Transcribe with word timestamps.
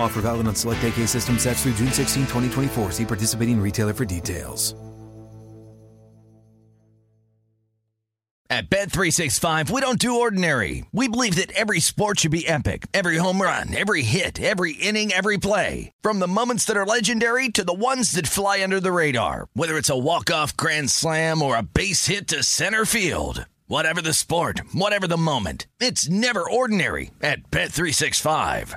Offer 0.00 0.22
valid 0.22 0.46
on 0.46 0.54
select 0.54 0.84
AK 0.84 1.08
system 1.08 1.38
sets 1.38 1.62
through 1.62 1.74
June 1.74 1.92
16, 1.92 2.22
2024. 2.22 2.92
See 2.92 3.04
participating 3.04 3.60
retailer 3.60 3.92
for 3.92 4.04
details. 4.04 4.74
At 8.50 8.70
Bet365, 8.70 9.68
we 9.68 9.82
don't 9.82 9.98
do 9.98 10.20
ordinary. 10.20 10.86
We 10.90 11.06
believe 11.06 11.34
that 11.34 11.52
every 11.52 11.80
sport 11.80 12.20
should 12.20 12.30
be 12.30 12.48
epic. 12.48 12.86
Every 12.94 13.18
home 13.18 13.42
run, 13.42 13.76
every 13.76 14.00
hit, 14.00 14.40
every 14.40 14.72
inning, 14.72 15.12
every 15.12 15.36
play. 15.36 15.92
From 16.00 16.18
the 16.18 16.26
moments 16.26 16.64
that 16.64 16.76
are 16.76 16.86
legendary 16.86 17.50
to 17.50 17.62
the 17.62 17.74
ones 17.74 18.12
that 18.12 18.26
fly 18.26 18.62
under 18.62 18.80
the 18.80 18.90
radar. 18.90 19.48
Whether 19.52 19.76
it's 19.76 19.90
a 19.90 19.98
walk-off 19.98 20.56
grand 20.56 20.90
slam 20.90 21.42
or 21.42 21.56
a 21.56 21.62
base 21.62 22.06
hit 22.06 22.26
to 22.28 22.42
center 22.42 22.86
field. 22.86 23.44
Whatever 23.66 24.00
the 24.00 24.14
sport, 24.14 24.62
whatever 24.72 25.06
the 25.06 25.18
moment, 25.18 25.66
it's 25.78 26.08
never 26.08 26.40
ordinary 26.48 27.10
at 27.20 27.50
Bet365. 27.50 28.76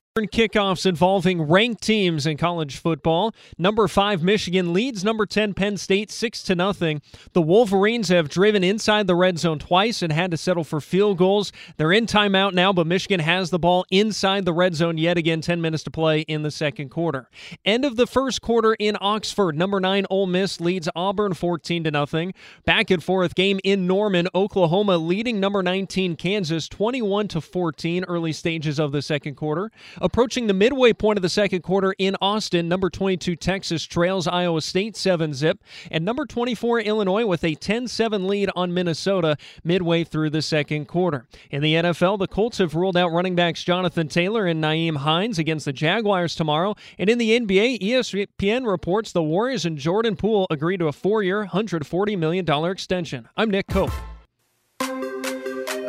Kickoffs 0.19 0.85
involving 0.85 1.41
ranked 1.41 1.81
teams 1.81 2.25
in 2.25 2.35
college 2.35 2.75
football. 2.75 3.33
Number 3.57 3.87
five 3.87 4.21
Michigan 4.21 4.73
leads 4.73 5.05
number 5.05 5.25
ten 5.25 5.53
Penn 5.53 5.77
State 5.77 6.11
six 6.11 6.43
to 6.43 6.53
nothing. 6.53 7.01
The 7.31 7.41
Wolverines 7.41 8.09
have 8.09 8.27
driven 8.27 8.61
inside 8.61 9.07
the 9.07 9.15
red 9.15 9.39
zone 9.39 9.57
twice 9.57 10.01
and 10.01 10.11
had 10.11 10.31
to 10.31 10.37
settle 10.37 10.65
for 10.65 10.81
field 10.81 11.17
goals. 11.17 11.53
They're 11.77 11.93
in 11.93 12.07
timeout 12.07 12.53
now, 12.53 12.73
but 12.73 12.87
Michigan 12.87 13.21
has 13.21 13.51
the 13.51 13.59
ball 13.59 13.85
inside 13.89 14.43
the 14.43 14.51
red 14.51 14.75
zone 14.75 14.97
yet 14.97 15.17
again. 15.17 15.39
Ten 15.39 15.61
minutes 15.61 15.83
to 15.83 15.91
play 15.91 16.21
in 16.21 16.43
the 16.43 16.51
second 16.51 16.89
quarter. 16.89 17.29
End 17.63 17.85
of 17.85 17.95
the 17.95 18.05
first 18.05 18.41
quarter 18.41 18.73
in 18.73 18.97
Oxford. 18.99 19.57
Number 19.57 19.79
nine 19.79 20.05
Ole 20.09 20.27
Miss 20.27 20.59
leads 20.59 20.89
Auburn 20.93 21.33
fourteen 21.33 21.85
to 21.85 21.91
nothing. 21.91 22.33
Back 22.65 22.91
and 22.91 23.01
forth 23.01 23.33
game 23.33 23.61
in 23.63 23.87
Norman, 23.87 24.27
Oklahoma 24.35 24.97
leading 24.97 25.39
number 25.39 25.63
nineteen 25.63 26.17
Kansas 26.17 26.67
twenty 26.67 27.01
one 27.01 27.29
to 27.29 27.39
fourteen. 27.39 28.03
Early 28.03 28.33
stages 28.33 28.77
of 28.77 28.91
the 28.91 29.01
second 29.01 29.35
quarter. 29.35 29.71
Approaching 30.01 30.47
the 30.47 30.53
midway 30.55 30.93
point 30.93 31.19
of 31.19 31.21
the 31.21 31.29
second 31.29 31.61
quarter 31.61 31.93
in 31.99 32.15
Austin, 32.19 32.67
number 32.67 32.89
22 32.89 33.35
Texas 33.35 33.83
trails 33.83 34.27
Iowa 34.27 34.59
State 34.61 34.97
7 34.97 35.31
zip, 35.35 35.63
and 35.91 36.03
number 36.03 36.25
24 36.25 36.81
Illinois 36.81 37.23
with 37.23 37.43
a 37.43 37.53
10 37.53 37.87
7 37.87 38.27
lead 38.27 38.49
on 38.55 38.73
Minnesota 38.73 39.37
midway 39.63 40.03
through 40.03 40.31
the 40.31 40.41
second 40.41 40.87
quarter. 40.87 41.27
In 41.51 41.61
the 41.61 41.75
NFL, 41.75 42.17
the 42.17 42.27
Colts 42.27 42.57
have 42.57 42.73
ruled 42.73 42.97
out 42.97 43.11
running 43.11 43.35
backs 43.35 43.63
Jonathan 43.63 44.07
Taylor 44.07 44.47
and 44.47 44.63
Nyheim 44.63 44.97
Hines 44.97 45.37
against 45.37 45.65
the 45.65 45.73
Jaguars 45.73 46.33
tomorrow. 46.33 46.73
And 46.97 47.07
in 47.07 47.19
the 47.19 47.39
NBA, 47.39 47.79
ESPN 47.81 48.65
reports 48.65 49.11
the 49.11 49.21
Warriors 49.21 49.65
and 49.65 49.77
Jordan 49.77 50.15
Poole 50.15 50.47
agree 50.49 50.77
to 50.77 50.87
a 50.87 50.91
four 50.91 51.21
year, 51.21 51.45
$140 51.45 52.17
million 52.17 52.65
extension. 52.65 53.29
I'm 53.37 53.51
Nick 53.51 53.67
Cope. 53.67 53.91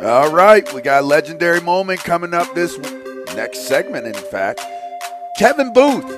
All 0.03 0.31
right, 0.31 0.71
we 0.71 0.81
got 0.81 1.01
a 1.01 1.05
legendary 1.05 1.61
moment 1.61 2.01
coming 2.01 2.35
up 2.35 2.53
this 2.53 2.77
next 3.35 3.67
segment, 3.67 4.07
in 4.07 4.13
fact. 4.13 4.61
Kevin 5.37 5.73
Boothe. 5.73 6.09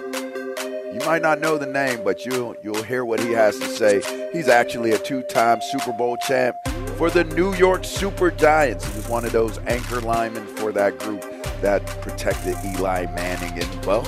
You 0.94 1.02
might 1.06 1.22
not 1.22 1.42
know 1.42 1.58
the 1.58 1.66
name, 1.66 2.03
but 2.03 2.26
you'll 2.26 2.56
you'll 2.64 2.84
hear 2.84 3.03
what 3.03 3.20
he 3.20 3.31
has 3.34 3.59
to 3.59 3.68
say. 3.68 4.02
He's 4.31 4.48
actually 4.48 4.92
a 4.92 4.98
two-time 4.98 5.59
Super 5.62 5.92
Bowl 5.92 6.16
champ 6.18 6.56
for 6.98 7.09
the 7.09 7.25
New 7.25 7.54
York 7.56 7.84
Super 7.84 8.31
Giants. 8.31 8.88
He 8.88 8.96
was 8.96 9.09
one 9.09 9.25
of 9.25 9.34
those 9.34 9.58
anchor 9.68 10.00
linemen 10.00 10.46
for 10.56 10.72
that 10.72 10.98
group 11.00 11.22
that 11.62 11.86
protected 12.02 12.56
Eli 12.64 13.08
Manning 13.14 13.62
and 13.62 13.86
well, 13.86 14.06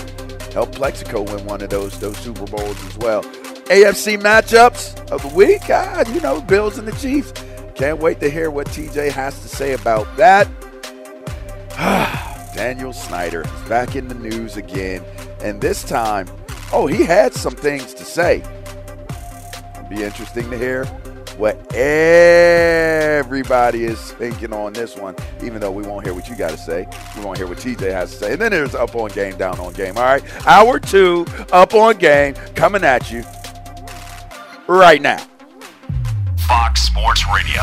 helped 0.54 0.76
Plaxico 0.76 1.24
win 1.24 1.46
one 1.46 1.62
of 1.62 1.70
those 1.70 2.00
those 2.00 2.18
Super 2.18 2.46
Bowls 2.46 2.82
as 2.86 2.98
well. 3.00 3.24
AFC 3.68 4.18
matchups 4.18 5.12
of 5.12 5.22
the 5.24 5.36
week, 5.36 5.64
ah, 5.70 6.10
you 6.14 6.22
know, 6.22 6.40
Bills 6.40 6.78
and 6.78 6.88
the 6.88 6.94
Chiefs. 6.94 7.34
Can't 7.76 8.00
wait 8.00 8.22
to 8.22 8.30
hear 8.30 8.50
what 8.50 8.68
TJ 8.68 9.12
has 9.12 9.42
to 9.42 9.50
say 9.50 9.74
about 9.74 10.08
that. 10.16 10.48
Daniel 12.58 12.92
Snyder 12.92 13.44
back 13.70 13.96
in 13.96 14.08
the 14.08 14.16
news 14.16 14.58
again, 14.58 15.04
and 15.42 15.62
this 15.62 15.84
time, 15.84 16.28
oh, 16.74 16.88
he 16.88 17.04
had 17.04 17.32
some 17.36 17.54
things 17.54 17.94
to 17.94 18.04
say. 18.04 18.44
It'll 19.76 19.88
be 19.88 20.04
interesting 20.04 20.50
to 20.50 20.58
hear 20.58 20.86
what 21.38 21.56
everybody 21.76 22.24
is 23.84 24.12
thinking 24.14 24.54
on 24.54 24.74
this 24.74 24.98
one, 24.98 25.16
even 25.44 25.62
though 25.62 25.70
we 25.70 25.84
won't 25.84 26.04
hear 26.04 26.16
what 26.16 26.28
you 26.28 26.36
got 26.36 26.50
to 26.50 26.58
say. 26.58 26.88
We 27.16 27.24
won't 27.24 27.38
hear 27.38 27.46
what 27.46 27.60
TJ 27.60 27.92
has 27.92 28.10
to 28.14 28.18
say. 28.18 28.34
And 28.34 28.42
then 28.42 28.50
there's 28.50 28.74
up 28.74 28.96
on 28.96 29.12
game, 29.12 29.38
down 29.38 29.60
on 29.60 29.74
game. 29.74 29.96
All 29.96 30.04
right, 30.04 30.24
hour 30.48 30.80
two, 30.80 31.28
up 31.52 31.76
on 31.76 31.98
game, 31.98 32.34
coming 32.56 32.84
at 32.84 33.12
you 33.12 33.24
right 34.66 35.00
now. 35.00 35.24
Fox 36.48 36.82
Sports 36.82 37.24
Radio. 37.32 37.62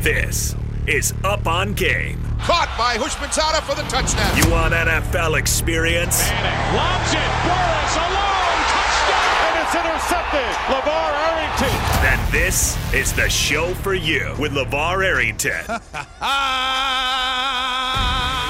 This 0.00 0.56
is 0.88 1.14
Up 1.22 1.46
on 1.46 1.74
Game. 1.74 2.29
Caught 2.42 2.74
by 2.78 2.96
Houshmandzadeh 2.96 3.60
for 3.62 3.74
the 3.74 3.82
touchdown. 3.88 4.34
You 4.36 4.48
want 4.50 4.72
NFL 4.74 5.38
experience? 5.38 6.26
Manning 6.28 6.76
lobs 6.76 7.12
it. 7.12 7.30
Burress 7.44 7.96
alone. 8.00 8.60
Touchdown. 8.72 9.44
And 9.44 9.54
it's 9.60 9.74
intercepted. 9.76 10.48
LeVar 10.72 11.12
Arrington. 11.28 11.76
Then 12.02 12.18
this 12.32 12.76
is 12.94 13.12
the 13.12 13.28
show 13.28 13.74
for 13.74 13.92
you 13.94 14.34
with 14.38 14.52
LeVar 14.52 15.04
Arrington. 15.04 15.64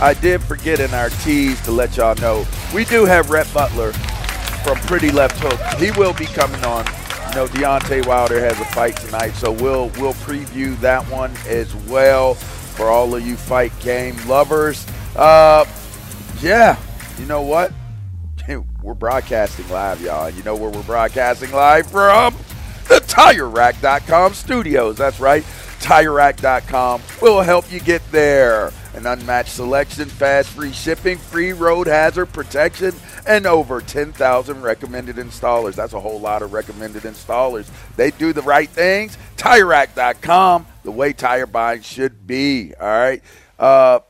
I 0.00 0.14
did 0.14 0.42
forget 0.42 0.80
in 0.80 0.92
our 0.94 1.10
tease 1.10 1.60
to 1.62 1.72
let 1.72 1.96
y'all 1.96 2.14
know 2.16 2.46
we 2.74 2.84
do 2.86 3.04
have 3.04 3.30
Rhett 3.30 3.52
Butler 3.52 3.92
from 4.62 4.78
Pretty 4.78 5.10
Left 5.10 5.38
Hook. 5.38 5.60
He 5.80 5.90
will 5.92 6.14
be 6.14 6.26
coming 6.26 6.64
on. 6.64 6.86
You 7.28 7.36
know, 7.36 7.46
Deontay 7.46 8.06
Wilder 8.06 8.40
has 8.40 8.58
a 8.60 8.64
fight 8.66 8.96
tonight, 8.96 9.30
so 9.30 9.52
we'll 9.52 9.88
we'll 9.98 10.14
preview 10.14 10.78
that 10.80 11.04
one 11.10 11.32
as 11.46 11.74
well 11.86 12.34
for 12.34 12.86
all 12.86 13.14
of 13.14 13.26
you 13.26 13.36
fight 13.36 13.72
game 13.80 14.16
lovers. 14.26 14.86
Uh, 15.14 15.64
yeah, 16.40 16.76
you 17.18 17.26
know 17.26 17.42
what? 17.42 17.72
we're 18.82 18.94
broadcasting 18.94 19.68
live, 19.68 20.00
y'all. 20.00 20.30
You 20.30 20.42
know 20.42 20.56
where 20.56 20.70
we're 20.70 20.82
broadcasting 20.82 21.52
live 21.52 21.86
from? 21.86 22.34
The 22.88 22.96
TireRack.com 23.00 24.34
studios. 24.34 24.96
That's 24.96 25.20
right. 25.20 25.44
TireRack.com 25.80 27.02
will 27.22 27.42
help 27.42 27.70
you 27.70 27.80
get 27.80 28.02
there. 28.10 28.72
An 28.94 29.06
unmatched 29.06 29.52
selection, 29.52 30.08
fast 30.08 30.50
free 30.50 30.72
shipping, 30.72 31.18
free 31.18 31.52
road 31.52 31.86
hazard 31.86 32.26
protection, 32.26 32.92
and 33.26 33.46
over 33.46 33.80
10,000 33.80 34.62
recommended 34.62 35.16
installers. 35.16 35.74
That's 35.74 35.92
a 35.92 36.00
whole 36.00 36.20
lot 36.20 36.42
of 36.42 36.52
recommended 36.52 37.04
installers. 37.04 37.70
They 37.96 38.10
do 38.10 38.32
the 38.32 38.42
right 38.42 38.68
things. 38.68 39.16
TireRack.com, 39.36 40.66
the 40.82 40.90
way 40.90 41.12
tire 41.12 41.46
buying 41.46 41.82
should 41.82 42.26
be. 42.26 42.74
All 42.80 42.86
right. 42.86 43.22
Uh, 43.58 44.00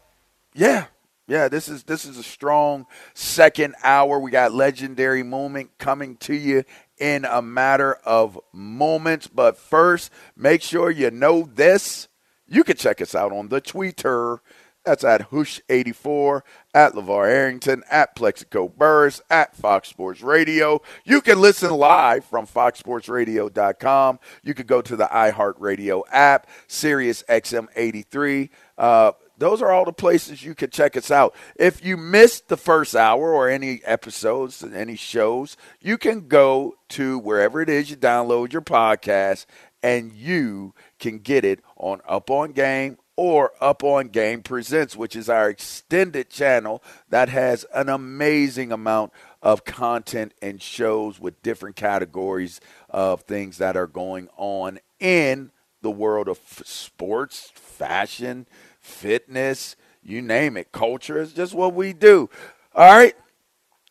yeah, 0.55 0.87
yeah, 1.31 1.47
this 1.47 1.69
is 1.69 1.85
this 1.85 2.05
is 2.05 2.19
a 2.19 2.25
strong 2.25 2.87
second 3.15 3.76
hour. 3.85 4.19
We 4.19 4.33
got 4.33 4.53
legendary 4.53 5.23
moment 5.23 5.71
coming 5.79 6.17
to 6.19 6.35
you 6.35 6.65
in 6.99 7.25
a 7.25 7.41
matter 7.41 7.94
of 8.05 8.37
moments. 8.53 9.29
But 9.29 9.56
first, 9.56 10.11
make 10.37 10.61
sure 10.61 10.91
you 10.91 11.12
know 11.12 11.49
this. 11.55 12.09
You 12.49 12.65
can 12.65 12.76
check 12.76 13.00
us 13.00 13.15
out 13.15 13.31
on 13.31 13.49
the 13.49 13.61
Twitter. 13.61 14.43
That's 14.91 15.05
at 15.05 15.31
Hush84, 15.31 16.43
at 16.75 16.95
LeVar 16.95 17.31
Arrington, 17.31 17.85
at 17.89 18.17
Plaxico 18.17 18.67
Burress, 18.67 19.23
at 19.31 19.55
Fox 19.55 19.89
Sports 19.89 20.21
Radio. 20.21 20.83
You 21.05 21.21
can 21.21 21.41
listen 21.41 21.71
live 21.71 22.25
from 22.25 22.45
foxsportsradio.com. 22.45 24.19
You 24.43 24.53
can 24.53 24.67
go 24.67 24.83
to 24.83 24.97
the 24.97 25.05
iHeartRadio 25.05 26.03
app, 26.11 26.49
Sirius 26.67 27.23
XM 27.29 27.69
83. 27.77 28.51
Uh, 28.77 29.13
those 29.39 29.63
are 29.63 29.71
all 29.71 29.85
the 29.85 29.93
places 29.93 30.43
you 30.43 30.57
can 30.57 30.71
check 30.71 30.97
us 30.97 31.13
out. 31.13 31.37
If 31.55 31.85
you 31.85 31.97
missed 31.97 32.49
the 32.49 32.57
first 32.57 32.97
hour 32.97 33.33
or 33.33 33.49
any 33.49 33.83
episodes, 33.85 34.65
any 34.65 34.97
shows, 34.97 35.57
you 35.81 35.99
can 35.99 36.27
go 36.27 36.75
to 36.89 37.17
wherever 37.17 37.63
it 37.63 37.69
is 37.69 37.91
you 37.91 37.97
download 37.97 38.53
your 38.53 38.63
podcast 38.63 39.47
and 39.85 40.13
you 40.13 40.75
can 40.99 41.21
get 41.21 41.45
it 41.45 41.61
on 41.77 42.01
Up 42.09 42.29
on 42.29 42.51
Game 42.51 42.99
or 43.21 43.53
Up 43.61 43.85
on 43.85 44.09
Game 44.09 44.41
Presents, 44.41 44.97
which 44.97 45.15
is 45.15 45.29
our 45.29 45.51
extended 45.51 46.31
channel 46.31 46.83
that 47.11 47.29
has 47.29 47.67
an 47.75 47.91
amazing 47.91 48.73
amount 48.73 49.13
of 49.43 49.67
content 49.67 50.33
and 50.41 50.63
shows 50.63 51.21
with 51.21 51.43
different 51.43 51.77
categories 51.77 52.63
of 52.89 53.21
things 53.21 53.59
that 53.59 53.77
are 53.77 53.87
going 53.87 54.31
on 54.39 54.79
in 55.01 55.51
the 55.83 55.91
world 55.91 56.29
of 56.29 56.39
sports, 56.65 57.53
fashion, 57.55 58.47
fitness, 58.81 59.77
you 60.03 60.23
name 60.23 60.57
it. 60.57 60.73
Culture 60.73 61.21
is 61.21 61.35
just 61.35 61.53
what 61.53 61.75
we 61.75 61.93
do. 61.93 62.31
All 62.75 62.91
right. 62.91 63.15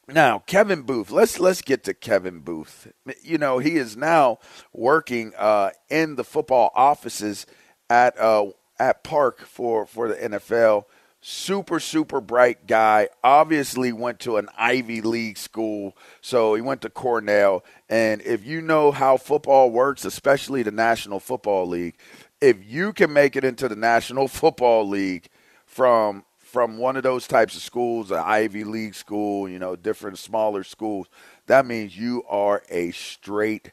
Now, 0.08 0.40
Kevin 0.48 0.82
Boothe. 0.82 1.12
Let's 1.12 1.40
let's 1.40 1.62
get 1.62 1.84
to 1.84 1.94
Kevin 1.94 2.40
Boothe. 2.40 2.88
You 3.22 3.38
know, 3.38 3.60
he 3.60 3.76
is 3.76 3.96
now 3.96 4.40
working 4.74 5.34
uh, 5.38 5.70
in 5.88 6.16
the 6.16 6.24
football 6.24 6.72
offices 6.74 7.46
at 7.92 8.20
uh, 8.20 8.48
at 8.80 9.04
Park 9.04 9.42
for 9.42 9.86
for 9.86 10.08
the 10.08 10.16
NFL. 10.16 10.86
Super 11.22 11.80
super 11.80 12.22
bright 12.22 12.66
guy. 12.66 13.10
Obviously 13.24 13.92
went 13.92 14.20
to 14.22 14.38
an 14.38 14.48
Ivy 14.58 15.02
League 15.02 15.38
school, 15.38 15.96
so 16.22 16.56
he 16.56 16.62
went 16.62 16.82
to 16.82 16.90
Cornell. 16.90 17.64
And 17.90 18.22
if 18.22 18.46
you 18.46 18.62
know 18.62 18.92
how 18.92 19.18
football 19.18 19.70
works, 19.70 20.06
especially 20.06 20.64
the 20.64 20.72
National 20.72 21.20
Football 21.20 21.68
League, 21.68 21.96
if 22.40 22.58
you 22.66 22.94
can 22.94 23.12
make 23.12 23.36
it 23.36 23.44
into 23.44 23.68
the 23.68 23.76
National 23.76 24.28
Football 24.40 24.88
League 24.88 25.28
from 25.66 26.24
from 26.38 26.78
one 26.80 26.98
of 26.98 27.04
those 27.04 27.28
types 27.28 27.56
of 27.56 27.62
schools, 27.62 28.10
an 28.10 28.18
Ivy 28.18 28.64
League 28.64 28.96
school, 28.96 29.48
you 29.48 29.60
know, 29.60 29.76
different 29.76 30.18
smaller 30.18 30.64
schools, 30.64 31.08
that 31.46 31.66
means 31.66 31.96
you 31.96 32.24
are 32.28 32.64
a 32.70 32.92
straight 32.92 33.72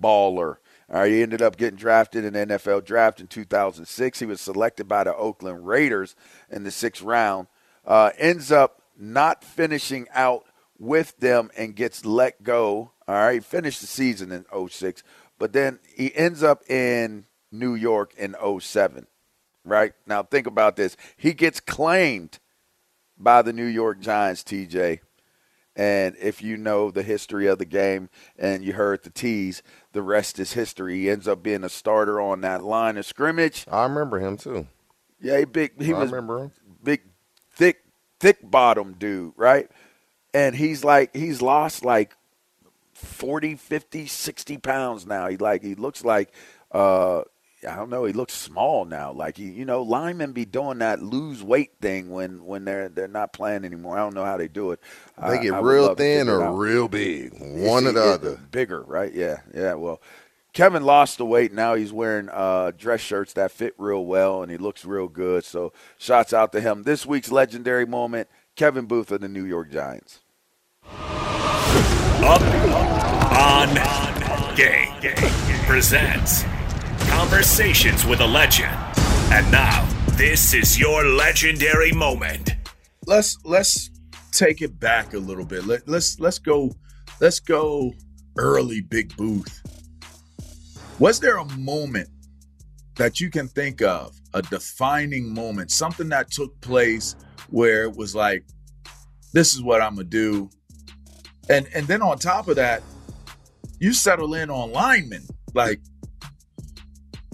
baller. 0.00 0.56
Right, 0.88 1.10
he 1.10 1.22
ended 1.22 1.40
up 1.40 1.56
getting 1.56 1.78
drafted 1.78 2.24
in 2.24 2.34
the 2.34 2.46
NFL 2.46 2.84
draft 2.84 3.20
in 3.20 3.26
2006. 3.26 4.18
He 4.18 4.26
was 4.26 4.40
selected 4.40 4.86
by 4.86 5.04
the 5.04 5.14
Oakland 5.14 5.66
Raiders 5.66 6.14
in 6.50 6.64
the 6.64 6.70
sixth 6.70 7.02
round. 7.02 7.48
Uh, 7.86 8.10
ends 8.18 8.52
up 8.52 8.82
not 8.96 9.42
finishing 9.42 10.06
out 10.14 10.44
with 10.78 11.16
them 11.18 11.50
and 11.56 11.74
gets 11.74 12.04
let 12.04 12.42
go. 12.42 12.92
All 13.06 13.14
right, 13.14 13.34
he 13.34 13.40
finished 13.40 13.80
the 13.80 13.86
season 13.86 14.32
in 14.32 14.44
06, 14.68 15.02
but 15.38 15.52
then 15.52 15.78
he 15.96 16.14
ends 16.14 16.42
up 16.42 16.68
in 16.70 17.26
New 17.50 17.74
York 17.74 18.12
in 18.16 18.34
07. 18.60 19.06
Right? 19.64 19.92
Now 20.06 20.22
think 20.22 20.46
about 20.46 20.76
this. 20.76 20.96
He 21.16 21.32
gets 21.32 21.60
claimed 21.60 22.38
by 23.18 23.42
the 23.42 23.52
New 23.52 23.64
York 23.64 24.00
Giants, 24.00 24.42
TJ. 24.42 25.00
And 25.76 26.14
if 26.20 26.42
you 26.42 26.56
know 26.56 26.90
the 26.90 27.02
history 27.02 27.46
of 27.46 27.58
the 27.58 27.64
game 27.64 28.08
and 28.38 28.64
you 28.64 28.74
heard 28.74 29.02
the 29.02 29.10
tease, 29.10 29.62
the 29.94 30.02
rest 30.02 30.38
is 30.38 30.52
history. 30.52 30.96
He 31.00 31.10
ends 31.10 31.26
up 31.26 31.42
being 31.42 31.64
a 31.64 31.68
starter 31.70 32.20
on 32.20 32.42
that 32.42 32.62
line 32.62 32.98
of 32.98 33.06
scrimmage. 33.06 33.64
I 33.70 33.84
remember 33.84 34.18
him 34.18 34.36
too. 34.36 34.66
Yeah, 35.20 35.38
he 35.38 35.44
big. 35.46 35.80
He 35.82 35.94
I 35.94 35.98
was 35.98 36.10
remember 36.10 36.44
him. 36.44 36.52
big, 36.82 37.00
thick, 37.54 37.82
thick 38.20 38.38
bottom 38.42 38.94
dude, 38.98 39.32
right? 39.36 39.70
And 40.34 40.54
he's 40.56 40.84
like 40.84 41.14
he's 41.16 41.40
lost 41.40 41.84
like 41.84 42.16
40, 42.92 43.54
50, 43.54 44.06
60 44.06 44.58
pounds 44.58 45.06
now. 45.06 45.28
He 45.28 45.36
like 45.36 45.62
he 45.62 45.74
looks 45.74 46.04
like 46.04 46.32
uh 46.72 47.22
I 47.66 47.76
don't 47.76 47.90
know. 47.90 48.04
He 48.04 48.12
looks 48.12 48.34
small 48.34 48.84
now. 48.84 49.12
Like 49.12 49.36
he, 49.36 49.44
you 49.44 49.64
know, 49.64 49.82
linemen 49.82 50.32
be 50.32 50.44
doing 50.44 50.78
that 50.78 51.02
lose 51.02 51.42
weight 51.42 51.72
thing 51.80 52.10
when 52.10 52.44
when 52.44 52.64
they're 52.64 52.88
they're 52.88 53.08
not 53.08 53.32
playing 53.32 53.64
anymore. 53.64 53.96
I 53.96 54.00
don't 54.00 54.14
know 54.14 54.24
how 54.24 54.36
they 54.36 54.48
do 54.48 54.72
it. 54.72 54.80
They 55.20 55.40
get 55.40 55.54
I 55.54 55.60
would 55.60 55.68
real 55.68 55.86
love 55.86 55.98
thin 55.98 56.28
or 56.28 56.52
real 56.52 56.88
big, 56.88 57.32
one 57.38 57.86
or 57.86 57.92
the 57.92 58.02
other. 58.02 58.40
Bigger, 58.50 58.82
right? 58.82 59.12
Yeah, 59.12 59.38
yeah. 59.54 59.74
Well, 59.74 60.00
Kevin 60.52 60.84
lost 60.84 61.18
the 61.18 61.26
weight. 61.26 61.52
Now 61.52 61.74
he's 61.74 61.92
wearing 61.92 62.28
uh, 62.30 62.72
dress 62.76 63.00
shirts 63.00 63.32
that 63.34 63.50
fit 63.50 63.74
real 63.78 64.04
well, 64.06 64.42
and 64.42 64.50
he 64.50 64.56
looks 64.56 64.84
real 64.84 65.08
good. 65.08 65.44
So, 65.44 65.72
shouts 65.98 66.32
out 66.32 66.52
to 66.52 66.60
him. 66.60 66.84
This 66.84 67.04
week's 67.04 67.32
legendary 67.32 67.86
moment: 67.86 68.28
Kevin 68.56 68.86
Boothe 68.86 69.10
of 69.12 69.20
the 69.20 69.28
New 69.28 69.44
York 69.44 69.70
Giants. 69.70 70.20
Up 72.26 72.40
on 73.34 73.74
Game 74.56 74.94
presents 75.66 76.44
Conversations 77.14 78.04
with 78.04 78.20
a 78.20 78.26
Legend. 78.26 78.76
And 79.30 79.48
now, 79.52 79.86
this 80.16 80.52
is 80.52 80.76
your 80.76 81.04
legendary 81.04 81.92
moment. 81.92 82.56
let's 83.06 83.38
let's 83.44 83.90
take 84.32 84.62
it 84.62 84.80
back 84.80 85.14
a 85.14 85.18
little 85.18 85.44
bit. 85.44 85.64
Let, 85.64 85.88
let's 85.88 86.18
let's 86.18 86.40
go 86.40 86.72
let's 87.20 87.38
go 87.38 87.92
early 88.36 88.80
Big 88.80 89.16
Boothe. 89.16 89.46
Was 90.98 91.20
there 91.20 91.36
a 91.36 91.44
moment 91.56 92.08
that 92.96 93.20
you 93.20 93.30
can 93.30 93.46
think 93.46 93.80
of, 93.80 94.12
a 94.34 94.42
defining 94.42 95.32
moment, 95.32 95.70
something 95.70 96.08
that 96.08 96.32
took 96.32 96.60
place 96.60 97.14
where 97.48 97.84
it 97.84 97.96
was 97.96 98.16
like, 98.16 98.44
this 99.32 99.54
is 99.54 99.62
what 99.62 99.80
I'm 99.80 99.94
gonna 99.94 100.08
do, 100.08 100.50
and 101.48 101.68
and 101.76 101.86
then 101.86 102.02
on 102.02 102.18
top 102.18 102.48
of 102.48 102.56
that, 102.56 102.82
you 103.78 103.92
settle 103.92 104.34
in 104.34 104.50
on 104.50 104.72
linemen. 104.72 105.24
Like, 105.54 105.80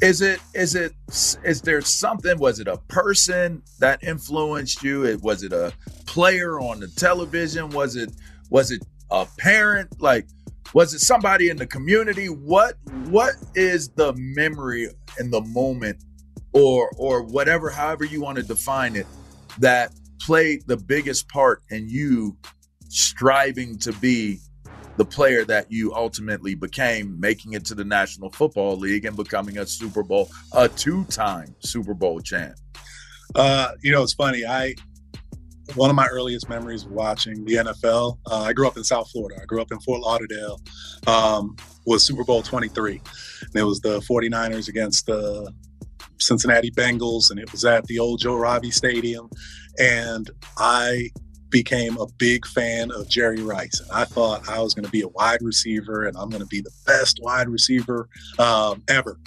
is 0.02 0.20
it 0.22 0.40
is 0.54 0.74
it 0.74 0.92
is 1.08 1.62
there 1.62 1.80
something? 1.80 2.38
Was 2.38 2.60
it 2.60 2.68
a 2.68 2.78
person 2.88 3.62
that 3.78 4.02
influenced 4.02 4.82
you? 4.82 5.04
It 5.04 5.20
was 5.22 5.42
it 5.42 5.52
a 5.52 5.72
player 6.06 6.58
on 6.58 6.80
the 6.80 6.88
television? 6.88 7.70
Was 7.70 7.96
it 7.96 8.10
was 8.48 8.70
it 8.70 8.84
a 9.10 9.26
parent? 9.38 10.00
Like, 10.00 10.26
was 10.72 10.94
it 10.94 11.00
somebody 11.00 11.50
in 11.50 11.56
the 11.56 11.66
community? 11.66 12.26
What 12.26 12.74
what 13.08 13.34
is 13.54 13.90
the 13.90 14.14
memory 14.16 14.88
in 15.18 15.30
the 15.30 15.42
moment, 15.42 16.02
or 16.52 16.90
or 16.96 17.22
whatever, 17.22 17.70
however 17.70 18.04
you 18.04 18.20
want 18.20 18.36
to 18.38 18.42
define 18.42 18.96
it, 18.96 19.06
that 19.58 19.92
played 20.20 20.66
the 20.66 20.76
biggest 20.76 21.28
part 21.28 21.62
in 21.70 21.88
you 21.88 22.36
striving 22.88 23.78
to 23.78 23.92
be 23.94 24.38
the 25.00 25.04
player 25.06 25.46
that 25.46 25.72
you 25.72 25.94
ultimately 25.94 26.54
became, 26.54 27.18
making 27.18 27.54
it 27.54 27.64
to 27.64 27.74
the 27.74 27.82
National 27.82 28.28
Football 28.28 28.76
League 28.76 29.06
and 29.06 29.16
becoming 29.16 29.56
a 29.56 29.64
Super 29.64 30.02
Bowl, 30.02 30.28
a 30.52 30.68
two-time 30.68 31.56
Super 31.60 31.94
Bowl 31.94 32.20
champ? 32.20 32.54
Uh, 33.34 33.70
you 33.82 33.92
know, 33.92 34.02
it's 34.02 34.12
funny. 34.12 34.44
I 34.44 34.74
one 35.74 35.88
of 35.88 35.96
my 35.96 36.06
earliest 36.08 36.50
memories 36.50 36.84
of 36.84 36.90
watching 36.90 37.46
the 37.46 37.54
NFL. 37.54 38.18
Uh, 38.30 38.42
I 38.42 38.52
grew 38.52 38.66
up 38.66 38.76
in 38.76 38.84
South 38.84 39.10
Florida. 39.10 39.40
I 39.40 39.46
grew 39.46 39.62
up 39.62 39.72
in 39.72 39.80
Fort 39.80 40.02
Lauderdale. 40.02 40.60
Um, 41.06 41.56
was 41.86 42.04
Super 42.04 42.22
Bowl 42.22 42.42
23. 42.42 43.00
And 43.40 43.56
it 43.56 43.62
was 43.62 43.80
the 43.80 44.00
49ers 44.00 44.68
against 44.68 45.06
the 45.06 45.50
Cincinnati 46.18 46.72
Bengals, 46.72 47.30
and 47.30 47.40
it 47.40 47.50
was 47.52 47.64
at 47.64 47.86
the 47.86 47.98
old 47.98 48.20
Joe 48.20 48.36
Robbie 48.36 48.70
Stadium. 48.70 49.30
And 49.78 50.28
I 50.58 51.08
became 51.50 51.96
a 51.98 52.06
big 52.18 52.46
fan 52.46 52.90
of 52.92 53.08
Jerry 53.08 53.42
Rice. 53.42 53.80
And 53.80 53.90
I 53.92 54.04
thought 54.04 54.48
I 54.48 54.60
was 54.60 54.74
going 54.74 54.84
to 54.84 54.90
be 54.90 55.02
a 55.02 55.08
wide 55.08 55.42
receiver 55.42 56.06
and 56.06 56.16
I'm 56.16 56.30
going 56.30 56.42
to 56.42 56.48
be 56.48 56.60
the 56.60 56.72
best 56.86 57.20
wide 57.22 57.48
receiver 57.48 58.08
um, 58.38 58.82
ever. 58.88 59.18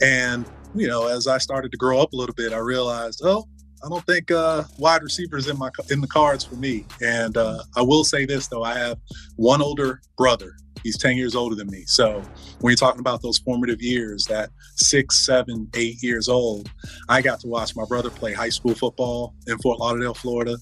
And, 0.00 0.46
you 0.74 0.86
know, 0.86 1.06
as 1.06 1.26
I 1.26 1.38
started 1.38 1.72
to 1.72 1.78
grow 1.78 2.00
up 2.00 2.12
a 2.12 2.16
little 2.16 2.34
bit, 2.34 2.52
I 2.52 2.58
realized, 2.58 3.22
oh, 3.24 3.48
I 3.84 3.88
don't 3.88 4.04
think 4.06 4.30
uh, 4.30 4.64
wide 4.78 5.02
receivers 5.02 5.46
in 5.48 5.56
my 5.56 5.70
in 5.90 6.00
the 6.00 6.08
cards 6.08 6.44
for 6.44 6.56
me. 6.56 6.84
And 7.00 7.36
uh, 7.36 7.62
I 7.76 7.82
will 7.82 8.04
say 8.04 8.26
this 8.26 8.48
though, 8.48 8.64
I 8.64 8.76
have 8.76 8.98
one 9.36 9.62
older 9.62 10.00
brother. 10.16 10.56
He's 10.82 10.98
10 10.98 11.16
years 11.16 11.34
older 11.34 11.54
than 11.54 11.68
me. 11.68 11.84
So 11.86 12.22
when 12.60 12.70
you're 12.70 12.76
talking 12.76 13.00
about 13.00 13.22
those 13.22 13.38
formative 13.38 13.82
years, 13.82 14.24
that 14.26 14.50
six, 14.76 15.24
seven, 15.24 15.68
eight 15.74 16.02
years 16.02 16.28
old, 16.28 16.70
I 17.08 17.22
got 17.22 17.40
to 17.40 17.48
watch 17.48 17.76
my 17.76 17.84
brother 17.84 18.10
play 18.10 18.32
high 18.32 18.48
school 18.48 18.74
football 18.74 19.34
in 19.46 19.58
Fort 19.58 19.78
Lauderdale, 19.78 20.14
Florida, 20.14 20.56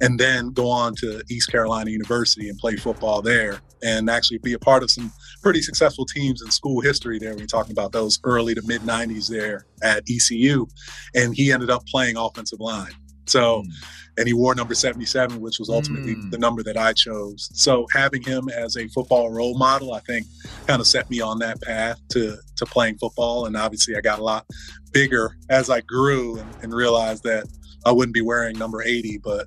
and 0.00 0.18
then 0.18 0.50
go 0.50 0.68
on 0.68 0.94
to 0.96 1.22
East 1.30 1.50
Carolina 1.50 1.90
University 1.90 2.48
and 2.48 2.58
play 2.58 2.76
football 2.76 3.22
there 3.22 3.60
and 3.82 4.08
actually 4.08 4.38
be 4.38 4.52
a 4.52 4.58
part 4.58 4.82
of 4.82 4.90
some 4.90 5.12
pretty 5.42 5.60
successful 5.60 6.06
teams 6.06 6.42
in 6.42 6.50
school 6.50 6.80
history 6.80 7.18
there. 7.18 7.34
We're 7.34 7.46
talking 7.46 7.72
about 7.72 7.92
those 7.92 8.20
early 8.24 8.54
to 8.54 8.62
mid 8.64 8.82
90s 8.82 9.28
there 9.28 9.66
at 9.82 10.04
ECU. 10.08 10.66
And 11.14 11.34
he 11.34 11.52
ended 11.52 11.70
up 11.70 11.84
playing 11.86 12.16
offensive 12.16 12.60
line. 12.60 12.92
So, 13.32 13.62
mm. 13.62 13.72
and 14.18 14.26
he 14.26 14.34
wore 14.34 14.54
number 14.54 14.74
77, 14.74 15.40
which 15.40 15.58
was 15.58 15.70
ultimately 15.70 16.14
mm. 16.14 16.30
the 16.30 16.38
number 16.38 16.62
that 16.62 16.76
I 16.76 16.92
chose. 16.92 17.48
So, 17.54 17.86
having 17.92 18.22
him 18.22 18.48
as 18.50 18.76
a 18.76 18.86
football 18.88 19.30
role 19.30 19.56
model, 19.56 19.94
I 19.94 20.00
think, 20.00 20.26
kind 20.66 20.80
of 20.80 20.86
set 20.86 21.08
me 21.10 21.20
on 21.20 21.38
that 21.38 21.60
path 21.62 22.00
to 22.10 22.36
to 22.56 22.66
playing 22.66 22.98
football. 22.98 23.46
And 23.46 23.56
obviously, 23.56 23.96
I 23.96 24.00
got 24.00 24.18
a 24.18 24.22
lot 24.22 24.46
bigger 24.92 25.36
as 25.48 25.70
I 25.70 25.80
grew 25.80 26.38
and, 26.38 26.54
and 26.62 26.74
realized 26.74 27.22
that 27.24 27.46
I 27.86 27.92
wouldn't 27.92 28.14
be 28.14 28.20
wearing 28.20 28.58
number 28.58 28.82
80, 28.82 29.18
but 29.24 29.46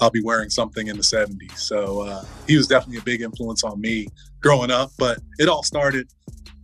I'll 0.00 0.10
be 0.10 0.22
wearing 0.22 0.50
something 0.50 0.88
in 0.88 0.96
the 0.96 1.02
70s. 1.02 1.58
So, 1.58 2.02
uh, 2.02 2.24
he 2.46 2.56
was 2.56 2.66
definitely 2.66 2.98
a 2.98 3.02
big 3.02 3.22
influence 3.22 3.64
on 3.64 3.80
me 3.80 4.08
growing 4.40 4.70
up. 4.70 4.90
But 4.98 5.18
it 5.38 5.48
all 5.48 5.62
started 5.62 6.06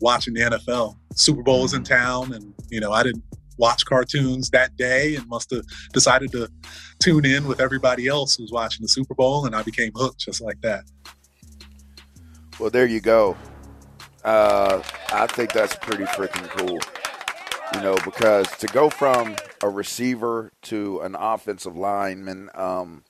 watching 0.01 0.35
the 0.35 0.43
NFL. 0.43 0.97
Super 1.15 1.43
Bowl 1.43 1.63
was 1.63 1.73
in 1.73 1.83
mm. 1.83 1.89
town, 1.89 2.35
and 2.35 2.53
you 2.71 2.81
know, 2.81 2.93
I 2.93 3.03
didn't 3.03 3.25
watch 3.59 3.85
cartoons 3.85 4.50
that 4.50 4.77
day 4.77 5.17
and 5.17 5.27
must 5.29 5.50
have 5.50 5.65
decided 5.93 6.33
to 6.33 6.49
tune 7.00 7.25
in 7.25 7.47
with 7.47 7.61
everybody 7.61 8.07
else 8.07 8.37
who's 8.37 8.50
watching 8.53 8.83
the 8.83 8.88
Super 8.88 9.15
Bowl, 9.15 9.47
and 9.47 9.55
I 9.55 9.62
became 9.62 9.93
hooked 9.95 10.21
just 10.21 10.41
like 10.41 10.61
that. 10.62 10.85
Well, 12.59 12.71
there 12.71 12.87
you 12.87 13.00
go. 13.00 13.37
Uh, 14.25 14.83
I 15.12 15.27
think 15.27 15.53
that's 15.53 15.77
pretty 15.77 16.05
freaking 16.05 16.49
cool. 16.50 16.79
You 17.75 17.83
know, 17.83 17.97
because 18.05 18.49
to 18.59 18.67
go 18.69 18.88
from 18.88 19.37
a 19.62 19.69
receiver 19.69 20.53
to 20.62 21.00
an 21.00 21.15
offensive 21.15 21.77
lineman, 21.77 22.50
um, 22.55 23.05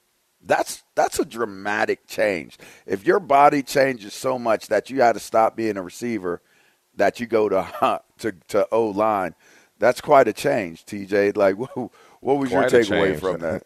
that's 0.45 0.83
that's 0.95 1.19
a 1.19 1.25
dramatic 1.25 2.07
change. 2.07 2.59
If 2.87 3.07
your 3.07 3.21
body 3.21 3.62
changes 3.62 4.14
so 4.14 4.38
much 4.38 4.69
that 4.69 4.90
you 4.90 5.00
had 5.00 5.12
to 5.12 5.21
stop 5.21 5.57
being 5.57 5.76
a 5.76 5.83
receiver, 5.83 6.43
that 6.97 7.21
you 7.21 7.26
go 7.26 7.49
to 7.49 8.00
to, 8.19 8.33
to 8.49 8.69
O 8.71 8.87
line, 8.88 9.35
that's 9.78 10.00
quite 10.00 10.28
a 10.28 10.32
change, 10.32 10.85
TJ. 10.85 11.37
Like, 11.37 11.56
what, 11.76 11.76
what 12.20 12.38
was 12.38 12.50
quite 12.50 12.73
your 12.73 12.82
takeaway 12.82 13.18
from 13.18 13.40
that? 13.40 13.64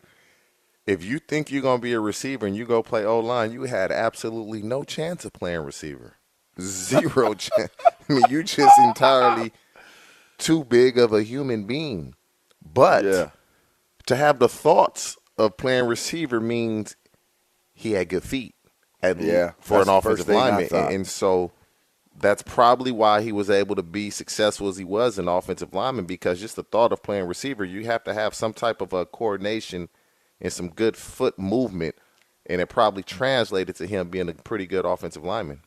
If 0.87 1.05
you 1.05 1.19
think 1.21 1.51
you're 1.51 1.63
going 1.63 1.79
to 1.79 1.83
be 1.83 1.93
a 1.93 2.01
receiver 2.01 2.45
and 2.45 2.57
you 2.57 2.65
go 2.65 2.83
play 2.83 3.05
O 3.05 3.21
line, 3.21 3.53
you 3.53 3.63
had 3.63 3.93
absolutely 3.93 4.63
no 4.63 4.83
chance 4.83 5.25
of 5.25 5.33
playing 5.33 5.61
receiver. 5.61 6.17
Zero 6.61 7.35
chance. 7.35 7.71
I 8.09 8.13
mean, 8.13 8.25
you're 8.29 8.43
just 8.43 8.79
entirely 8.79 9.53
too 10.39 10.65
big 10.65 10.99
of 10.99 11.13
a 11.13 11.23
human 11.23 11.65
being. 11.65 12.15
But 12.65 13.05
yeah. 13.05 13.31
to 14.07 14.17
have 14.17 14.39
the 14.39 14.49
thoughts 14.49 15.17
of 15.39 15.57
playing 15.57 15.87
receiver 15.87 16.41
means 16.41 16.97
he 17.75 17.93
had 17.93 18.09
good 18.09 18.25
feet. 18.25 18.55
At 19.05 19.21
yeah, 19.21 19.53
for 19.59 19.83
an 19.83 19.89
offensive 19.89 20.29
lineman, 20.29 20.69
and, 20.73 20.95
and 20.95 21.07
so 21.09 21.51
that's 22.19 22.43
probably 22.43 22.93
why 22.93 23.23
he 23.23 23.33
was 23.33 23.51
able 23.51 23.75
to 23.75 23.83
be 23.83 24.11
successful 24.11 24.69
as 24.69 24.77
he 24.77 24.85
was 24.85 25.19
an 25.19 25.29
offensive 25.29 25.75
lineman 25.75 26.05
because 26.05 26.41
just 26.41 26.57
the 26.57 26.63
thought 26.63 26.93
of 26.93 27.03
playing 27.03 27.27
receiver, 27.27 27.65
you 27.65 27.85
have 27.85 28.05
to 28.05 28.15
have 28.15 28.35
some 28.35 28.53
type 28.53 28.81
of 28.81 28.93
a 28.93 29.07
coordination 29.07 29.89
and 30.41 30.53
some 30.53 30.69
good 30.69 30.97
foot 30.97 31.39
movement, 31.39 31.95
and 32.47 32.61
it 32.61 32.69
probably 32.69 33.03
translated 33.03 33.77
to 33.77 33.87
him 33.87 34.09
being 34.09 34.29
a 34.29 34.35
pretty 34.35 34.67
good 34.67 34.85
offensive 34.85 35.25
lineman. 35.25 35.63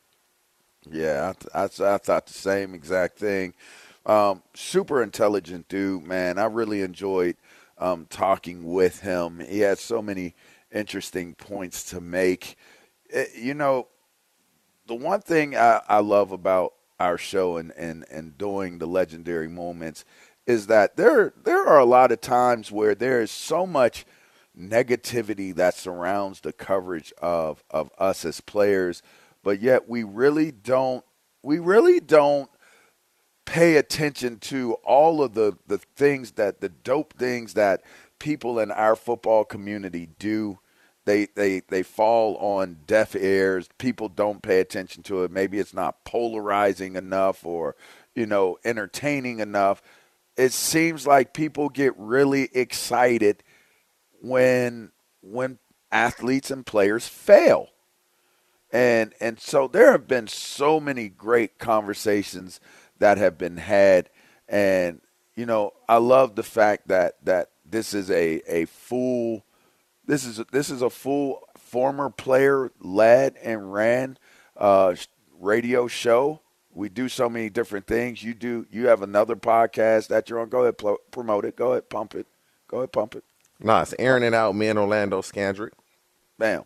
Yeah, 0.90 1.34
I, 1.54 1.62
I, 1.62 1.64
I 1.64 1.98
thought 1.98 2.28
the 2.28 2.34
same 2.34 2.74
exact 2.74 3.18
thing. 3.18 3.54
Um, 4.06 4.44
super 4.54 5.02
intelligent 5.02 5.68
dude, 5.68 6.04
man. 6.04 6.38
I 6.38 6.46
really 6.46 6.82
enjoyed 6.82 7.38
um, 7.78 8.06
talking 8.10 8.72
with 8.72 9.02
him. 9.02 9.40
He 9.40 9.60
had 9.60 9.80
so 9.80 10.02
many 10.02 10.36
interesting 10.72 11.34
points 11.34 11.84
to 11.86 12.00
make. 12.02 12.56
It, 13.10 13.30
eh, 13.34 13.40
you 13.40 13.54
know, 13.54 13.88
the 14.88 14.96
one 14.96 15.22
thing 15.22 15.56
I, 15.56 15.82
I 15.88 16.00
love 16.00 16.32
about 16.32 16.74
our 17.00 17.18
show 17.18 17.58
and, 17.58 17.72
and, 17.74 18.06
and 18.10 18.38
doing 18.38 18.78
the 18.78 18.88
legendary 18.88 19.50
moments 19.50 20.06
is 20.46 20.68
that 20.68 20.96
there 20.96 21.34
there 21.44 21.66
are 21.66 21.80
a 21.80 21.86
lot 21.86 22.12
of 22.12 22.22
times 22.22 22.72
where 22.72 22.94
there 22.94 23.22
is 23.22 23.32
so 23.32 23.66
much 23.66 24.06
negativity 24.58 25.54
that 25.56 25.74
surrounds 25.74 26.40
the 26.42 26.54
coverage 26.54 27.12
of 27.22 27.64
of 27.70 27.90
us 27.98 28.24
as 28.26 28.42
players, 28.42 29.02
but 29.44 29.60
yet 29.60 29.90
we 29.90 30.04
really 30.04 30.52
don't 30.52 31.04
we 31.44 31.60
really 31.60 32.00
don't 32.00 32.50
pay 33.46 33.78
attention 33.78 34.38
to 34.40 34.74
all 34.84 35.22
of 35.24 35.34
the 35.34 35.58
the 35.68 35.80
things 35.96 36.32
that 36.34 36.62
the 36.62 36.70
dope 36.70 37.14
things 37.18 37.56
that 37.56 37.82
people 38.20 38.60
in 38.60 38.72
our 38.72 38.96
football 38.96 39.44
community 39.44 40.10
do 40.20 40.60
they 41.06 41.28
they 41.36 41.62
they 41.70 41.84
fall 41.84 42.36
on 42.38 42.80
deaf 42.88 43.16
ears. 43.16 43.70
People 43.78 44.10
don't 44.10 44.42
pay 44.42 44.60
attention 44.60 45.04
to 45.04 45.24
it. 45.24 45.32
Maybe 45.32 45.60
it's 45.60 45.74
not 45.74 46.04
polarizing 46.04 46.96
enough 46.96 47.46
or 47.46 47.76
you 48.16 48.26
know 48.26 48.58
entertaining 48.66 49.40
enough. 49.40 49.82
It 50.36 50.52
seems 50.52 51.08
like 51.08 51.34
people 51.34 51.70
get 51.70 51.94
really 51.98 52.50
excited 52.54 53.44
when 54.22 54.92
when 55.22 55.60
athletes 55.92 56.52
and 56.52 56.66
players 56.66 57.08
fail. 57.08 57.70
And 58.72 59.14
and 59.22 59.40
so 59.40 59.68
there 59.68 59.92
have 59.92 60.08
been 60.08 60.28
so 60.28 60.80
many 60.80 61.08
great 61.08 61.60
conversations 61.60 62.60
that 63.00 63.18
have 63.18 63.38
been 63.38 63.58
had 63.58 64.10
and 64.50 65.02
you 65.36 65.46
know, 65.46 65.74
I 65.88 65.98
love 65.98 66.36
the 66.36 66.44
fact 66.44 66.88
that 66.88 67.24
that 67.26 67.52
this 67.64 67.94
is 67.94 68.10
a 68.10 68.42
a 68.48 68.66
full 68.66 69.46
this 70.06 70.26
is 70.26 70.42
this 70.52 70.70
is 70.70 70.82
a 70.82 70.90
full 70.90 71.48
former 71.58 72.10
player 72.10 72.72
led 72.80 73.36
and 73.42 73.74
ran 73.74 74.18
uh, 74.58 74.96
radio 75.40 75.88
show. 75.88 76.42
We 76.74 76.90
do 76.90 77.08
so 77.08 77.30
many 77.30 77.50
different 77.50 77.88
things. 77.88 78.22
You 78.24 78.34
do. 78.34 78.66
You 78.70 78.88
have 78.88 79.02
another 79.02 79.36
podcast 79.36 80.08
that 80.08 80.30
you're 80.30 80.40
on. 80.40 80.50
Go 80.50 80.62
ahead, 80.62 80.78
pl- 80.78 81.00
promote 81.12 81.46
it. 81.46 81.56
Go 81.56 81.72
ahead, 81.72 81.90
pump 81.90 82.16
it. 82.16 82.28
Go 82.68 82.78
ahead, 82.78 82.92
pump 82.92 83.16
it. 83.16 83.24
Nah, 83.60 83.82
it's 83.84 83.96
Aaron 83.98 84.24
and 84.24 84.36
out. 84.36 84.56
Me 84.56 84.68
and 84.68 84.78
Orlando 84.78 85.22
Scandrick. 85.22 85.72
Bam. 86.38 86.64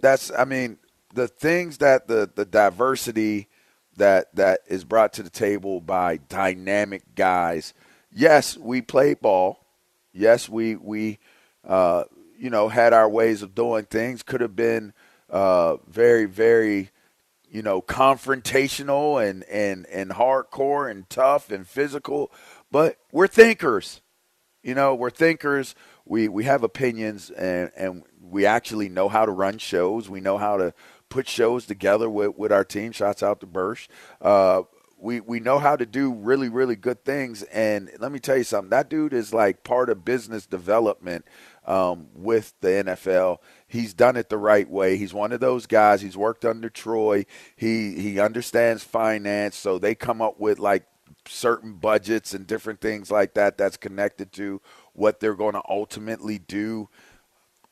That's. 0.00 0.30
I 0.30 0.44
mean, 0.44 0.78
the 1.12 1.28
things 1.28 1.78
that 1.78 2.08
the 2.08 2.30
the 2.34 2.44
diversity 2.44 3.48
that 3.96 4.34
that 4.34 4.60
is 4.66 4.84
brought 4.84 5.12
to 5.14 5.22
the 5.22 5.30
table 5.30 5.80
by 5.80 6.18
dynamic 6.28 7.02
guys. 7.14 7.74
Yes, 8.12 8.56
we 8.56 8.80
play 8.80 9.14
ball. 9.14 9.64
Yes, 10.12 10.48
we 10.48 10.76
we 10.76 11.18
uh, 11.66 12.04
you 12.38 12.50
know, 12.50 12.68
had 12.68 12.92
our 12.92 13.08
ways 13.08 13.42
of 13.42 13.54
doing 13.54 13.84
things, 13.84 14.22
could 14.22 14.40
have 14.40 14.56
been 14.56 14.92
uh, 15.30 15.76
very, 15.88 16.24
very, 16.26 16.90
you 17.50 17.62
know, 17.62 17.80
confrontational 17.80 19.24
and, 19.26 19.44
and, 19.44 19.86
and 19.86 20.10
hardcore 20.10 20.90
and 20.90 21.08
tough 21.08 21.50
and 21.50 21.66
physical. 21.66 22.30
But 22.70 22.98
we're 23.12 23.26
thinkers. 23.26 24.00
You 24.62 24.74
know, 24.74 24.94
we're 24.94 25.10
thinkers. 25.10 25.74
We, 26.04 26.28
we 26.28 26.44
have 26.44 26.62
opinions 26.62 27.30
and, 27.30 27.70
and 27.76 28.02
we 28.20 28.46
actually 28.46 28.88
know 28.88 29.08
how 29.08 29.26
to 29.26 29.32
run 29.32 29.58
shows. 29.58 30.08
We 30.08 30.20
know 30.20 30.38
how 30.38 30.56
to 30.56 30.74
put 31.08 31.28
shows 31.28 31.66
together 31.66 32.10
with, 32.10 32.36
with 32.36 32.50
our 32.52 32.64
team. 32.64 32.92
Shots 32.92 33.22
out 33.22 33.40
to 33.40 33.46
Bursch. 33.46 33.88
Uh, 34.20 34.62
we 35.04 35.20
we 35.20 35.38
know 35.38 35.58
how 35.58 35.76
to 35.76 35.84
do 35.84 36.12
really 36.12 36.48
really 36.48 36.76
good 36.76 37.04
things. 37.04 37.42
And 37.44 37.90
let 38.00 38.10
me 38.10 38.18
tell 38.18 38.38
you 38.38 38.44
something. 38.44 38.70
That 38.70 38.88
dude 38.88 39.12
is 39.12 39.34
like 39.34 39.62
part 39.62 39.90
of 39.90 40.04
business 40.04 40.46
development 40.46 41.26
um, 41.66 42.08
with 42.14 42.54
the 42.60 42.68
NFL. 42.68 43.38
He's 43.66 43.94
done 43.94 44.16
it 44.16 44.28
the 44.28 44.38
right 44.38 44.68
way. 44.68 44.96
He's 44.96 45.14
one 45.14 45.32
of 45.32 45.40
those 45.40 45.66
guys. 45.66 46.00
He's 46.00 46.16
worked 46.16 46.44
under 46.44 46.68
Troy. 46.68 47.26
He 47.56 48.00
he 48.00 48.20
understands 48.20 48.84
finance, 48.84 49.56
so 49.56 49.78
they 49.78 49.94
come 49.94 50.22
up 50.22 50.38
with 50.38 50.58
like 50.58 50.86
certain 51.26 51.74
budgets 51.74 52.34
and 52.34 52.46
different 52.46 52.80
things 52.80 53.10
like 53.10 53.34
that. 53.34 53.56
That's 53.56 53.76
connected 53.76 54.32
to 54.34 54.60
what 54.92 55.20
they're 55.20 55.34
going 55.34 55.54
to 55.54 55.62
ultimately 55.68 56.38
do. 56.38 56.88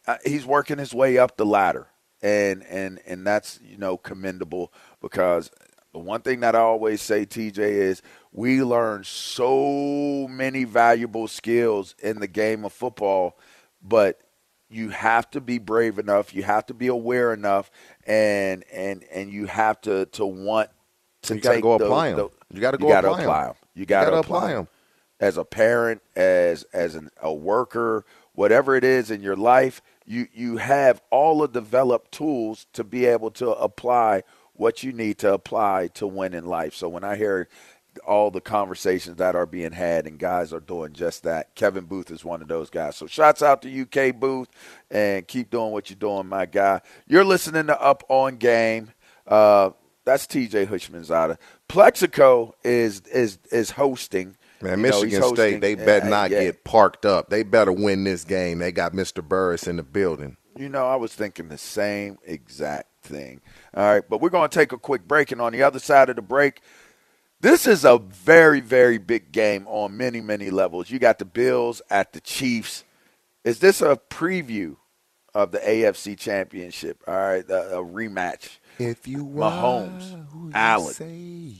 Uh, 0.06 0.16
he's 0.24 0.44
working 0.44 0.78
his 0.78 0.92
way 0.92 1.18
up 1.18 1.36
the 1.36 1.46
ladder, 1.46 1.88
and 2.22 2.64
and 2.64 3.00
and 3.06 3.26
that's 3.26 3.60
you 3.62 3.76
know 3.76 3.96
commendable 3.96 4.72
because 5.00 5.50
the 5.92 5.98
one 5.98 6.22
thing 6.22 6.40
that 6.40 6.56
I 6.56 6.60
always 6.60 7.02
say, 7.02 7.26
TJ, 7.26 7.58
is 7.58 8.02
we 8.32 8.62
learn 8.62 9.04
so 9.04 10.26
many 10.28 10.64
valuable 10.64 11.28
skills 11.28 11.94
in 12.02 12.18
the 12.18 12.26
game 12.26 12.64
of 12.64 12.72
football, 12.72 13.36
but 13.82 14.18
you 14.68 14.88
have 14.90 15.30
to 15.32 15.40
be 15.40 15.58
brave 15.58 15.98
enough, 15.98 16.34
you 16.34 16.42
have 16.42 16.64
to 16.66 16.74
be 16.74 16.86
aware 16.86 17.32
enough, 17.32 17.70
and 18.06 18.64
and 18.72 19.04
and 19.12 19.30
you 19.32 19.46
have 19.46 19.80
to 19.82 20.06
to 20.06 20.24
want 20.24 20.70
to 21.22 21.34
you 21.34 21.40
gotta 21.40 21.60
go 21.60 21.78
those- 21.78 21.88
them 21.88 22.16
those- 22.16 22.30
You 22.50 22.60
gotta 22.60 22.78
go 22.78 22.86
you 22.88 22.92
gotta 22.92 23.08
apply 23.08 23.22
apply 23.22 23.44
'em. 23.48 23.54
You 23.74 23.80
You 23.80 23.86
got 23.86 24.00
to 24.00 24.06
gotta 24.10 24.16
apply 24.20 24.52
them 24.54 24.68
As 25.20 25.36
a 25.36 25.44
parent, 25.44 26.02
as 26.16 26.64
as 26.72 26.94
an, 26.94 27.10
a 27.20 27.32
worker, 27.32 28.04
whatever 28.34 28.74
it 28.74 28.82
is 28.84 29.10
in 29.10 29.22
your 29.22 29.36
life, 29.36 29.80
you 30.04 30.26
you 30.32 30.56
have 30.56 31.00
all 31.10 31.38
the 31.40 31.48
developed 31.48 32.10
tools 32.12 32.66
to 32.72 32.82
be 32.82 33.06
able 33.06 33.30
to 33.32 33.50
apply 33.52 34.24
what 34.54 34.82
you 34.82 34.92
need 34.92 35.18
to 35.18 35.32
apply 35.32 35.88
to 35.94 36.06
win 36.06 36.34
in 36.34 36.44
life. 36.44 36.74
So 36.74 36.88
when 36.88 37.04
I 37.04 37.16
hear 37.16 37.48
all 38.06 38.30
the 38.30 38.40
conversations 38.40 39.16
that 39.16 39.34
are 39.34 39.46
being 39.46 39.72
had 39.72 40.06
and 40.06 40.18
guys 40.18 40.52
are 40.52 40.60
doing 40.60 40.92
just 40.92 41.22
that. 41.24 41.54
Kevin 41.54 41.84
Boothe 41.84 42.10
is 42.10 42.24
one 42.24 42.42
of 42.42 42.48
those 42.48 42.70
guys. 42.70 42.96
So 42.96 43.06
shouts 43.06 43.42
out 43.42 43.62
to 43.62 43.82
UK 43.82 44.18
Boothe 44.18 44.48
and 44.90 45.26
keep 45.26 45.50
doing 45.50 45.72
what 45.72 45.90
you're 45.90 45.98
doing, 45.98 46.26
my 46.28 46.46
guy. 46.46 46.80
You're 47.06 47.24
listening 47.24 47.66
to 47.66 47.80
Up 47.80 48.02
on 48.08 48.36
Game. 48.36 48.92
Uh, 49.26 49.70
that's 50.04 50.26
TJ 50.26 50.66
Houshmandzadeh. 50.66 51.38
Plaxico 51.68 52.54
is 52.64 53.00
is 53.12 53.38
is 53.50 53.70
hosting. 53.70 54.36
Man, 54.60 54.78
You 54.78 54.82
Michigan 54.82 55.20
hosting- 55.22 55.36
State, 55.36 55.60
they 55.60 55.74
better 55.74 56.06
uh, 56.06 56.10
not 56.10 56.30
yeah. 56.30 56.44
get 56.44 56.64
parked 56.64 57.04
up. 57.06 57.30
They 57.30 57.42
better 57.42 57.72
win 57.72 58.04
this 58.04 58.24
game. 58.24 58.58
They 58.58 58.70
got 58.72 58.92
Mr. 58.92 59.26
Burress 59.26 59.66
in 59.66 59.76
the 59.76 59.82
building. 59.82 60.36
You 60.56 60.68
know, 60.68 60.86
I 60.86 60.96
was 60.96 61.14
thinking 61.14 61.48
the 61.48 61.58
same 61.58 62.18
exact 62.24 62.88
thing. 63.02 63.40
All 63.74 63.84
right, 63.84 64.02
but 64.08 64.20
we're 64.20 64.28
going 64.30 64.48
to 64.48 64.54
take 64.54 64.72
a 64.72 64.78
quick 64.78 65.08
break, 65.08 65.32
and 65.32 65.40
on 65.40 65.52
the 65.52 65.62
other 65.62 65.78
side 65.78 66.10
of 66.10 66.16
the 66.16 66.22
break, 66.22 66.60
this 67.42 67.66
is 67.66 67.84
a 67.84 67.98
very, 67.98 68.60
very 68.60 68.98
big 68.98 69.32
game 69.32 69.66
on 69.66 69.96
many, 69.96 70.20
many 70.20 70.50
levels. 70.50 70.90
You 70.90 70.98
got 70.98 71.18
the 71.18 71.24
Bills 71.24 71.82
at 71.90 72.12
the 72.12 72.20
Chiefs. 72.20 72.84
Is 73.44 73.58
this 73.58 73.82
a 73.82 74.00
preview 74.08 74.76
of 75.34 75.50
the 75.50 75.58
AFC 75.58 76.16
Championship? 76.16 77.02
All 77.06 77.14
right, 77.14 77.48
a, 77.50 77.78
a 77.78 77.84
rematch. 77.84 78.58
If 78.78 79.06
you 79.06 79.26
Mahomes, 79.26 80.54
Allen. 80.54 80.94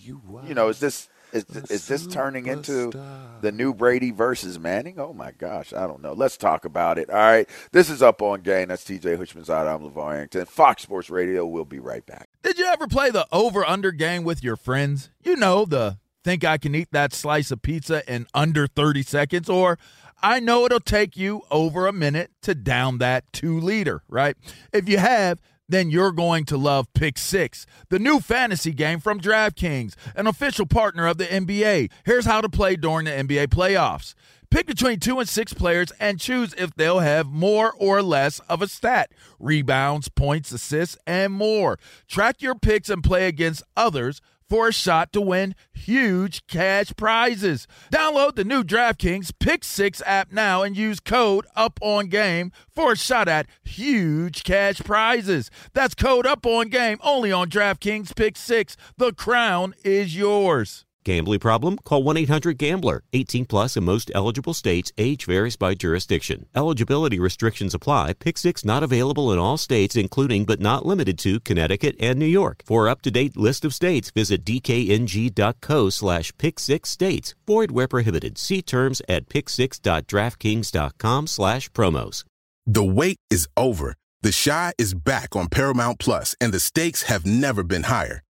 You 0.07 0.55
know, 0.55 0.69
is 0.69 0.79
this 0.79 1.09
is, 1.33 1.45
is 1.71 1.87
this 1.89 2.07
turning 2.07 2.47
into 2.47 2.93
the 3.41 3.51
new 3.51 3.75
Brady 3.75 4.13
versus 4.13 4.59
Manning? 4.59 5.01
Oh 5.01 5.13
my 5.13 5.33
gosh, 5.33 5.73
I 5.73 5.87
don't 5.87 6.01
know. 6.03 6.13
Let's 6.13 6.37
talk 6.37 6.65
about 6.65 6.99
it. 6.99 7.11
All 7.11 7.17
right, 7.17 7.49
this 7.73 7.91
is 7.91 8.03
up 8.03 8.23
on 8.23 8.43
game. 8.43 8.69
That's 8.69 8.85
TJ 8.85 9.19
Houshmandzadeh. 9.19 9.75
I'm 9.75 9.91
LeVar 9.91 10.15
Arrington. 10.15 10.47
Fox 10.47 10.83
Sports 10.83 11.11
Radio. 11.11 11.45
We'll 11.45 11.65
be 11.65 11.81
right 11.81 12.05
back. 12.07 12.29
Did 12.43 12.59
you 12.59 12.67
ever 12.67 12.89
play 12.89 13.11
the 13.11 13.27
over 13.31 13.65
under 13.65 13.93
game 13.93 14.25
with 14.25 14.43
your 14.43 14.57
friends? 14.57 15.11
You 15.23 15.37
know, 15.37 15.65
the 15.65 15.99
think 16.25 16.45
I 16.45 16.59
can 16.59 16.75
eat 16.75 16.89
that 16.93 17.13
slice 17.13 17.51
of 17.51 17.63
pizza 17.63 18.03
in 18.13 18.27
under 18.35 18.67
30 18.67 19.03
seconds, 19.03 19.49
or 19.49 19.79
I 20.23 20.41
know 20.41 20.65
it'll 20.65 20.81
take 20.81 21.17
you 21.17 21.43
over 21.51 21.87
a 21.87 21.93
minute 21.93 22.31
to 22.43 22.55
down 22.55 22.99
that 22.99 23.33
two 23.33 23.59
liter, 23.61 24.03
right? 24.09 24.37
If 24.73 24.89
you 24.89 24.99
have, 24.99 25.41
then 25.69 25.91
you're 25.91 26.13
going 26.13 26.45
to 26.47 26.57
love 26.57 26.93
Pick 26.95 27.17
Six, 27.17 27.65
the 27.89 27.99
new 27.99 28.21
fantasy 28.21 28.73
game 28.73 29.01
from 29.01 29.21
DraftKings, 29.21 29.95
an 30.17 30.27
official 30.27 30.67
partner 30.67 31.07
of 31.07 31.19
the 31.19 31.27
NBA. 31.27 31.91
Here's 32.05 32.27
how 32.27 32.41
to 32.41 32.49
play 32.49 32.77
during 32.77 33.05
the 33.05 33.13
NBA 33.13 33.49
playoffs. 33.49 34.15
Pick 34.53 34.67
between 34.67 35.01
two 35.01 35.19
and 35.19 35.27
six 35.27 35.55
players 35.55 35.93
and 35.99 36.21
choose 36.21 36.53
if 36.59 36.75
they'll 36.75 36.99
have 36.99 37.27
more 37.27 37.73
or 37.79 38.03
less 38.03 38.39
of 38.51 38.61
a 38.61 38.69
stat 38.69 39.11
rebounds, 39.39 40.11
points, 40.11 40.53
assists, 40.53 40.99
and 41.07 41.33
more. 41.33 41.79
Track 42.07 42.43
your 42.43 42.55
picks 42.55 42.91
and 42.91 43.03
play 43.03 43.27
against 43.27 43.63
others 43.79 44.21
for 44.51 44.69
a 44.69 44.73
shot 44.73 45.11
to 45.15 45.23
win 45.23 45.55
huge 45.73 46.47
cash 46.49 46.93
prizes. 46.99 47.67
Download 47.91 48.35
the 48.35 48.45
new 48.45 48.63
DraftKings 48.63 49.33
Pick 49.41 49.65
6 49.65 50.03
app 50.05 50.31
now 50.31 50.61
and 50.61 50.77
use 50.77 51.01
code 51.01 51.47
UP 51.57 51.79
on 51.81 52.09
game 52.09 52.53
for 52.69 52.93
a 52.93 52.97
shot 52.97 53.29
at 53.29 53.47
huge 53.65 54.45
cash 54.45 54.81
prizes. 54.81 55.51
That's 55.73 55.95
code 55.95 56.27
UP 56.27 56.45
on 56.45 56.69
game 56.69 56.99
only 57.01 57.33
on 57.33 57.49
DraftKings 57.49 58.15
Pick 58.15 58.37
6. 58.37 58.77
The 58.99 59.15
crown 59.15 59.75
is 59.83 60.15
yours. 60.15 60.85
Gambling 61.05 61.41
problem? 61.41 61.79
Call 61.79 62.03
1 62.03 62.17
800 62.17 62.59
Gambler. 62.59 63.03
18 63.13 63.45
plus 63.47 63.77
in 63.77 63.85
most 63.85 64.11
eligible 64.15 64.55
states. 64.55 64.93
Age 64.99 65.25
varies 65.27 65.57
by 65.57 65.75
jurisdiction. 65.75 66.47
Eligibility 66.55 67.19
restrictions 67.19 67.75
apply. 67.75 68.15
Pick 68.15 68.39
six 68.39 68.65
not 68.65 68.83
available 68.83 69.33
in 69.33 69.39
all 69.39 69.57
states, 69.57 69.97
including 69.97 70.45
but 70.45 70.61
not 70.61 70.87
limited 70.87 71.19
to 71.21 71.41
Connecticut 71.41 71.97
and 71.99 72.19
New 72.19 72.27
York. 72.27 72.63
For 72.67 72.89
up 72.89 73.03
to 73.03 73.11
date 73.11 73.37
list 73.37 73.65
of 73.65 73.75
states, 73.75 74.11
visit 74.11 74.45
dkng.co 74.45 75.91
slash 75.91 76.33
pick 76.39 76.59
six 76.59 76.91
states. 76.91 77.35
Void 77.47 77.71
where 77.73 77.89
prohibited. 77.89 78.39
See 78.39 78.63
terms 78.63 79.03
at 79.09 79.29
pick6.draftkings.com 79.29 81.27
slash 81.27 81.69
promos. 81.71 82.25
The 82.67 82.85
wait 82.85 83.19
is 83.29 83.49
over. 83.57 83.95
The 84.23 84.31
Chi 84.33 84.73
is 84.79 84.95
back 84.95 85.35
on 85.35 85.49
Paramount 85.49 85.99
Plus, 85.99 86.37
and 86.41 86.55
the 86.55 86.61
stakes 86.61 87.03
have 87.03 87.27
never 87.27 87.65
been 87.65 87.83
higher. 87.85 88.23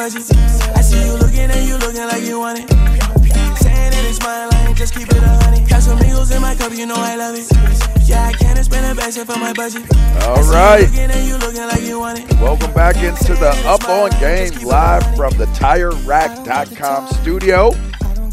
Budget. 0.00 0.32
I 0.74 0.80
see 0.80 0.96
you 1.04 1.12
looking 1.18 1.50
and 1.50 1.68
you 1.68 1.76
looking 1.76 2.00
like 2.00 2.22
you 2.22 2.40
want 2.40 2.58
it. 2.58 2.70
Saying 3.60 3.90
that 3.92 4.04
it's 4.08 4.18
mine, 4.24 4.48
like 4.48 4.74
just 4.74 4.94
keep 4.94 5.06
it 5.10 5.18
a 5.18 5.28
honey. 5.44 5.60
Casamigos 5.66 6.34
in 6.34 6.40
my 6.40 6.54
cup, 6.54 6.72
you 6.72 6.86
know 6.86 6.94
I 6.96 7.16
love 7.16 7.36
it. 7.36 7.46
Yeah, 8.08 8.24
I 8.24 8.32
can't 8.32 8.58
spend 8.64 8.98
a 8.98 9.24
for 9.26 9.38
my 9.38 9.52
budget. 9.52 9.84
All 10.22 10.42
right. 10.44 10.88
Looking 10.88 11.10
and 11.10 11.28
you 11.28 11.36
looking 11.36 11.60
like 11.68 11.82
you 11.82 12.00
want 12.00 12.18
it. 12.18 12.32
Welcome 12.40 12.72
back 12.72 12.96
into 12.96 13.34
the 13.34 13.50
Up 13.66 13.86
On 13.90 14.08
Game 14.18 14.54
live 14.64 15.04
from 15.16 15.36
the 15.36 15.44
TireRack.com 15.60 17.08
studio. 17.20 17.66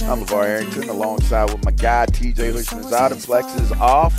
I'm 0.08 0.24
LeVar 0.24 0.46
Arrington 0.46 0.88
alongside 0.88 1.52
with 1.52 1.66
my 1.66 1.72
guy 1.72 2.06
TJ 2.06 2.54
Houshmandzadeh. 2.54 3.26
Flex 3.26 3.54
is 3.56 3.74
off. 3.74 4.14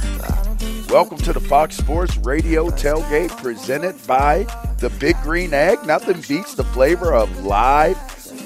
Welcome 0.91 1.19
to 1.19 1.35
the 1.35 1.41
Fox 1.41 1.77
Sports 1.77 2.17
Radio 2.19 2.71
Tailgate 2.71 3.37
presented 3.43 3.95
by 4.07 4.45
the 4.79 4.89
Big 4.89 5.17
Green 5.23 5.53
Egg. 5.53 5.85
Nothing 5.85 6.23
beats 6.27 6.55
the 6.55 6.65
flavor 6.65 7.13
of 7.13 7.45
live 7.45 7.99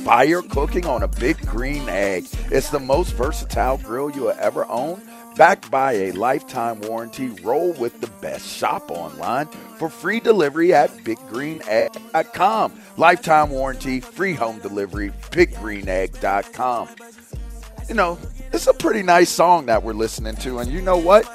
fire 0.04 0.42
cooking 0.42 0.84
on 0.84 1.04
a 1.04 1.08
Big 1.08 1.38
Green 1.46 1.88
Egg. 1.88 2.26
It's 2.50 2.70
the 2.70 2.80
most 2.80 3.12
versatile 3.12 3.78
grill 3.78 4.10
you 4.10 4.22
will 4.22 4.36
ever 4.40 4.66
own. 4.66 5.00
Backed 5.36 5.70
by 5.70 5.92
a 5.92 6.12
lifetime 6.12 6.80
warranty, 6.80 7.28
roll 7.28 7.72
with 7.74 8.00
the 8.00 8.08
best. 8.20 8.46
Shop 8.46 8.90
online 8.90 9.46
for 9.78 9.88
free 9.88 10.18
delivery 10.18 10.74
at 10.74 10.90
biggreenegg.com. 10.90 12.72
Lifetime 12.96 13.50
warranty, 13.50 14.00
free 14.00 14.34
home 14.34 14.58
delivery, 14.58 15.10
biggreenegg.com. 15.30 16.88
You 17.88 17.94
know, 17.94 18.18
it's 18.52 18.66
a 18.66 18.74
pretty 18.74 19.02
nice 19.02 19.30
song 19.30 19.66
that 19.66 19.82
we're 19.82 19.92
listening 19.92 20.36
to. 20.36 20.58
And 20.58 20.70
you 20.70 20.82
know 20.82 20.98
what? 20.98 21.30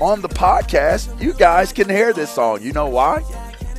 On 0.00 0.22
the 0.22 0.28
podcast, 0.28 1.20
you 1.20 1.34
guys 1.34 1.72
can 1.72 1.88
hear 1.88 2.14
this 2.14 2.30
song. 2.30 2.62
You 2.62 2.72
know 2.72 2.88
why? 2.88 3.22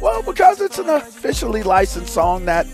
Well, 0.01 0.21
because 0.21 0.62
it's 0.62 0.77
an 0.77 0.88
officially 0.88 1.63
licensed 1.63 2.13
song 2.13 2.45
that 2.45 2.67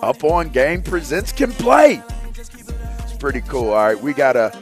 Up 0.00 0.22
On 0.22 0.48
Game 0.48 0.82
Presents 0.82 1.32
can 1.32 1.50
play. 1.52 2.00
It's 2.36 3.16
pretty 3.18 3.40
cool. 3.40 3.70
All 3.70 3.86
right, 3.86 4.00
we 4.00 4.12
got 4.12 4.36
a 4.36 4.56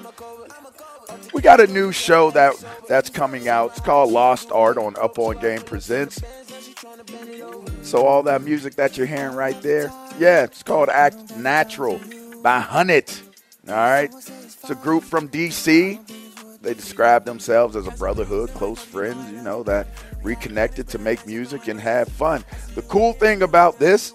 we 1.35 1.43
got 1.43 1.61
a 1.61 1.67
new 1.67 1.93
show 1.93 2.31
that 2.31 2.55
that's 2.89 3.11
coming 3.11 3.49
out. 3.49 3.73
It's 3.73 3.81
called 3.81 4.11
Lost 4.11 4.51
Art 4.51 4.79
on 4.79 4.97
Up 4.97 5.19
On 5.19 5.39
Game 5.39 5.61
Presents. 5.61 6.23
So 7.83 8.07
all 8.07 8.23
that 8.23 8.41
music 8.41 8.77
that 8.77 8.97
you're 8.97 9.07
hearing 9.07 9.37
right 9.37 9.61
there, 9.61 9.93
yeah, 10.19 10.45
it's 10.45 10.63
called 10.63 10.89
Act 10.89 11.37
Natural 11.37 12.01
by 12.43 12.61
Hunnit. 12.61 13.23
All 13.69 13.75
right, 13.75 14.11
it's 14.13 14.71
a 14.71 14.75
group 14.75 15.03
from 15.03 15.29
DC. 15.29 16.01
They 16.67 16.75
describe 16.75 17.25
themselves 17.25 17.77
as 17.77 17.87
a 17.87 17.93
brotherhood, 17.93 18.51
close 18.55 18.83
friends, 18.83 19.31
you 19.31 19.41
know, 19.41 19.63
that 19.63 19.87
reconnected 20.25 20.89
to 20.89 20.99
make 20.99 21.25
music 21.25 21.69
and 21.69 21.81
have 21.81 22.09
fun. 22.09 22.45
The 22.75 22.83
cool 22.83 23.13
thing 23.13 23.43
about 23.43 23.79
this 23.79 24.13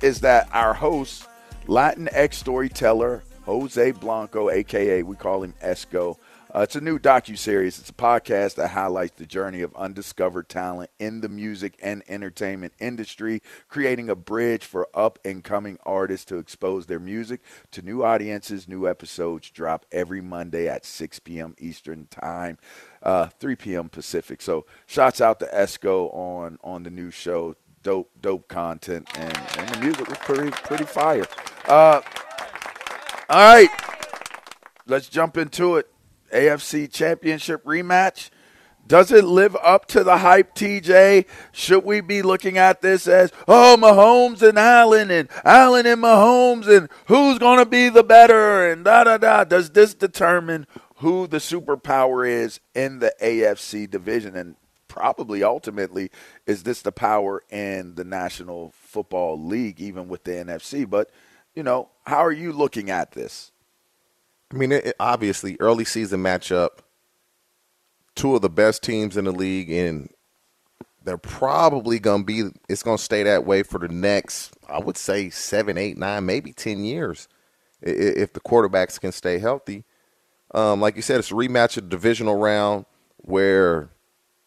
is 0.00 0.20
that 0.20 0.48
our 0.52 0.72
host, 0.72 1.26
Latin 1.66 2.08
X 2.12 2.38
storyteller 2.38 3.24
Jose 3.42 3.90
Blanco, 3.90 4.50
aka 4.50 5.02
we 5.02 5.16
call 5.16 5.42
him 5.42 5.52
Esco. 5.64 6.16
Uh, 6.52 6.62
it's 6.62 6.74
a 6.74 6.80
new 6.80 6.98
docu 6.98 7.38
series. 7.38 7.78
It's 7.78 7.90
a 7.90 7.94
podcast 7.94 8.56
that 8.56 8.68
highlights 8.68 9.14
the 9.16 9.26
journey 9.26 9.62
of 9.62 9.72
undiscovered 9.76 10.48
talent 10.48 10.90
in 10.98 11.20
the 11.20 11.28
music 11.28 11.78
and 11.80 12.02
entertainment 12.08 12.72
industry, 12.80 13.40
creating 13.68 14.08
a 14.08 14.16
bridge 14.16 14.64
for 14.64 14.88
up 14.92 15.20
and 15.24 15.44
coming 15.44 15.78
artists 15.86 16.24
to 16.26 16.38
expose 16.38 16.86
their 16.86 16.98
music 16.98 17.40
to 17.70 17.82
new 17.82 18.02
audiences. 18.02 18.66
New 18.66 18.88
episodes 18.88 19.48
drop 19.50 19.86
every 19.92 20.20
Monday 20.20 20.68
at 20.68 20.84
6 20.84 21.20
p.m. 21.20 21.54
Eastern 21.58 22.06
Time, 22.06 22.58
uh, 23.00 23.28
3 23.38 23.54
p.m. 23.54 23.88
Pacific. 23.88 24.42
So, 24.42 24.66
shouts 24.86 25.20
out 25.20 25.38
to 25.40 25.46
Esco 25.46 26.12
on 26.12 26.58
on 26.64 26.82
the 26.82 26.90
new 26.90 27.12
show. 27.12 27.54
Dope, 27.84 28.10
dope 28.20 28.46
content, 28.48 29.08
and, 29.14 29.40
and 29.56 29.68
the 29.68 29.80
music 29.80 30.08
was 30.08 30.18
pretty 30.18 30.50
pretty 30.50 30.84
fire. 30.84 31.26
Uh, 31.66 32.00
all 33.28 33.54
right, 33.54 33.70
let's 34.86 35.08
jump 35.08 35.36
into 35.36 35.76
it. 35.76 35.88
AFC 36.32 36.90
Championship 36.90 37.64
rematch. 37.64 38.30
Does 38.86 39.12
it 39.12 39.24
live 39.24 39.56
up 39.62 39.86
to 39.86 40.02
the 40.02 40.18
hype, 40.18 40.54
TJ? 40.56 41.26
Should 41.52 41.84
we 41.84 42.00
be 42.00 42.22
looking 42.22 42.58
at 42.58 42.82
this 42.82 43.06
as, 43.06 43.30
oh, 43.46 43.76
Mahomes 43.78 44.42
and 44.42 44.58
Allen 44.58 45.12
and 45.12 45.28
Allen 45.44 45.86
and 45.86 46.02
Mahomes 46.02 46.66
and 46.66 46.88
who's 47.06 47.38
going 47.38 47.60
to 47.60 47.66
be 47.66 47.88
the 47.88 48.02
better 48.02 48.68
and 48.68 48.84
da 48.84 49.04
da 49.04 49.16
da? 49.16 49.44
Does 49.44 49.70
this 49.70 49.94
determine 49.94 50.66
who 50.96 51.28
the 51.28 51.36
superpower 51.36 52.28
is 52.28 52.58
in 52.74 52.98
the 52.98 53.14
AFC 53.22 53.88
division? 53.88 54.34
And 54.34 54.56
probably 54.88 55.44
ultimately, 55.44 56.10
is 56.44 56.64
this 56.64 56.82
the 56.82 56.90
power 56.90 57.44
in 57.48 57.94
the 57.94 58.02
National 58.02 58.72
Football 58.76 59.40
League, 59.40 59.80
even 59.80 60.08
with 60.08 60.24
the 60.24 60.32
NFC? 60.32 60.88
But, 60.90 61.10
you 61.54 61.62
know, 61.62 61.90
how 62.06 62.18
are 62.18 62.32
you 62.32 62.52
looking 62.52 62.90
at 62.90 63.12
this? 63.12 63.52
I 64.52 64.56
mean, 64.56 64.72
it, 64.72 64.94
obviously, 64.98 65.56
early 65.60 65.84
season 65.84 66.22
matchup, 66.22 66.80
two 68.14 68.34
of 68.34 68.42
the 68.42 68.50
best 68.50 68.82
teams 68.82 69.16
in 69.16 69.24
the 69.24 69.32
league, 69.32 69.70
and 69.70 70.10
they're 71.04 71.18
probably 71.18 71.98
going 71.98 72.22
to 72.22 72.26
be, 72.26 72.50
it's 72.68 72.82
going 72.82 72.96
to 72.96 73.02
stay 73.02 73.22
that 73.22 73.46
way 73.46 73.62
for 73.62 73.78
the 73.78 73.88
next, 73.88 74.54
I 74.68 74.78
would 74.78 74.96
say, 74.96 75.30
seven, 75.30 75.78
eight, 75.78 75.96
nine, 75.96 76.26
maybe 76.26 76.52
10 76.52 76.84
years 76.84 77.28
if 77.82 78.32
the 78.32 78.40
quarterbacks 78.40 79.00
can 79.00 79.12
stay 79.12 79.38
healthy. 79.38 79.84
Um, 80.52 80.80
like 80.80 80.96
you 80.96 81.02
said, 81.02 81.20
it's 81.20 81.30
a 81.30 81.34
rematch 81.34 81.76
of 81.76 81.84
the 81.84 81.90
divisional 81.90 82.36
round 82.36 82.84
where, 83.18 83.90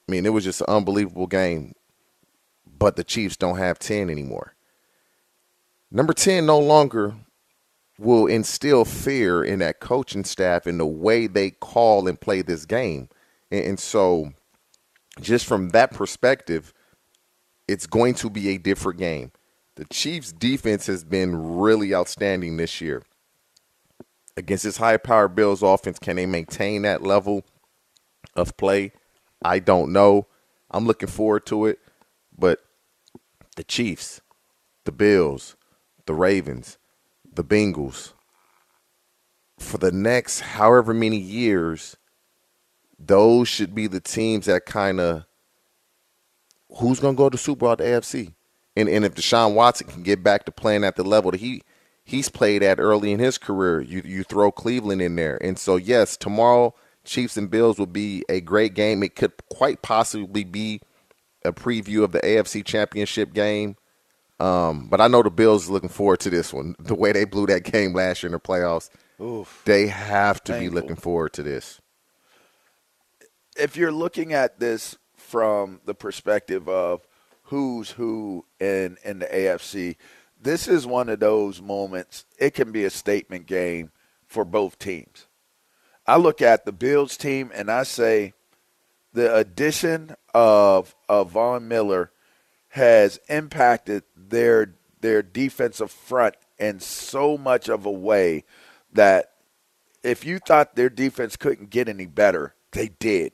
I 0.07 0.11
mean, 0.11 0.25
it 0.25 0.33
was 0.33 0.43
just 0.43 0.61
an 0.61 0.67
unbelievable 0.67 1.27
game, 1.27 1.73
but 2.67 2.97
the 2.97 3.03
Chiefs 3.03 3.37
don't 3.37 3.57
have 3.57 3.79
10 3.79 4.09
anymore. 4.09 4.55
Number 5.89 6.13
10 6.13 6.45
no 6.45 6.59
longer 6.59 7.15
will 7.99 8.25
instill 8.25 8.85
fear 8.85 9.43
in 9.43 9.59
that 9.59 9.79
coaching 9.79 10.23
staff 10.23 10.65
in 10.65 10.77
the 10.77 10.85
way 10.85 11.27
they 11.27 11.51
call 11.51 12.07
and 12.07 12.19
play 12.19 12.41
this 12.41 12.65
game. 12.65 13.09
And, 13.51 13.65
and, 13.65 13.79
so, 13.79 14.33
just 15.21 15.45
from 15.45 15.69
that 15.69 15.91
perspective, 15.91 16.73
it's 17.67 17.85
going 17.85 18.15
to 18.15 18.29
be 18.29 18.49
a 18.49 18.57
different 18.57 18.99
game. 18.99 19.31
The 19.75 19.85
Chiefs' 19.85 20.31
defense 20.31 20.87
has 20.87 21.03
been 21.03 21.57
really 21.57 21.93
outstanding 21.93 22.57
this 22.57 22.81
year. 22.81 23.03
Against 24.35 24.63
this 24.63 24.77
high 24.77 24.97
power 24.97 25.27
Bills 25.27 25.61
offense, 25.61 25.99
can 25.99 26.15
they 26.15 26.25
maintain 26.25 26.81
that 26.81 27.03
level 27.03 27.43
of 28.35 28.57
play? 28.57 28.91
I 29.43 29.59
don't 29.59 29.91
know. 29.91 30.27
I'm 30.71 30.87
looking 30.87 31.09
forward 31.09 31.45
to 31.47 31.67
it. 31.67 31.79
But 32.35 32.63
the 33.55 33.63
Chiefs, 33.63 34.21
the 34.85 34.91
Bills, 34.91 35.55
the 36.05 36.13
Ravens, 36.13 36.77
the 37.35 37.43
Bengals 37.43 38.13
for 39.59 39.77
the 39.77 39.91
next 39.91 40.41
however 40.41 40.93
many 40.93 41.17
years, 41.17 41.95
those 42.99 43.47
should 43.47 43.73
be 43.73 43.87
the 43.87 43.99
teams 43.99 44.45
that 44.45 44.65
kind 44.65 44.99
of 44.99 45.25
who's 46.77 46.99
going 46.99 47.15
to 47.15 47.17
go 47.17 47.29
to 47.29 47.37
Super 47.37 47.59
Bowl 47.59 47.71
at 47.71 47.77
the 47.79 47.85
AFC. 47.85 48.33
And 48.75 48.89
and 48.89 49.05
if 49.05 49.15
Deshaun 49.15 49.53
Watson 49.53 49.87
can 49.87 50.03
get 50.03 50.23
back 50.23 50.45
to 50.45 50.51
playing 50.51 50.83
at 50.83 50.95
the 50.95 51.03
level 51.03 51.31
that 51.31 51.39
he 51.39 51.61
he's 52.03 52.29
played 52.29 52.63
at 52.63 52.79
early 52.79 53.11
in 53.11 53.19
his 53.19 53.37
career. 53.37 53.81
You 53.81 54.01
you 54.03 54.23
throw 54.23 54.51
Cleveland 54.51 55.01
in 55.01 55.15
there, 55.15 55.37
and 55.43 55.57
so 55.57 55.75
yes, 55.75 56.17
tomorrow 56.17 56.73
Chiefs 57.05 57.37
and 57.37 57.49
Bills 57.49 57.77
will 57.77 57.85
be 57.85 58.23
a 58.29 58.41
great 58.41 58.73
game. 58.73 59.03
It 59.03 59.15
could 59.15 59.33
quite 59.49 59.81
possibly 59.81 60.43
be 60.43 60.81
a 61.45 61.51
preview 61.51 62.03
of 62.03 62.13
the 62.13 62.19
AFC 62.21 62.65
Championship 62.65 63.33
game. 63.33 63.75
Um, 64.43 64.87
but 64.89 64.99
I 64.99 65.07
know 65.07 65.23
the 65.23 65.29
Bills 65.29 65.69
are 65.69 65.73
looking 65.73 65.89
forward 65.89 66.19
to 66.21 66.29
this 66.29 66.51
one. 66.51 66.75
The 66.79 66.95
way 66.95 67.11
they 67.13 67.23
blew 67.25 67.45
that 67.47 67.63
game 67.63 67.93
last 67.93 68.23
year 68.23 68.27
in 68.27 68.33
the 68.33 68.39
playoffs, 68.39 68.89
Oof. 69.21 69.61
they 69.65 69.87
have 69.87 70.43
to 70.45 70.53
Painful. 70.53 70.69
be 70.69 70.75
looking 70.75 70.95
forward 70.95 71.33
to 71.33 71.43
this. 71.43 71.79
if 73.57 73.77
you're 73.77 73.91
looking 73.91 74.33
at 74.33 74.59
this 74.59 74.97
from 75.15 75.79
the 75.85 75.93
perspective 75.93 76.67
of 76.67 77.07
who's 77.43 77.91
who 77.91 78.45
in 78.59 78.97
in 79.03 79.19
the 79.19 79.27
AFC, 79.27 79.95
this 80.41 80.67
is 80.67 80.85
one 80.85 81.07
of 81.09 81.19
those 81.19 81.61
moments. 81.61 82.25
It 82.37 82.53
can 82.53 82.71
be 82.71 82.83
a 82.83 82.89
statement 82.89 83.45
game 83.45 83.91
for 84.25 84.43
both 84.43 84.77
teams. 84.79 85.27
I 86.05 86.17
look 86.17 86.41
at 86.41 86.65
the 86.65 86.71
Bills 86.73 87.15
team 87.15 87.49
and 87.53 87.71
I 87.71 87.83
say 87.83 88.33
the 89.13 89.33
addition 89.33 90.15
of 90.33 90.95
of 91.07 91.31
Von 91.31 91.67
Miller 91.67 92.11
has 92.73 93.19
impacted 93.29 94.01
their 94.17 94.73
their 94.99 95.21
defensive 95.21 95.91
front 95.91 96.33
in 96.57 96.79
so 96.79 97.37
much 97.37 97.69
of 97.69 97.85
a 97.85 97.91
way 97.91 98.43
that 98.91 99.33
if 100.01 100.25
you 100.25 100.39
thought 100.39 100.75
their 100.75 100.89
defense 100.89 101.35
couldn't 101.35 101.69
get 101.69 101.87
any 101.87 102.07
better, 102.07 102.55
they 102.71 102.87
did. 102.87 103.31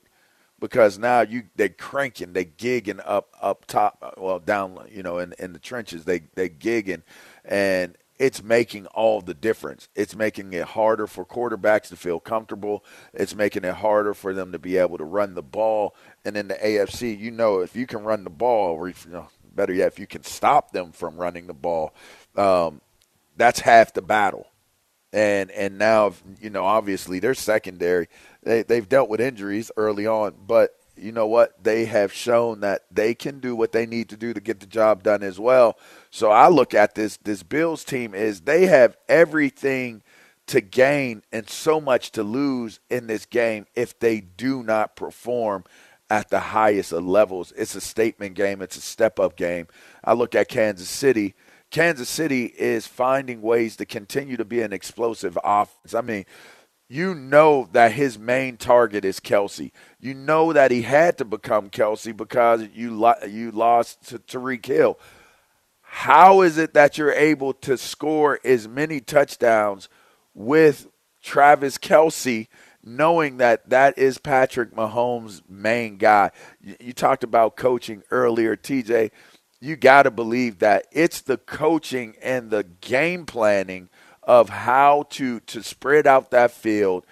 Because 0.60 1.00
now 1.00 1.22
you 1.22 1.44
they 1.56 1.70
cranking, 1.70 2.34
they 2.34 2.44
gigging 2.44 3.00
up 3.06 3.34
up 3.42 3.66
top, 3.66 3.98
uh, 4.02 4.12
well 4.18 4.40
down, 4.40 4.78
you 4.92 5.04
know, 5.04 5.20
in 5.20 5.34
in 5.40 5.54
the 5.54 5.60
trenches, 5.60 6.04
they 6.04 6.24
they 6.36 6.50
gigging, 6.50 7.04
and 7.46 7.96
it's 8.20 8.44
making 8.44 8.86
all 8.88 9.22
the 9.22 9.34
difference. 9.34 9.88
It's 9.96 10.16
making 10.16 10.52
it 10.54 10.64
harder 10.64 11.08
for 11.08 11.26
quarterbacks 11.26 11.88
to 11.88 11.96
feel 11.96 12.20
comfortable. 12.20 12.84
It's 13.14 13.34
making 13.34 13.64
it 13.64 13.76
harder 13.76 14.14
for 14.14 14.34
them 14.34 14.52
to 14.52 14.60
be 14.60 14.78
able 14.78 14.98
to 14.98 15.06
run 15.06 15.36
the 15.36 15.42
ball. 15.42 15.96
And 16.26 16.36
in 16.36 16.50
the 16.50 16.56
AFC, 16.56 17.18
you 17.18 17.32
know, 17.32 17.60
if 17.60 17.76
you 17.76 17.88
can 17.88 18.04
run 18.04 18.26
the 18.26 18.30
ball, 18.30 18.76
or 18.76 18.90
if, 18.90 19.06
you 19.06 19.12
know, 19.12 19.28
better 19.56 19.74
yet, 19.74 19.88
if 19.88 20.00
you 20.00 20.06
can 20.06 20.24
stop 20.24 20.72
them 20.72 20.92
from 20.92 21.16
running 21.16 21.48
the 21.48 21.54
ball, 21.54 21.94
um, 22.36 22.82
that's 23.38 23.62
half 23.62 23.94
the 23.94 24.02
battle 24.02 24.48
and 25.12 25.50
and 25.52 25.78
now 25.78 26.14
you 26.40 26.50
know 26.50 26.64
obviously 26.64 27.20
they're 27.20 27.34
secondary 27.34 28.08
they 28.44 28.62
they've 28.64 28.88
dealt 28.88 29.10
with 29.10 29.20
injuries 29.20 29.72
early 29.76 30.06
on 30.06 30.36
but 30.46 30.76
you 30.96 31.12
know 31.12 31.26
what 31.26 31.64
they 31.64 31.86
have 31.86 32.14
shown 32.14 32.60
that 32.60 32.82
they 32.92 33.16
can 33.16 33.40
do 33.40 33.56
what 33.56 33.72
they 33.72 33.86
need 33.86 34.10
to 34.10 34.18
do 34.18 34.34
to 34.34 34.42
get 34.42 34.60
the 34.60 34.66
job 34.66 35.02
done 35.02 35.24
as 35.24 35.40
well 35.40 35.78
so 36.12 36.32
i 36.32 36.48
look 36.48 36.74
at 36.74 36.96
this 36.96 37.18
this 37.18 37.44
bills 37.44 37.84
team 37.84 38.14
is 38.14 38.42
they 38.42 38.66
have 38.66 38.98
everything 39.08 40.02
to 40.48 40.62
gain 40.62 41.22
and 41.32 41.50
so 41.50 41.80
much 41.80 42.12
to 42.12 42.24
lose 42.24 42.80
in 42.90 43.08
this 43.08 43.26
game 43.26 43.66
if 43.76 43.98
they 44.00 44.20
do 44.20 44.64
not 44.64 44.96
perform 44.96 45.64
at 46.10 46.30
the 46.30 46.40
highest 46.40 46.92
of 46.92 47.06
levels 47.06 47.54
it's 47.56 47.76
a 47.76 47.82
statement 47.82 48.36
game 48.36 48.62
it's 48.62 48.78
a 48.78 48.82
step 48.82 49.20
up 49.20 49.36
game 49.36 49.68
i 50.04 50.14
look 50.14 50.36
at 50.36 50.48
kansas 50.48 50.90
city 50.90 51.36
Kansas 51.72 52.10
City 52.10 52.46
is 52.46 52.88
finding 52.88 53.42
ways 53.42 53.76
to 53.76 53.86
continue 53.86 54.38
to 54.38 54.46
be 54.46 54.62
an 54.62 54.74
explosive 54.74 55.38
offense. 55.44 55.94
I 55.94 56.02
mean, 56.02 56.26
you 56.90 57.14
know 57.14 57.70
that 57.74 57.92
his 57.92 58.18
main 58.18 58.58
target 58.58 59.06
is 59.06 59.20
Kelce. 59.20 59.72
You 60.00 60.16
know 60.16 60.52
that 60.52 60.72
he 60.72 60.82
had 60.82 61.20
to 61.20 61.26
become 61.26 61.70
Kelce 61.70 62.16
because 62.18 62.68
you 62.74 62.96
lo- 62.96 63.14
you 63.28 63.52
lost 63.52 64.08
to 64.10 64.18
Tyreek 64.18 64.66
Hill. 64.66 64.98
How 66.00 66.42
is 66.42 66.58
it 66.58 66.74
that 66.76 66.98
you're 66.98 67.12
able 67.12 67.54
to 67.56 67.78
score 67.78 68.40
as 68.46 68.70
many 68.70 69.02
touchdowns 69.02 69.90
with 70.34 70.88
Travis 71.22 71.78
Kelce, 71.78 72.48
knowing 72.82 73.36
that 73.38 73.70
that 73.70 73.98
is 73.98 74.18
Patrick 74.18 74.74
Mahomes' 74.74 75.42
main 75.50 75.98
guy? 75.98 76.32
You, 76.62 76.94
talked 76.94 77.26
about 77.26 77.58
coaching 77.58 78.04
earlier, 78.12 78.56
TJ 78.56 79.12
you 79.62 79.76
got 79.76 80.04
to 80.04 80.12
believe 80.12 80.60
that 80.60 80.86
it's 80.92 81.20
the 81.20 81.38
coaching 81.38 82.16
and 82.22 82.50
the 82.50 82.64
game 82.64 83.26
planning 83.26 83.90
of 84.24 84.48
how 84.48 85.04
to 85.10 85.42
to 85.42 85.62
spread 85.62 86.08
out 86.08 86.32
that 86.32 86.52
field, 86.52 87.06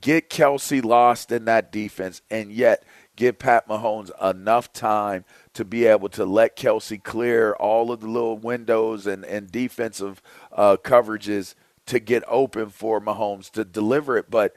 get 0.00 0.28
Kelce 0.28 0.84
lost 0.84 1.30
in 1.30 1.44
that 1.44 1.70
defense, 1.70 2.22
and 2.30 2.52
yet 2.52 2.82
give 3.22 3.38
Pat 3.38 3.68
Mahomes 3.68 4.10
enough 4.20 4.72
time 4.72 5.24
to 5.54 5.64
be 5.64 5.86
able 5.86 6.08
to 6.08 6.24
let 6.24 6.56
Kelce 6.56 7.00
clear 7.00 7.52
all 7.52 7.92
of 7.92 8.00
the 8.00 8.08
little 8.08 8.36
windows 8.36 9.06
and, 9.06 9.24
and 9.24 9.50
defensive 9.50 10.20
uh, 10.50 10.76
coverages 10.76 11.54
to 11.86 12.00
get 12.00 12.24
open 12.26 12.68
for 12.68 13.00
Mahomes 13.00 13.48
to 13.52 13.64
deliver 13.64 14.16
it. 14.18 14.28
But 14.28 14.56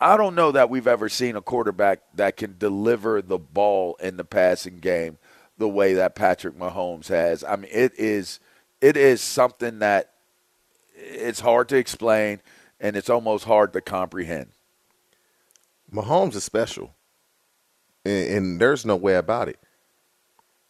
I 0.00 0.16
don't 0.16 0.34
know 0.34 0.50
that 0.50 0.70
we've 0.70 0.88
ever 0.88 1.08
seen 1.08 1.36
a 1.36 1.40
quarterback 1.40 2.00
that 2.14 2.36
can 2.36 2.56
deliver 2.58 3.22
the 3.22 3.38
ball 3.38 3.94
in 4.02 4.16
the 4.16 4.24
passing 4.24 4.78
game 4.78 5.18
the 5.56 5.68
way 5.68 5.94
that 5.94 6.16
Patrick 6.16 6.58
Mahomes 6.58 7.06
has. 7.06 7.44
I 7.44 7.54
mean, 7.54 7.70
it 7.70 7.92
is 7.96 8.40
it 8.80 8.96
is 8.96 9.20
something 9.20 9.78
that 9.78 10.10
it's 10.96 11.38
hard 11.38 11.68
to 11.68 11.76
explain 11.76 12.40
and 12.80 12.96
it's 12.96 13.08
almost 13.08 13.44
hard 13.44 13.72
to 13.74 13.80
comprehend. 13.80 14.48
Mahomes 15.92 16.34
is 16.34 16.42
special, 16.42 16.92
and, 18.04 18.28
and 18.28 18.60
there's 18.60 18.84
no 18.84 18.96
way 18.96 19.14
about 19.14 19.48
it. 19.48 19.58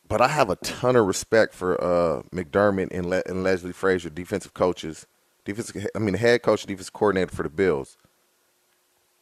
But 0.07 0.21
I 0.21 0.29
have 0.29 0.51
a 0.51 0.57
ton 0.57 0.97
of 0.97 1.07
respect 1.07 1.55
for 1.55 1.83
uh, 1.83 2.23
McDermott 2.35 2.89
and, 2.91 3.07
Le- 3.07 3.23
and 3.27 3.43
Leslie 3.43 3.73
Frazier, 3.73 4.11
defensive 4.11 4.55
coaches, 4.55 5.07
defensive. 5.45 5.87
I 5.95 5.99
mean, 5.99 6.15
head 6.15 6.43
coach, 6.43 6.67
defensive 6.67 6.93
coordinator 6.93 7.35
for 7.35 7.43
the 7.43 7.49
Bills. 7.49 7.97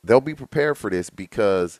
They'll 0.02 0.20
be 0.20 0.34
prepared 0.34 0.76
for 0.76 0.90
this 0.90 1.08
because 1.10 1.78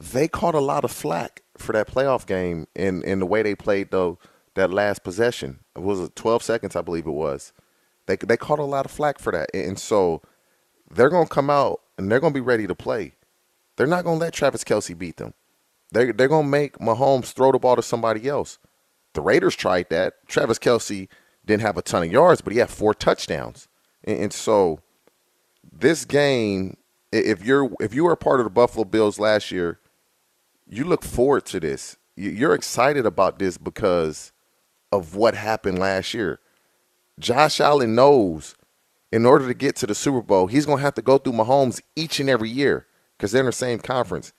they 0.00 0.28
caught 0.28 0.54
a 0.54 0.60
lot 0.60 0.84
of 0.84 0.90
flack 0.90 1.42
for 1.56 1.72
that 1.72 1.88
playoff 1.88 2.26
game 2.26 2.66
in 2.74 3.02
in 3.02 3.18
the 3.18 3.26
way 3.26 3.42
they 3.42 3.54
played 3.54 3.90
though 3.90 4.18
that 4.54 4.72
last 4.72 5.04
possession. 5.04 5.60
It 5.76 5.82
was 5.82 6.10
12 6.14 6.42
seconds, 6.42 6.76
I 6.76 6.82
believe 6.82 7.06
it 7.06 7.10
was. 7.10 7.52
They 8.06 8.16
they 8.16 8.36
caught 8.36 8.58
a 8.58 8.64
lot 8.64 8.86
of 8.86 8.90
flack 8.90 9.18
for 9.18 9.32
that, 9.32 9.50
and 9.52 9.78
so 9.78 10.22
they're 10.90 11.10
gonna 11.10 11.28
come 11.28 11.50
out 11.50 11.80
and 11.98 12.10
they're 12.10 12.20
gonna 12.20 12.32
be 12.34 12.40
ready 12.40 12.66
to 12.66 12.74
play. 12.74 13.12
They're 13.76 13.86
not 13.86 14.04
gonna 14.04 14.18
let 14.18 14.32
Travis 14.32 14.64
Kelce 14.64 14.96
beat 14.96 15.18
them. 15.18 15.34
They 15.92 16.12
they're 16.12 16.28
gonna 16.28 16.48
make 16.48 16.78
Mahomes 16.78 17.32
throw 17.32 17.52
the 17.52 17.58
ball 17.58 17.76
to 17.76 17.82
somebody 17.82 18.28
else. 18.28 18.58
The 19.14 19.20
Raiders 19.20 19.56
tried 19.56 19.88
that. 19.90 20.14
Travis 20.26 20.58
Kelce 20.58 21.08
didn't 21.44 21.62
have 21.62 21.76
a 21.76 21.82
ton 21.82 22.02
of 22.02 22.12
yards, 22.12 22.40
but 22.40 22.52
he 22.52 22.58
had 22.58 22.70
four 22.70 22.94
touchdowns, 22.94 23.68
and, 24.04 24.18
and 24.18 24.32
so 24.32 24.80
this 25.72 26.04
game, 26.04 26.76
if 27.12 27.44
you're 27.44 27.70
if 27.80 27.94
you 27.94 28.04
were 28.04 28.12
a 28.12 28.16
part 28.16 28.40
of 28.40 28.44
the 28.44 28.50
Buffalo 28.50 28.84
Bills 28.84 29.18
last 29.18 29.50
year, 29.50 29.80
you 30.66 30.84
look 30.84 31.02
forward 31.02 31.46
to 31.46 31.60
this. 31.60 31.96
You're 32.16 32.54
excited 32.54 33.06
about 33.06 33.38
this 33.38 33.58
because 33.58 34.32
of 34.90 35.14
what 35.14 35.34
happened 35.34 35.78
last 35.78 36.14
year. 36.14 36.40
Josh 37.18 37.60
Allen 37.60 37.94
knows 37.94 38.56
in 39.10 39.24
order 39.24 39.46
to 39.46 39.54
get 39.54 39.76
to 39.76 39.86
the 39.86 39.94
Super 39.94 40.20
Bowl, 40.20 40.46
he's 40.46 40.66
going 40.66 40.78
to 40.78 40.84
have 40.84 40.94
to 40.94 41.02
go 41.02 41.18
through 41.18 41.34
Mahomes 41.34 41.80
each 41.96 42.20
and 42.20 42.28
every 42.28 42.50
year 42.50 42.86
because 43.16 43.32
they're 43.32 43.40
in 43.40 43.46
the 43.46 43.52
same 43.52 43.78
conference. 43.78 44.32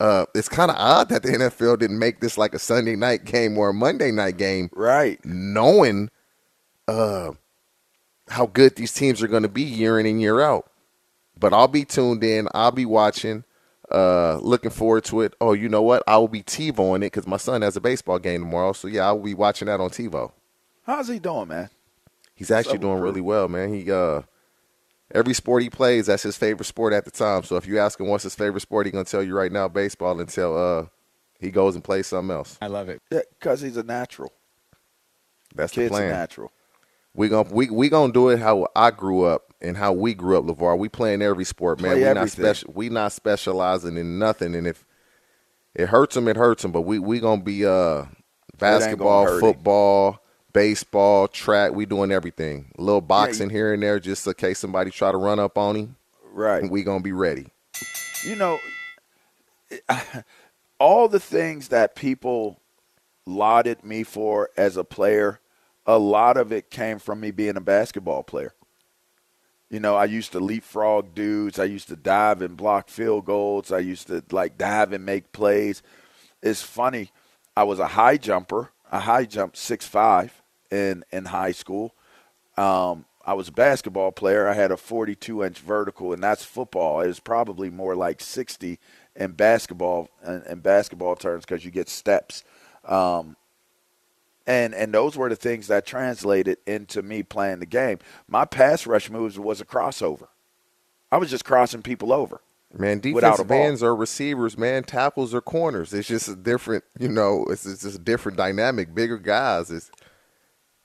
Uh, 0.00 0.26
it's 0.34 0.48
kind 0.48 0.70
of 0.70 0.76
odd 0.76 1.08
that 1.08 1.22
the 1.22 1.30
NFL 1.30 1.78
didn't 1.78 1.98
make 1.98 2.20
this 2.20 2.36
like 2.36 2.54
a 2.54 2.58
Sunday 2.58 2.96
night 2.96 3.24
game 3.24 3.56
or 3.56 3.68
a 3.70 3.74
Monday 3.74 4.10
night 4.10 4.36
game, 4.36 4.68
right? 4.72 5.24
Knowing 5.24 6.10
uh, 6.88 7.32
how 8.28 8.46
good 8.46 8.76
these 8.76 8.92
teams 8.92 9.22
are 9.22 9.28
going 9.28 9.44
to 9.44 9.48
be 9.48 9.62
year 9.62 9.98
in 9.98 10.06
and 10.06 10.20
year 10.20 10.40
out. 10.40 10.70
But 11.38 11.52
I'll 11.52 11.68
be 11.68 11.84
tuned 11.84 12.24
in. 12.24 12.48
I'll 12.54 12.72
be 12.72 12.86
watching. 12.86 13.44
Uh, 13.90 14.38
looking 14.38 14.70
forward 14.70 15.04
to 15.04 15.20
it. 15.20 15.34
Oh, 15.40 15.52
you 15.52 15.68
know 15.68 15.82
what? 15.82 16.02
I 16.06 16.16
will 16.16 16.28
be 16.28 16.42
TiVoing 16.42 16.98
it 16.98 17.12
because 17.12 17.26
my 17.26 17.36
son 17.36 17.62
has 17.62 17.76
a 17.76 17.80
baseball 17.80 18.18
game 18.18 18.40
tomorrow. 18.40 18.72
So 18.72 18.88
yeah, 18.88 19.08
I 19.08 19.12
will 19.12 19.22
be 19.22 19.34
watching 19.34 19.66
that 19.66 19.80
on 19.80 19.90
TiVo. 19.90 20.32
How's 20.84 21.08
he 21.08 21.18
doing, 21.18 21.48
man? 21.48 21.70
He's 22.34 22.50
actually 22.50 22.78
doing 22.78 23.00
really 23.00 23.20
well, 23.20 23.46
man. 23.48 23.72
He 23.72 23.90
uh, 23.90 24.22
every 25.14 25.32
sport 25.32 25.62
he 25.62 25.70
plays, 25.70 26.06
that's 26.06 26.22
his 26.22 26.36
favorite 26.36 26.66
sport 26.66 26.92
at 26.92 27.04
the 27.04 27.10
time. 27.10 27.44
So 27.44 27.56
if 27.56 27.66
you 27.66 27.78
ask 27.78 27.98
him 27.98 28.08
what's 28.08 28.24
his 28.24 28.34
favorite 28.34 28.60
sport, 28.60 28.86
he's 28.86 28.92
gonna 28.92 29.04
tell 29.04 29.22
you 29.22 29.34
right 29.34 29.52
now 29.52 29.68
baseball 29.68 30.20
until 30.20 30.56
uh, 30.56 30.86
he 31.38 31.50
goes 31.50 31.74
and 31.74 31.84
plays 31.84 32.08
something 32.08 32.34
else. 32.34 32.58
I 32.60 32.66
love 32.66 32.88
it. 32.88 33.00
Yeah, 33.10 33.20
because 33.38 33.60
he's 33.60 33.76
a 33.76 33.82
natural. 33.82 34.32
That's 35.54 35.72
Kid's 35.72 35.90
the 35.90 35.96
plan. 35.96 36.10
a 36.10 36.12
natural. 36.12 36.52
We 37.14 37.28
gonna 37.28 37.48
we 37.52 37.70
we 37.70 37.88
gonna 37.88 38.12
do 38.12 38.28
it 38.28 38.40
how 38.40 38.66
I 38.74 38.90
grew 38.90 39.22
up 39.22 39.54
and 39.60 39.76
how 39.76 39.92
we 39.92 40.14
grew 40.14 40.36
up, 40.36 40.44
Levar. 40.44 40.76
We 40.76 40.88
playing 40.88 41.22
every 41.22 41.44
sport, 41.44 41.80
man. 41.80 41.92
Play 41.92 42.08
we 42.08 42.14
not 42.14 42.28
special. 42.28 42.72
We 42.74 42.88
not 42.88 43.12
specializing 43.12 43.96
in 43.96 44.18
nothing. 44.18 44.56
And 44.56 44.66
if 44.66 44.84
it 45.74 45.88
hurts 45.88 46.16
him, 46.16 46.26
it 46.26 46.36
hurts 46.36 46.64
him. 46.64 46.72
But 46.72 46.82
we 46.82 46.98
we 46.98 47.20
gonna 47.20 47.40
be 47.42 47.64
uh 47.64 48.06
basketball, 48.58 49.26
hurt 49.26 49.34
him. 49.34 49.40
football, 49.40 50.23
baseball, 50.54 51.28
track. 51.28 51.72
We 51.72 51.84
doing 51.84 52.10
everything. 52.10 52.72
A 52.78 52.80
little 52.80 53.02
boxing 53.02 53.50
here 53.50 53.74
and 53.74 53.82
there, 53.82 54.00
just 54.00 54.26
in 54.26 54.32
case 54.32 54.58
somebody 54.58 54.90
try 54.90 55.12
to 55.12 55.18
run 55.18 55.38
up 55.38 55.58
on 55.58 55.76
him. 55.76 55.96
Right. 56.32 56.68
We 56.68 56.82
gonna 56.82 57.00
be 57.00 57.12
ready. 57.12 57.48
you 58.24 58.36
know, 58.36 58.58
all 60.80 61.08
the 61.08 61.20
things 61.20 61.68
that 61.68 61.94
people 61.94 62.60
lauded 63.26 63.84
me 63.84 64.02
for 64.02 64.48
as 64.56 64.78
a 64.78 64.84
player, 64.84 65.40
a 65.86 65.98
lot 65.98 66.38
of 66.38 66.52
it 66.52 66.70
came 66.70 66.98
from 66.98 67.20
me 67.20 67.30
being 67.30 67.56
a 67.56 67.60
basketball 67.60 68.22
player. 68.22 68.54
You 69.70 69.80
know, 69.80 69.96
I 69.96 70.04
used 70.04 70.32
to 70.32 70.40
leapfrog 70.40 71.14
dudes. 71.14 71.58
I 71.58 71.64
used 71.64 71.88
to 71.88 71.96
dive 71.96 72.42
and 72.42 72.56
block 72.56 72.88
field 72.88 73.24
goals. 73.24 73.72
I 73.72 73.80
used 73.80 74.06
to 74.06 74.22
like 74.30 74.56
dive 74.56 74.92
and 74.92 75.04
make 75.04 75.32
plays. 75.32 75.82
It's 76.42 76.62
funny. 76.62 77.10
I 77.56 77.64
was 77.64 77.80
a 77.80 77.88
high 77.88 78.16
jumper. 78.16 78.70
I 78.92 79.00
high 79.00 79.24
jumped 79.24 79.56
six 79.56 79.86
five 79.86 80.42
in 80.70 81.04
in 81.12 81.26
high 81.26 81.52
school. 81.52 81.94
Um, 82.56 83.04
I 83.26 83.32
was 83.34 83.48
a 83.48 83.52
basketball 83.52 84.12
player. 84.12 84.46
I 84.46 84.52
had 84.52 84.70
a 84.70 84.76
42 84.76 85.44
inch 85.44 85.58
vertical, 85.58 86.12
and 86.12 86.22
that's 86.22 86.44
football. 86.44 87.00
It 87.00 87.06
was 87.06 87.20
probably 87.20 87.70
more 87.70 87.96
like 87.96 88.20
60 88.20 88.78
in 89.16 89.32
basketball 89.32 90.10
in, 90.26 90.42
in 90.48 90.60
basketball 90.60 91.16
terms 91.16 91.44
because 91.44 91.64
you 91.64 91.70
get 91.70 91.88
steps. 91.88 92.44
Um, 92.84 93.36
and 94.46 94.74
and 94.74 94.92
those 94.92 95.16
were 95.16 95.30
the 95.30 95.36
things 95.36 95.68
that 95.68 95.86
translated 95.86 96.58
into 96.66 97.02
me 97.02 97.22
playing 97.22 97.60
the 97.60 97.66
game. 97.66 97.98
My 98.28 98.44
pass 98.44 98.86
rush 98.86 99.08
moves 99.10 99.38
was 99.38 99.60
a 99.60 99.64
crossover. 99.64 100.28
I 101.10 101.16
was 101.16 101.30
just 101.30 101.44
crossing 101.44 101.82
people 101.82 102.12
over. 102.12 102.40
Man, 102.76 102.98
defensive 102.98 103.50
ends 103.52 103.84
or 103.84 103.94
receivers, 103.94 104.58
man, 104.58 104.82
tackles 104.82 105.32
or 105.32 105.40
corners. 105.40 105.94
It's 105.94 106.08
just 106.08 106.26
a 106.28 106.34
different, 106.34 106.82
you 106.98 107.08
know, 107.08 107.46
it's, 107.48 107.64
it's 107.66 107.82
just 107.82 107.96
a 107.96 108.02
different 108.02 108.36
dynamic. 108.36 108.92
Bigger 108.92 109.16
guys, 109.16 109.70
it's 109.70 109.92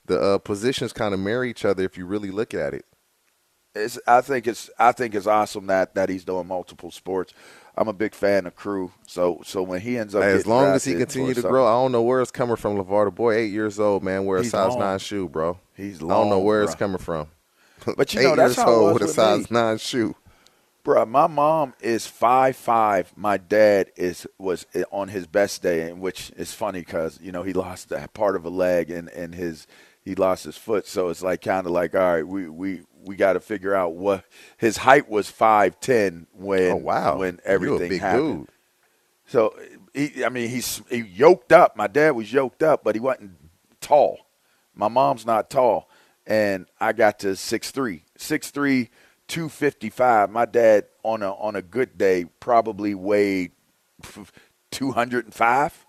the 0.09 0.19
uh, 0.21 0.37
positions 0.39 0.91
kind 0.91 1.13
of 1.13 1.19
marry 1.21 1.49
each 1.49 1.63
other 1.63 1.83
if 1.85 1.97
you 1.97 2.05
really 2.05 2.31
look 2.31 2.53
at 2.53 2.73
it. 2.73 2.85
It's, 3.75 3.97
I 4.07 4.21
think 4.21 4.47
it's 4.47 4.69
I 4.77 4.91
think 4.91 5.15
it's 5.15 5.27
awesome 5.27 5.67
that 5.67 5.95
that 5.95 6.09
he's 6.09 6.25
doing 6.25 6.47
multiple 6.47 6.91
sports. 6.91 7.33
I'm 7.77 7.87
a 7.87 7.93
big 7.93 8.13
fan 8.13 8.45
of 8.47 8.55
Crew. 8.55 8.91
So 9.07 9.41
so 9.45 9.61
when 9.63 9.79
he 9.79 9.97
ends 9.97 10.15
up, 10.15 10.23
as 10.23 10.45
long 10.45 10.65
as 10.73 10.83
he 10.83 10.95
continue 10.95 11.33
to 11.35 11.41
grow, 11.43 11.65
I 11.65 11.71
don't 11.81 11.91
know 11.93 12.01
where 12.01 12.19
it's 12.21 12.31
coming 12.31 12.57
from. 12.57 12.75
LeVar 12.77 13.05
the 13.05 13.11
boy, 13.11 13.35
eight 13.35 13.51
years 13.51 13.79
old, 13.79 14.03
man, 14.03 14.25
wear 14.25 14.39
a 14.39 14.41
He's 14.41 14.51
size 14.51 14.71
long. 14.71 14.79
nine 14.79 14.99
shoe, 14.99 15.29
bro. 15.29 15.57
He's 15.77 15.97
I 16.03 16.07
don't 16.07 16.29
know 16.29 16.39
where 16.39 16.59
bro. 16.59 16.65
it's 16.65 16.75
coming 16.75 16.97
from. 16.97 17.27
But 17.95 18.13
you 18.13 18.19
eight 18.19 18.23
know 18.23 18.35
that's 18.35 18.57
years 18.57 18.65
how 18.65 18.73
old 18.73 18.93
with 18.95 19.03
a 19.03 19.07
size 19.07 19.49
me. 19.49 19.57
nine 19.57 19.77
shoe. 19.77 20.15
Bruh, 20.83 21.07
my 21.07 21.27
mom 21.27 21.73
is 21.79 22.07
five 22.07 22.55
five. 22.55 23.13
My 23.15 23.37
dad 23.37 23.91
is 23.95 24.25
was 24.37 24.65
on 24.91 25.09
his 25.09 25.27
best 25.27 25.61
day, 25.61 25.89
and 25.89 26.01
which 26.01 26.31
is 26.35 26.53
funny 26.53 26.79
because 26.79 27.19
you 27.21 27.31
know 27.31 27.43
he 27.43 27.53
lost 27.53 27.89
that 27.89 28.13
part 28.13 28.35
of 28.35 28.43
a 28.45 28.49
leg 28.49 28.89
and 28.89 29.09
and 29.09 29.35
his 29.35 29.67
he 30.09 30.15
lost 30.15 30.43
his 30.43 30.57
foot, 30.57 30.87
so 30.87 31.09
it's 31.09 31.21
like 31.21 31.41
kind 31.41 31.65
of 31.65 31.71
like 31.71 31.95
all 31.95 32.01
right, 32.13 32.27
we 32.27 32.49
we 32.49 32.81
we 33.05 33.15
got 33.15 33.33
to 33.33 33.39
figure 33.39 33.73
out 33.75 33.93
what 33.95 34.25
his 34.57 34.77
height 34.77 35.07
was 35.09 35.29
five 35.29 35.79
ten 35.79 36.27
when 36.33 36.71
Oh, 36.71 36.75
wow. 36.77 37.19
when 37.19 37.39
everything 37.45 37.89
big 37.89 38.01
happened. 38.01 38.47
dude. 38.47 38.49
So 39.27 39.55
he, 39.93 40.25
I 40.25 40.29
mean, 40.29 40.49
he's 40.49 40.81
he 40.89 40.97
yoked 41.01 41.51
up. 41.53 41.77
My 41.77 41.87
dad 41.87 42.11
was 42.11 42.33
yoked 42.33 42.63
up, 42.63 42.83
but 42.83 42.95
he 42.95 42.99
wasn't 42.99 43.31
tall. 43.79 44.19
My 44.73 44.87
mom's 44.87 45.25
not 45.25 45.49
tall, 45.49 45.89
and 46.25 46.65
I 46.79 46.93
got 46.93 47.19
to 47.19 47.35
six 47.35 47.69
three, 47.71 48.03
six 48.17 48.49
three, 48.51 48.89
two 49.27 49.47
fifty 49.49 49.89
five. 49.89 50.29
My 50.31 50.45
dad 50.45 50.85
on 51.03 51.21
a 51.21 51.31
on 51.33 51.55
a 51.55 51.61
good 51.61 51.97
day 51.97 52.25
probably 52.39 52.95
weighed 52.95 53.51
two 54.71 54.91
hundred 54.91 55.25
and 55.25 55.33
five. 55.33 55.85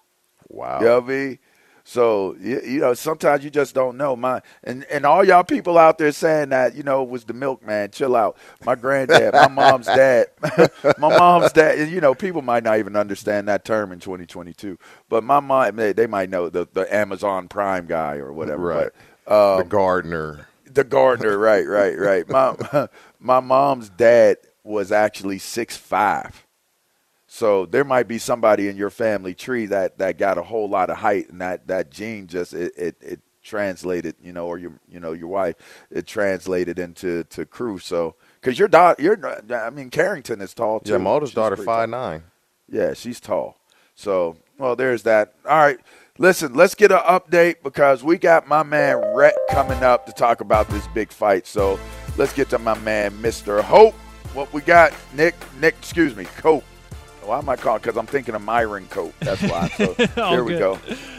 Wow. 0.48 0.80
You 0.80 0.86
know 0.86 0.94
what 1.00 1.04
I 1.04 1.08
mean? 1.08 1.38
So 1.90 2.36
you, 2.40 2.60
you 2.60 2.78
know, 2.78 2.94
sometimes 2.94 3.42
you 3.42 3.50
just 3.50 3.74
don't 3.74 3.96
know. 3.96 4.14
My 4.14 4.42
and 4.62 4.84
and 4.92 5.04
all 5.04 5.24
y'all 5.24 5.42
people 5.42 5.76
out 5.76 5.98
there 5.98 6.12
saying 6.12 6.50
that 6.50 6.76
you 6.76 6.84
know 6.84 7.02
it 7.02 7.08
was 7.08 7.24
the 7.24 7.32
milkman. 7.32 7.90
Chill 7.90 8.14
out. 8.14 8.36
My 8.64 8.76
granddad, 8.76 9.34
my 9.34 9.48
mom's 9.48 9.86
dad, 9.86 10.28
my 10.98 11.18
mom's 11.18 11.50
dad. 11.50 11.90
You 11.90 12.00
know, 12.00 12.14
people 12.14 12.42
might 12.42 12.62
not 12.62 12.78
even 12.78 12.94
understand 12.94 13.48
that 13.48 13.64
term 13.64 13.90
in 13.90 13.98
2022. 13.98 14.78
But 15.08 15.24
my 15.24 15.40
mom, 15.40 15.74
they, 15.74 15.92
they 15.92 16.06
might 16.06 16.30
know 16.30 16.48
the 16.48 16.68
the 16.72 16.94
Amazon 16.94 17.48
Prime 17.48 17.86
guy 17.86 18.18
or 18.18 18.32
whatever. 18.32 18.66
Right. 18.66 18.90
But, 19.26 19.54
um, 19.54 19.58
the 19.58 19.64
gardener. 19.64 20.46
the 20.66 20.84
gardener, 20.84 21.36
right, 21.36 21.66
right, 21.66 21.98
right. 21.98 22.28
My 22.28 22.86
my 23.18 23.40
mom's 23.40 23.88
dad 23.88 24.36
was 24.62 24.92
actually 24.92 25.40
six 25.40 25.76
five. 25.76 26.46
So 27.32 27.64
there 27.64 27.84
might 27.84 28.08
be 28.08 28.18
somebody 28.18 28.66
in 28.66 28.76
your 28.76 28.90
family 28.90 29.34
tree 29.34 29.66
that, 29.66 29.98
that 29.98 30.18
got 30.18 30.36
a 30.36 30.42
whole 30.42 30.68
lot 30.68 30.90
of 30.90 30.96
height, 30.96 31.30
and 31.30 31.40
that, 31.40 31.68
that 31.68 31.88
gene 31.88 32.26
just 32.26 32.52
it, 32.52 32.72
it, 32.76 32.96
it 33.00 33.20
translated, 33.40 34.16
you 34.20 34.32
know, 34.32 34.48
or 34.48 34.58
your 34.58 34.72
you 34.88 34.98
know 34.98 35.12
your 35.12 35.28
wife 35.28 35.54
it 35.92 36.08
translated 36.08 36.80
into 36.80 37.22
to 37.24 37.46
crew. 37.46 37.78
So 37.78 38.16
because 38.40 38.58
your 38.58 38.66
daughter, 38.66 39.00
your 39.00 39.54
I 39.54 39.70
mean 39.70 39.90
Carrington 39.90 40.40
is 40.40 40.52
tall 40.54 40.80
too. 40.80 40.90
Yeah, 40.90 40.98
my 40.98 41.10
oldest 41.10 41.36
daughter 41.36 41.56
five 41.56 41.88
tall. 41.88 42.00
nine. 42.00 42.24
Yeah, 42.68 42.94
she's 42.94 43.20
tall. 43.20 43.60
So, 43.94 44.36
well, 44.58 44.74
there's 44.74 45.04
that. 45.04 45.34
All 45.48 45.56
right. 45.56 45.78
Listen, 46.18 46.54
let's 46.54 46.74
get 46.74 46.90
an 46.90 46.98
update 46.98 47.62
because 47.62 48.02
we 48.02 48.18
got 48.18 48.48
my 48.48 48.64
man 48.64 48.96
Rhett 49.14 49.36
coming 49.52 49.84
up 49.84 50.04
to 50.06 50.12
talk 50.12 50.40
about 50.40 50.68
this 50.68 50.86
big 50.88 51.12
fight. 51.12 51.46
So 51.46 51.78
let's 52.18 52.32
get 52.32 52.50
to 52.50 52.58
my 52.58 52.76
man, 52.80 53.12
Mr. 53.22 53.62
Hope. 53.62 53.94
What 54.34 54.52
we 54.52 54.62
got, 54.62 54.92
Nick? 55.14 55.36
Nick, 55.60 55.76
excuse 55.78 56.16
me, 56.16 56.24
Cope. 56.24 56.64
Why 57.24 57.38
am 57.38 57.48
I 57.48 57.56
calling? 57.56 57.80
Because 57.82 57.96
I'm 57.96 58.06
thinking 58.06 58.34
of 58.34 58.42
Myron 58.42 58.86
Cope. 58.88 59.14
That's 59.20 59.42
why. 59.42 59.68
So 59.76 59.94
here 60.30 60.42
we 60.42 60.52
good. 60.54 60.58
go. 60.58 60.70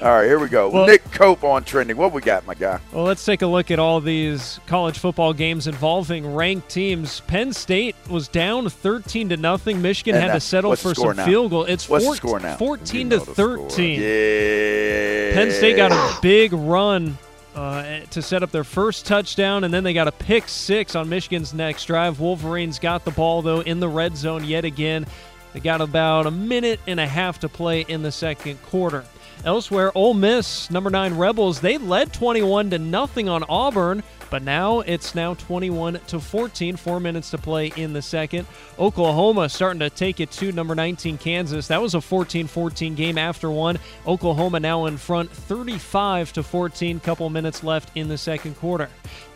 All 0.02 0.16
right, 0.16 0.26
here 0.26 0.40
we 0.40 0.50
go. 0.50 0.70
Well- 0.70 0.86
Nick 0.88 1.04
Cope 1.12 1.44
on 1.44 1.64
trending. 1.64 1.96
What 1.98 2.12
we 2.12 2.22
got, 2.22 2.46
my 2.46 2.54
guy? 2.56 2.80
Well, 2.92 3.04
let's 3.06 3.24
take 3.24 3.42
a 3.42 3.48
look 3.48 3.72
at 3.72 3.80
all 3.80 4.02
these 4.02 4.60
college 4.68 5.00
football 5.00 5.34
games 5.34 5.68
involving 5.68 6.34
ranked 6.34 6.70
teams. 6.70 7.22
Penn 7.22 7.54
State 7.54 7.96
was 8.10 8.28
down 8.28 8.70
13 8.70 9.30
to 9.30 9.38
nothing. 9.38 9.82
Michigan 9.82 10.16
And 10.16 10.24
had 10.26 10.34
to 10.34 10.40
settle 10.40 10.76
for 10.76 10.94
some 10.96 11.16
now? 11.16 11.26
field 11.26 11.52
goal. 11.52 11.64
It's 11.66 11.88
What's 11.88 12.04
the 12.04 12.10
14 12.10 12.18
score 12.18 12.40
now? 12.40 12.58
14 12.58 12.98
You 12.98 13.10
to 13.10 13.18
know 13.18 13.24
the 13.26 13.34
13. 13.34 14.02
Yeah. 14.02 15.34
Penn 15.34 15.52
State 15.52 15.78
got 15.78 15.92
a 15.92 16.22
big 16.22 16.52
run 16.54 17.18
uh, 17.56 18.00
to 18.12 18.22
set 18.22 18.44
up 18.44 18.52
their 18.52 18.64
first 18.64 19.06
touchdown, 19.06 19.64
and 19.64 19.74
then 19.74 19.84
they 19.84 19.94
got 19.94 20.08
a 20.08 20.12
pick 20.12 20.48
six 20.48 20.96
on 20.96 21.08
Michigan's 21.10 21.54
next 21.54 21.86
drive. 21.86 22.20
Wolverines 22.20 22.80
got 22.80 23.04
the 23.06 23.12
ball, 23.12 23.42
though, 23.42 23.62
in 23.62 23.80
the 23.80 23.90
red 23.90 24.16
zone 24.18 24.44
yet 24.46 24.66
again. 24.66 25.06
They 25.54 25.60
got 25.60 25.82
about 25.82 26.28
a 26.28 26.32
minute 26.32 26.80
and 26.88 27.00
a 27.00 27.08
half 27.08 27.40
to 27.40 27.50
play 27.50 27.82
in 27.82 28.04
the 28.04 28.12
second 28.12 28.62
quarter. 28.64 29.06
Elsewhere, 29.44 29.92
Ole 29.96 30.14
Miss, 30.14 30.70
number 30.70 30.92
nine 30.92 31.18
Rebels, 31.18 31.62
they 31.62 31.80
led 31.80 32.14
21 32.14 32.70
to 32.70 32.80
nothing 32.80 33.28
on 33.28 33.44
Auburn, 33.50 34.04
but 34.30 34.44
now 34.44 34.82
it's 34.82 35.16
now 35.16 35.34
21 35.34 36.00
to 36.08 36.20
14. 36.20 36.76
Four 36.76 37.00
minutes 37.00 37.32
to 37.32 37.40
play 37.40 37.74
in 37.76 37.92
the 37.92 38.04
second. 38.04 38.46
Oklahoma 38.78 39.50
starting 39.50 39.80
to 39.80 39.90
take 39.90 40.20
it 40.20 40.30
to 40.34 40.52
number 40.52 40.76
19 40.76 41.18
Kansas. 41.18 41.68
That 41.68 41.82
was 41.82 41.96
a 41.96 42.00
14-14 42.00 42.96
game 42.96 43.18
after 43.18 43.50
one. 43.50 43.80
Oklahoma 44.06 44.60
now 44.60 44.86
in 44.86 44.98
front, 44.98 45.32
35 45.32 46.34
to 46.34 46.44
14. 46.44 47.00
Couple 47.00 47.30
minutes 47.30 47.64
left 47.64 47.92
in 47.96 48.08
the 48.08 48.18
second 48.18 48.56
quarter. 48.58 48.90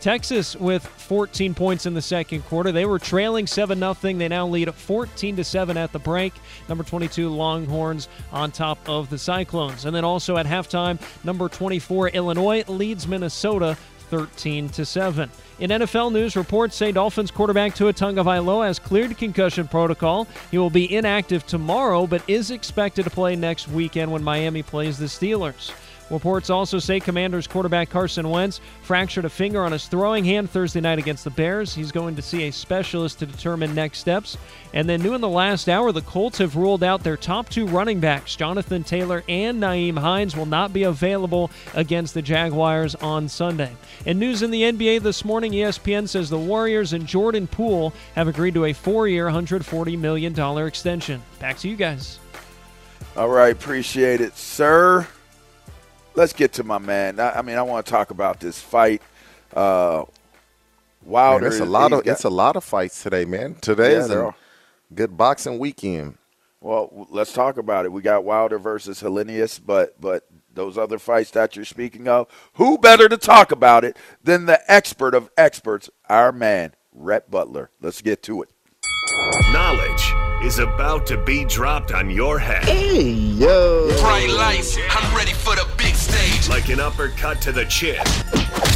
Texas 0.05 0.55
with 0.55 0.85
14 0.85 1.55
points 1.55 1.87
in 1.87 1.95
the 1.95 2.01
second 2.01 2.43
quarter. 2.45 2.71
They 2.71 2.85
were 2.85 2.99
trailing 2.99 3.47
7 3.47 3.79
0. 3.79 3.95
They 3.95 4.27
now 4.27 4.45
lead 4.45 4.71
14 4.71 5.35
to 5.37 5.43
7 5.43 5.77
at 5.77 5.91
the 5.91 5.97
break. 5.97 6.31
Number 6.69 6.83
22 6.83 7.27
Longhorns 7.27 8.07
on 8.31 8.51
top 8.51 8.77
of 8.87 9.09
the 9.09 9.17
Cyclones. 9.17 9.85
And 9.85 9.95
then 9.95 10.05
also 10.05 10.37
at 10.37 10.45
halftime, 10.45 11.01
number 11.23 11.49
24 11.49 12.09
Illinois 12.09 12.63
leads 12.67 13.07
Minnesota 13.07 13.75
13 14.11 14.69
to 14.69 14.85
7. 14.85 15.27
In 15.57 15.71
NFL 15.71 16.11
news, 16.11 16.35
reports 16.35 16.75
say 16.75 16.91
Dolphins 16.91 17.31
quarterback 17.31 17.73
Tua 17.73 17.91
Tagovailoa 17.91 18.67
has 18.67 18.77
cleared 18.77 19.17
concussion 19.17 19.67
protocol. 19.67 20.27
He 20.51 20.59
will 20.59 20.69
be 20.69 20.95
inactive 20.95 21.47
tomorrow, 21.47 22.05
but 22.05 22.21
is 22.27 22.51
expected 22.51 23.05
to 23.05 23.09
play 23.09 23.35
next 23.35 23.67
weekend 23.69 24.11
when 24.11 24.23
Miami 24.23 24.61
plays 24.61 24.99
the 24.99 25.05
Steelers. 25.05 25.71
Reports 26.11 26.49
also 26.49 26.77
say 26.77 26.99
Commanders 26.99 27.47
quarterback 27.47 27.89
Carson 27.89 28.29
Wentz 28.29 28.61
fractured 28.83 29.25
a 29.25 29.29
finger 29.29 29.63
on 29.63 29.71
his 29.71 29.87
throwing 29.87 30.23
hand 30.23 30.49
Thursday 30.49 30.79
night 30.79 30.99
against 30.99 31.23
the 31.23 31.31
Bears. 31.31 31.73
He's 31.73 31.91
going 31.91 32.15
to 32.15 32.21
see 32.21 32.43
a 32.43 32.51
specialist 32.51 33.19
to 33.19 33.25
determine 33.25 33.73
next 33.73 33.99
steps. 33.99 34.37
And 34.73 34.87
then, 34.87 35.01
new 35.01 35.15
in 35.15 35.21
the 35.21 35.29
last 35.29 35.67
hour, 35.67 35.91
the 35.91 36.01
Colts 36.01 36.37
have 36.37 36.55
ruled 36.55 36.83
out 36.83 37.03
their 37.03 37.17
top 37.17 37.49
two 37.49 37.65
running 37.65 37.99
backs, 37.99 38.35
Jonathan 38.35 38.83
Taylor 38.83 39.23
and 39.27 39.61
Nyheim 39.61 39.97
Hines, 39.97 40.35
will 40.35 40.45
not 40.45 40.73
be 40.73 40.83
available 40.83 41.49
against 41.73 42.13
the 42.13 42.21
Jaguars 42.21 42.93
on 42.95 43.27
Sunday. 43.27 43.71
And 44.05 44.19
news 44.19 44.43
in 44.43 44.51
the 44.51 44.61
NBA 44.61 45.01
this 45.01 45.25
morning 45.25 45.53
ESPN 45.53 46.07
says 46.07 46.29
the 46.29 46.37
Warriors 46.37 46.93
and 46.93 47.07
Jordan 47.07 47.47
Poole 47.47 47.93
have 48.13 48.27
agreed 48.27 48.53
to 48.53 48.65
a 48.65 48.73
four 48.73 49.07
year, 49.07 49.27
$140 49.27 49.97
million 49.97 50.37
extension. 50.67 51.23
Back 51.39 51.57
to 51.59 51.69
you 51.69 51.75
guys. 51.75 52.19
All 53.17 53.29
right, 53.29 53.53
appreciate 53.53 54.21
it, 54.21 54.37
sir. 54.37 55.07
Let's 56.15 56.33
get 56.33 56.53
to 56.53 56.63
my 56.63 56.77
man. 56.77 57.19
I, 57.19 57.39
I 57.39 57.41
mean, 57.41 57.57
I 57.57 57.61
want 57.61 57.85
to 57.85 57.91
talk 57.91 58.11
about 58.11 58.39
this 58.39 58.59
fight. 58.61 59.01
Uh, 59.53 60.05
Wilder, 61.03 61.45
Man, 61.45 61.51
it's 61.51 61.61
a 61.61 61.65
lot 61.65 61.93
of 61.93 62.03
got- 62.03 62.11
it's 62.11 62.23
a 62.23 62.29
lot 62.29 62.55
of 62.55 62.63
fights 62.63 63.03
today, 63.03 63.25
man. 63.25 63.55
Today's 63.61 64.07
there 64.07 64.23
a 64.25 64.35
good 64.93 65.15
boxing 65.17 65.59
weekend. 65.59 66.17
Well, 66.61 67.07
let's 67.11 67.31
talk 67.31 67.57
about 67.57 67.85
it. 67.85 67.91
We 67.91 68.01
got 68.01 68.23
Wilder 68.23 68.57
versus 68.57 69.01
Helenius, 69.01 69.59
but 69.63 69.99
but 70.01 70.23
those 70.53 70.77
other 70.77 70.97
fights 70.97 71.31
that 71.31 71.55
you're 71.55 71.65
speaking 71.65 72.07
of, 72.07 72.27
who 72.53 72.77
better 72.77 73.07
to 73.09 73.17
talk 73.17 73.51
about 73.51 73.83
it 73.83 73.97
than 74.23 74.45
the 74.45 74.59
expert 74.71 75.13
of 75.13 75.29
experts, 75.37 75.89
our 76.09 76.31
man, 76.31 76.73
Rhett 76.93 77.29
Butler. 77.29 77.69
Let's 77.81 78.01
get 78.01 78.23
to 78.23 78.41
it. 78.41 78.49
Knowledge 79.51 80.13
is 80.43 80.57
about 80.59 81.05
to 81.07 81.17
be 81.23 81.45
dropped 81.45 81.91
on 81.91 82.09
your 82.09 82.39
head. 82.39 82.63
Hey, 82.63 83.01
yo. 83.11 83.87
Bright 84.01 84.29
lights, 84.29 84.77
I'm 84.89 85.15
ready 85.15 85.33
for 85.33 85.55
the 85.55 85.65
big 85.69 85.74
stage. 86.25 86.49
like 86.49 86.69
an 86.69 86.79
uppercut 86.79 87.41
to 87.41 87.51
the 87.51 87.65
chin. 87.65 88.01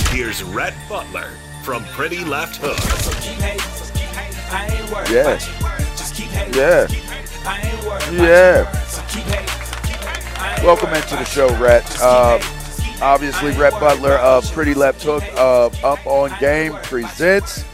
Here's 0.10 0.44
Rhett 0.44 0.74
Butler 0.88 1.32
from 1.64 1.84
Pretty 1.86 2.24
Left 2.24 2.58
Hook. 2.62 2.78
Yeah. 5.10 5.40
Yeah. 6.54 6.88
Yeah. 8.12 8.76
Welcome 10.64 10.94
into 10.94 11.16
the 11.16 11.26
show, 11.26 11.48
Rhett. 11.58 11.86
Uh, 12.02 12.40
obviously, 13.02 13.52
Rhett 13.52 13.74
Butler 13.74 14.14
of 14.14 14.50
Pretty 14.52 14.74
Left 14.74 15.02
Hook 15.04 15.24
of 15.38 15.84
Up 15.84 16.06
on 16.06 16.32
Game 16.40 16.74
presents. 16.84 17.66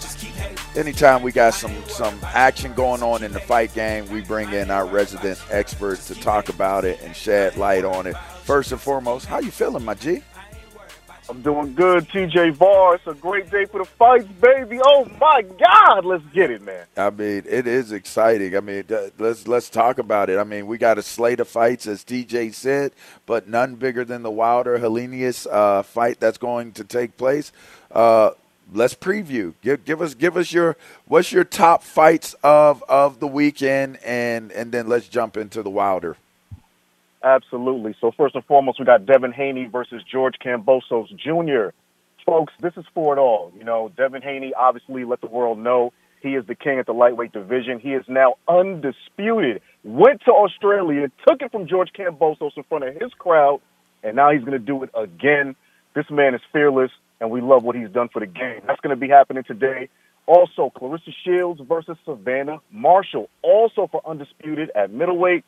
Anytime 0.75 1.21
we 1.21 1.31
got 1.31 1.53
some 1.53 1.73
some 1.87 2.19
action 2.23 2.73
going 2.73 3.01
on 3.01 3.23
in 3.23 3.31
the 3.31 3.39
fight 3.39 3.73
game, 3.73 4.05
we 4.09 4.19
bring 4.19 4.51
in 4.51 4.69
our 4.69 4.85
resident 4.85 5.41
experts 5.49 6.07
to 6.07 6.15
talk 6.15 6.49
about 6.49 6.83
it 6.83 7.01
and 7.01 7.15
shed 7.15 7.55
light 7.55 7.85
on 7.85 8.07
it. 8.07 8.15
First 8.45 8.71
and 8.71 8.79
foremost, 8.79 9.25
how 9.25 9.39
you 9.39 9.49
feeling, 9.49 9.83
my 9.83 9.95
G? 9.95 10.21
I'm 11.27 11.41
doing 11.41 11.73
good, 11.73 12.07
TJ 12.09 12.53
Var. 12.53 12.93
It's 12.93 13.07
a 13.07 13.15
great 13.15 13.49
day 13.49 13.65
for 13.65 13.79
the 13.79 13.85
fights, 13.85 14.27
baby. 14.39 14.79
Oh 14.85 15.09
my 15.19 15.41
God, 15.41 16.05
let's 16.05 16.23
get 16.31 16.51
it, 16.51 16.61
man. 16.61 16.85
I 16.95 17.09
mean, 17.09 17.41
it 17.49 17.65
is 17.65 17.91
exciting. 17.91 18.55
I 18.55 18.59
mean, 18.59 18.83
let's 19.17 19.47
let's 19.47 19.67
talk 19.67 19.97
about 19.97 20.29
it. 20.29 20.37
I 20.37 20.43
mean, 20.43 20.67
we 20.67 20.77
got 20.77 20.99
a 20.99 21.01
slate 21.01 21.39
of 21.39 21.47
fights, 21.47 21.87
as 21.87 22.03
TJ 22.03 22.53
said, 22.53 22.91
but 23.25 23.47
none 23.47 23.73
bigger 23.73 24.05
than 24.05 24.21
the 24.21 24.29
Wilder 24.29 24.77
Helenius 24.77 25.47
uh, 25.51 25.81
fight 25.81 26.19
that's 26.19 26.37
going 26.37 26.71
to 26.73 26.83
take 26.83 27.17
place. 27.17 27.51
Uh, 27.89 28.29
let's 28.71 28.93
preview. 28.93 29.55
Give 29.63 29.83
give 29.83 30.03
us 30.03 30.13
give 30.13 30.37
us 30.37 30.53
your 30.53 30.77
what's 31.05 31.31
your 31.31 31.45
top 31.45 31.81
fights 31.81 32.35
of 32.43 32.83
of 32.87 33.19
the 33.19 33.27
weekend, 33.27 33.97
and 34.05 34.51
and 34.51 34.71
then 34.71 34.87
let's 34.87 35.07
jump 35.07 35.35
into 35.35 35.63
the 35.63 35.71
Wilder. 35.71 36.15
Absolutely. 37.25 37.95
So 37.99 38.11
first 38.15 38.35
and 38.35 38.45
foremost, 38.45 38.79
we 38.79 38.85
got 38.85 39.07
Devin 39.07 39.31
Haney 39.31 39.65
versus 39.65 40.03
George 40.09 40.35
Kambosos 40.45 41.07
Jr. 41.17 41.75
Folks, 42.23 42.53
this 42.61 42.73
is 42.77 42.85
for 42.93 43.15
it 43.15 43.19
all. 43.19 43.51
You 43.57 43.63
know, 43.63 43.91
Devin 43.97 44.21
Haney 44.21 44.53
obviously 44.57 45.03
let 45.05 45.21
the 45.21 45.27
world 45.27 45.57
know 45.57 45.91
he 46.21 46.35
is 46.35 46.45
the 46.47 46.55
king 46.55 46.79
at 46.79 46.85
the 46.85 46.93
lightweight 46.93 47.33
division. 47.33 47.79
He 47.79 47.93
is 47.93 48.03
now 48.07 48.35
undisputed. 48.47 49.61
Went 49.83 50.21
to 50.25 50.31
Australia, 50.31 51.11
took 51.27 51.41
it 51.41 51.51
from 51.51 51.67
George 51.67 51.89
Kambosos 51.97 52.51
in 52.55 52.63
front 52.63 52.83
of 52.83 52.93
his 52.93 53.11
crowd, 53.17 53.59
and 54.03 54.15
now 54.15 54.31
he's 54.31 54.41
going 54.41 54.53
to 54.53 54.59
do 54.59 54.83
it 54.83 54.91
again. 54.95 55.55
This 55.95 56.05
man 56.11 56.35
is 56.35 56.41
fearless, 56.51 56.91
and 57.19 57.31
we 57.31 57.41
love 57.41 57.63
what 57.63 57.75
he's 57.75 57.89
done 57.89 58.09
for 58.09 58.19
the 58.19 58.27
game. 58.27 58.61
That's 58.67 58.79
going 58.81 58.95
to 58.95 58.99
be 58.99 59.09
happening 59.09 59.43
today. 59.43 59.89
Also, 60.27 60.71
Claressa 60.75 61.13
Shields 61.23 61.61
versus 61.67 61.97
Savannah 62.05 62.59
Marshall, 62.71 63.29
also 63.43 63.87
for 63.91 64.01
undisputed 64.05 64.71
at 64.75 64.91
middleweight. 64.91 65.43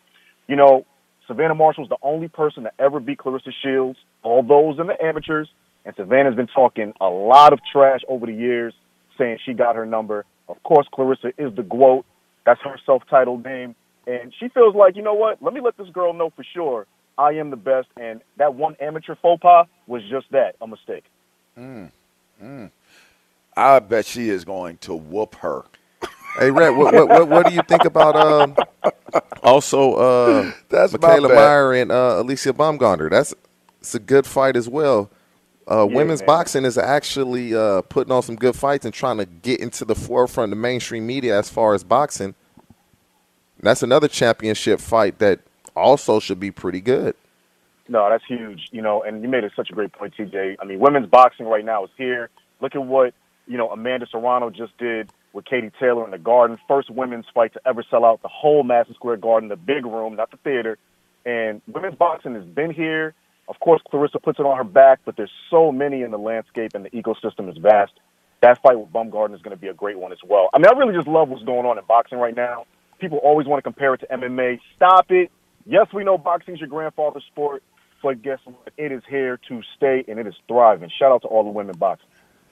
You 0.47 0.55
know, 0.55 0.85
Savannah 1.27 1.55
Marshall's 1.55 1.89
the 1.89 1.97
only 2.01 2.27
person 2.27 2.63
to 2.63 2.71
ever 2.79 2.99
beat 2.99 3.19
Claressa 3.19 3.51
Shields, 3.63 3.99
all 4.23 4.43
those 4.43 4.79
in 4.79 4.87
the 4.87 5.03
amateurs. 5.03 5.49
And 5.85 5.95
Savannah's 5.95 6.35
been 6.35 6.47
talking 6.47 6.93
a 6.99 7.07
lot 7.07 7.53
of 7.53 7.59
trash 7.71 8.01
over 8.07 8.25
the 8.25 8.33
years, 8.33 8.73
saying 9.17 9.39
she 9.45 9.53
got 9.53 9.75
her 9.75 9.85
number. 9.85 10.25
Of 10.49 10.61
course, 10.63 10.87
Claressa 10.93 11.33
is 11.37 11.55
the 11.55 11.63
GWOAT. 11.63 12.03
That's 12.45 12.61
her 12.61 12.79
self-titled 12.85 13.43
name. 13.43 13.75
And 14.05 14.33
she 14.39 14.47
feels 14.47 14.73
like, 14.75 14.95
you 14.95 15.01
know 15.01 15.13
what? 15.13 15.41
Let 15.41 15.53
me 15.53 15.61
let 15.61 15.77
this 15.77 15.89
girl 15.89 16.13
know 16.13 16.29
for 16.29 16.43
sure 16.43 16.87
I 17.17 17.31
am 17.33 17.49
the 17.49 17.57
best. 17.57 17.87
And 17.99 18.21
that 18.37 18.55
one 18.55 18.75
amateur 18.79 19.15
faux 19.15 19.41
pas 19.41 19.67
was 19.85 20.01
just 20.09 20.31
that, 20.31 20.55
a 20.61 20.67
mistake. 20.67 21.03
Mm. 21.57 21.91
Mm. 22.41 22.71
I 23.55 23.79
bet 23.79 24.05
she 24.05 24.29
is 24.29 24.45
going 24.45 24.77
to 24.79 24.95
whoop 24.95 25.35
her. 25.35 25.63
Hey, 26.37 26.51
Rhett, 26.51 26.75
what, 26.75 26.93
what, 26.93 27.09
what, 27.09 27.27
what, 27.29 27.47
do 27.47 27.53
you 27.53 27.61
think 27.67 27.85
about 27.85 28.15
um, 28.15 28.55
also 29.41 29.93
uh, 29.95 30.51
That's 30.69 30.93
Mikaela 30.93 31.29
Mayer 31.29 31.73
and 31.73 31.91
uh, 31.91 32.23
Alycia 32.23 32.51
Baumgardner? 32.53 33.09
That's 33.09 33.33
it's 33.79 33.95
a 33.95 33.99
good 33.99 34.27
fight 34.27 34.55
as 34.55 34.69
well. 34.69 35.09
Uh, 35.69 35.87
Yeah, 35.89 35.95
women's 35.95 36.21
man. 36.21 36.27
boxing 36.27 36.65
is 36.65 36.77
actually 36.77 37.55
uh, 37.55 37.81
putting 37.83 38.11
on 38.11 38.21
some 38.21 38.35
good 38.35 38.55
fights 38.55 38.85
and 38.85 38.93
trying 38.93 39.17
to 39.17 39.25
get 39.25 39.59
into 39.59 39.83
the 39.83 39.95
forefront 39.95 40.51
of 40.51 40.57
the 40.57 40.61
mainstream 40.61 41.07
media 41.07 41.37
as 41.37 41.49
far 41.49 41.73
as 41.73 41.83
boxing. 41.83 42.35
That's 43.59 43.81
another 43.81 44.07
championship 44.07 44.79
fight 44.79 45.17
that 45.19 45.39
also 45.75 46.19
should 46.19 46.39
be 46.39 46.51
pretty 46.51 46.81
good. 46.81 47.15
No, 47.89 48.09
that's 48.09 48.25
huge. 48.25 48.67
You 48.71 48.81
know, 48.81 49.01
and 49.01 49.23
you 49.23 49.29
made 49.29 49.43
it 49.43 49.53
such 49.55 49.69
a 49.71 49.73
great 49.73 49.91
point, 49.91 50.13
TJ. 50.15 50.57
I 50.59 50.65
mean, 50.65 50.79
women's 50.79 51.07
boxing 51.07 51.47
right 51.47 51.65
now 51.65 51.85
is 51.85 51.91
here. 51.97 52.29
Look 52.61 52.75
at 52.75 52.83
what 52.83 53.13
you 53.47 53.57
know 53.57 53.71
Amanda 53.71 54.05
Serrano 54.11 54.49
just 54.49 54.77
did 54.77 55.09
with 55.33 55.45
Katie 55.45 55.71
Taylor 55.79 56.05
in 56.05 56.11
the 56.11 56.17
Garden. 56.17 56.57
First 56.67 56.89
women's 56.89 57.25
fight 57.33 57.53
to 57.53 57.61
ever 57.65 57.83
sell 57.89 58.05
out 58.05 58.21
the 58.21 58.27
whole 58.27 58.63
Madison 58.63 58.95
Square 58.95 59.17
Garden, 59.17 59.49
the 59.49 59.55
big 59.55 59.85
room, 59.85 60.15
not 60.15 60.31
the 60.31 60.37
theater. 60.37 60.77
And 61.25 61.61
women's 61.67 61.95
boxing 61.95 62.35
has 62.35 62.45
been 62.45 62.71
here. 62.71 63.13
Of 63.47 63.59
course, 63.59 63.81
Claressa 63.91 64.21
puts 64.21 64.39
it 64.39 64.45
on 64.45 64.57
her 64.57 64.63
back, 64.63 64.99
but 65.05 65.15
there's 65.15 65.31
so 65.49 65.71
many 65.71 66.01
in 66.01 66.11
the 66.11 66.17
landscape, 66.17 66.71
and 66.73 66.83
the 66.83 66.89
ecosystem 66.89 67.49
is 67.49 67.57
vast. 67.57 67.93
That 68.41 68.61
fight 68.61 68.79
with 68.79 68.91
Baumgardner 68.91 69.35
is 69.35 69.41
going 69.41 69.55
to 69.55 69.61
be 69.61 69.67
a 69.67 69.73
great 69.73 69.97
one 69.97 70.11
as 70.11 70.19
well. 70.23 70.49
I 70.53 70.59
mean, 70.59 70.67
I 70.67 70.77
really 70.77 70.93
just 70.93 71.07
love 71.07 71.29
what's 71.29 71.43
going 71.43 71.65
on 71.65 71.77
in 71.77 71.83
boxing 71.85 72.19
right 72.19 72.35
now. 72.35 72.65
People 72.99 73.19
always 73.19 73.47
want 73.47 73.59
to 73.59 73.63
compare 73.63 73.93
it 73.93 73.99
to 73.99 74.07
MMA. 74.07 74.59
Stop 74.75 75.11
it. 75.11 75.31
Yes, 75.65 75.87
we 75.93 76.03
know 76.03 76.17
boxing's 76.17 76.59
your 76.59 76.69
grandfather's 76.69 77.23
sport, 77.25 77.63
but 78.01 78.21
guess 78.21 78.39
what? 78.45 78.71
It 78.77 78.91
is 78.91 79.03
here 79.09 79.39
to 79.49 79.61
stay, 79.75 80.03
and 80.07 80.19
it 80.19 80.27
is 80.27 80.35
thriving. 80.47 80.89
Shout 80.97 81.11
out 81.11 81.21
to 81.23 81.27
all 81.27 81.43
the 81.43 81.49
women 81.49 81.77
boxing. 81.77 82.07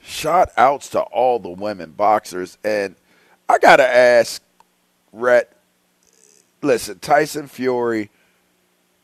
Shout 0.05 0.51
outs 0.55 0.89
to 0.89 1.01
all 1.01 1.39
the 1.39 1.49
women 1.49 1.91
boxers. 1.91 2.57
And 2.63 2.95
I 3.49 3.57
got 3.57 3.77
to 3.77 3.87
ask, 3.87 4.41
Rhett, 5.11 5.51
listen, 6.61 6.99
Tyson 6.99 7.47
Fury, 7.47 8.11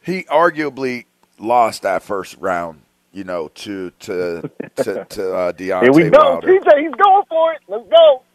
he 0.01 0.23
arguably 0.23 1.05
lost 1.39 1.81
that 1.83 2.03
first 2.03 2.37
round, 2.39 2.81
you 3.11 3.23
know, 3.23 3.49
to 3.49 3.91
to 4.01 4.49
to, 4.77 5.05
to 5.09 5.33
uh, 5.33 5.53
Deontay 5.53 5.81
Here 5.83 5.93
we 5.93 6.09
go. 6.09 6.41
Wilder. 6.41 6.47
TJ, 6.47 6.81
he's 6.81 6.95
going 6.95 7.23
for 7.29 7.53
it. 7.53 7.61
Let's 7.67 7.89
go. 7.89 8.23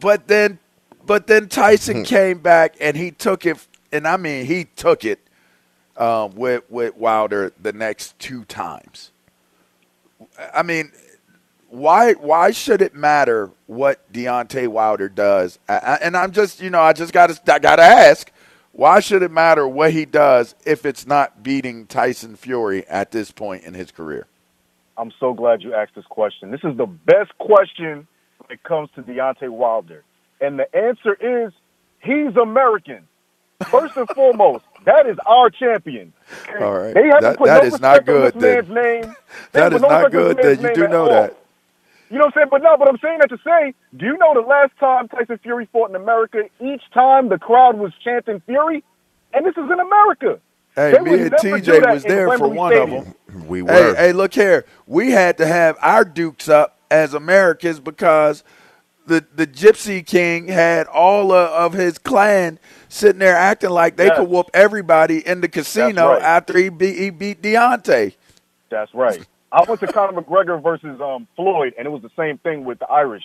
But 0.00 0.28
then, 0.28 0.58
but 1.06 1.26
then 1.26 1.48
Tyson 1.48 2.04
came 2.04 2.38
back 2.38 2.76
and 2.80 2.96
he 2.96 3.10
took 3.10 3.46
it, 3.46 3.58
and 3.92 4.06
I 4.06 4.16
mean 4.16 4.46
he 4.46 4.64
took 4.76 5.04
it 5.04 5.20
um, 5.96 6.34
with 6.36 6.64
with 6.70 6.96
Wilder 6.96 7.52
the 7.60 7.72
next 7.72 8.18
two 8.18 8.44
times. 8.44 9.10
I 10.54 10.62
mean, 10.62 10.92
why 11.76 12.14
why 12.14 12.50
should 12.52 12.80
it 12.80 12.94
matter 12.94 13.50
what 13.66 14.10
Deontay 14.12 14.68
Wilder 14.68 15.08
does? 15.08 15.58
I, 15.68 15.74
I, 15.76 15.94
and 15.96 16.16
I'm 16.16 16.32
just 16.32 16.60
you 16.60 16.70
know 16.70 16.80
I 16.80 16.92
just 16.92 17.12
got 17.12 17.28
to 17.28 17.54
I 17.54 17.58
got 17.58 17.76
to 17.76 17.82
ask. 17.82 18.32
Why 18.72 19.00
should 19.00 19.22
it 19.22 19.30
matter 19.30 19.66
what 19.66 19.92
he 19.92 20.04
does 20.04 20.54
if 20.66 20.84
it's 20.84 21.06
not 21.06 21.42
beating 21.42 21.86
Tyson 21.86 22.36
Fury 22.36 22.86
at 22.88 23.10
this 23.10 23.30
point 23.30 23.64
in 23.64 23.72
his 23.72 23.90
career? 23.90 24.26
I'm 24.98 25.12
so 25.18 25.32
glad 25.32 25.62
you 25.62 25.74
asked 25.74 25.94
this 25.94 26.04
question. 26.06 26.50
This 26.50 26.60
is 26.62 26.76
the 26.76 26.86
best 26.86 27.36
question 27.38 28.06
when 28.38 28.50
it 28.50 28.62
comes 28.64 28.90
to 28.94 29.02
Deontay 29.02 29.48
Wilder. 29.48 30.04
And 30.42 30.58
the 30.58 30.74
answer 30.76 31.14
is 31.14 31.52
he's 32.00 32.36
American. 32.36 33.06
First 33.70 33.96
and 33.96 34.06
foremost, 34.10 34.64
that 34.84 35.06
is 35.06 35.16
our 35.26 35.48
champion. 35.48 36.12
All 36.60 36.76
right. 36.78 36.92
That- 36.94 37.38
that 37.38 37.40
no 37.40 37.60
is 37.62 37.80
not 37.80 38.04
good, 38.06 38.34
this 38.34 38.68
man's 38.68 38.68
name. 38.68 39.16
That 39.52 39.72
put 39.72 39.76
is 39.76 39.82
no 39.82 39.88
not 39.88 40.12
good 40.12 40.36
that 40.36 40.60
you 40.60 40.74
do 40.74 40.88
know 40.88 41.06
that. 41.08 41.36
You 42.10 42.18
know 42.18 42.26
what 42.26 42.36
I'm 42.36 42.40
saying? 42.40 42.48
But 42.50 42.62
no, 42.62 42.76
but 42.76 42.88
I'm 42.88 42.98
saying 43.02 43.18
that 43.20 43.28
to 43.30 43.38
say, 43.44 43.74
do 43.96 44.06
you 44.06 44.16
know 44.18 44.34
the 44.34 44.46
last 44.46 44.72
time 44.78 45.08
Tyson 45.08 45.38
Fury 45.42 45.68
fought 45.72 45.90
in 45.90 45.96
America, 45.96 46.42
each 46.60 46.82
time 46.94 47.28
the 47.28 47.38
crowd 47.38 47.78
was 47.78 47.92
chanting 48.04 48.40
Fury? 48.46 48.84
And 49.34 49.44
this 49.44 49.52
is 49.56 49.70
in 49.70 49.80
America. 49.80 50.38
Hey, 50.76 50.92
They 50.92 51.00
me 51.00 51.10
would 51.10 51.20
and 51.20 51.32
TJ 51.32 51.92
was 51.92 52.04
there 52.04 52.28
for 52.38 52.48
one 52.48 52.72
Stadium. 52.72 52.98
of 52.98 53.04
them. 53.34 53.48
We 53.48 53.58
Hey, 53.60 53.64
were. 53.64 53.94
hey, 53.96 54.12
look 54.12 54.34
here. 54.34 54.66
We 54.86 55.10
had 55.10 55.36
to 55.38 55.46
have 55.46 55.76
our 55.80 56.04
dukes 56.04 56.48
up 56.48 56.78
as 56.90 57.12
Americans 57.14 57.80
because 57.80 58.44
the 59.06 59.24
the 59.34 59.46
Gypsy 59.46 60.04
King 60.04 60.48
had 60.48 60.86
all 60.86 61.32
of, 61.32 61.50
of 61.50 61.72
his 61.72 61.98
clan 61.98 62.58
sitting 62.88 63.18
there 63.18 63.36
acting 63.36 63.70
like 63.70 63.96
they 63.96 64.06
Yes. 64.06 64.18
could 64.18 64.28
whoop 64.28 64.50
everybody 64.54 65.26
in 65.26 65.40
the 65.40 65.48
casino 65.48 66.10
right. 66.10 66.22
after 66.22 66.56
he 66.56 66.68
beat 66.68 66.96
he 66.98 67.10
beat 67.10 67.42
Deontay. 67.42 68.14
That's 68.70 68.92
right. 68.94 69.26
I 69.52 69.64
went 69.66 69.80
to 69.80 69.86
Conor 69.86 70.20
McGregor 70.20 70.62
versus 70.62 71.00
um, 71.00 71.26
Floyd, 71.36 71.74
and 71.78 71.86
it 71.86 71.90
was 71.90 72.02
the 72.02 72.10
same 72.16 72.38
thing 72.38 72.64
with 72.64 72.78
the 72.78 72.86
Irish. 72.86 73.22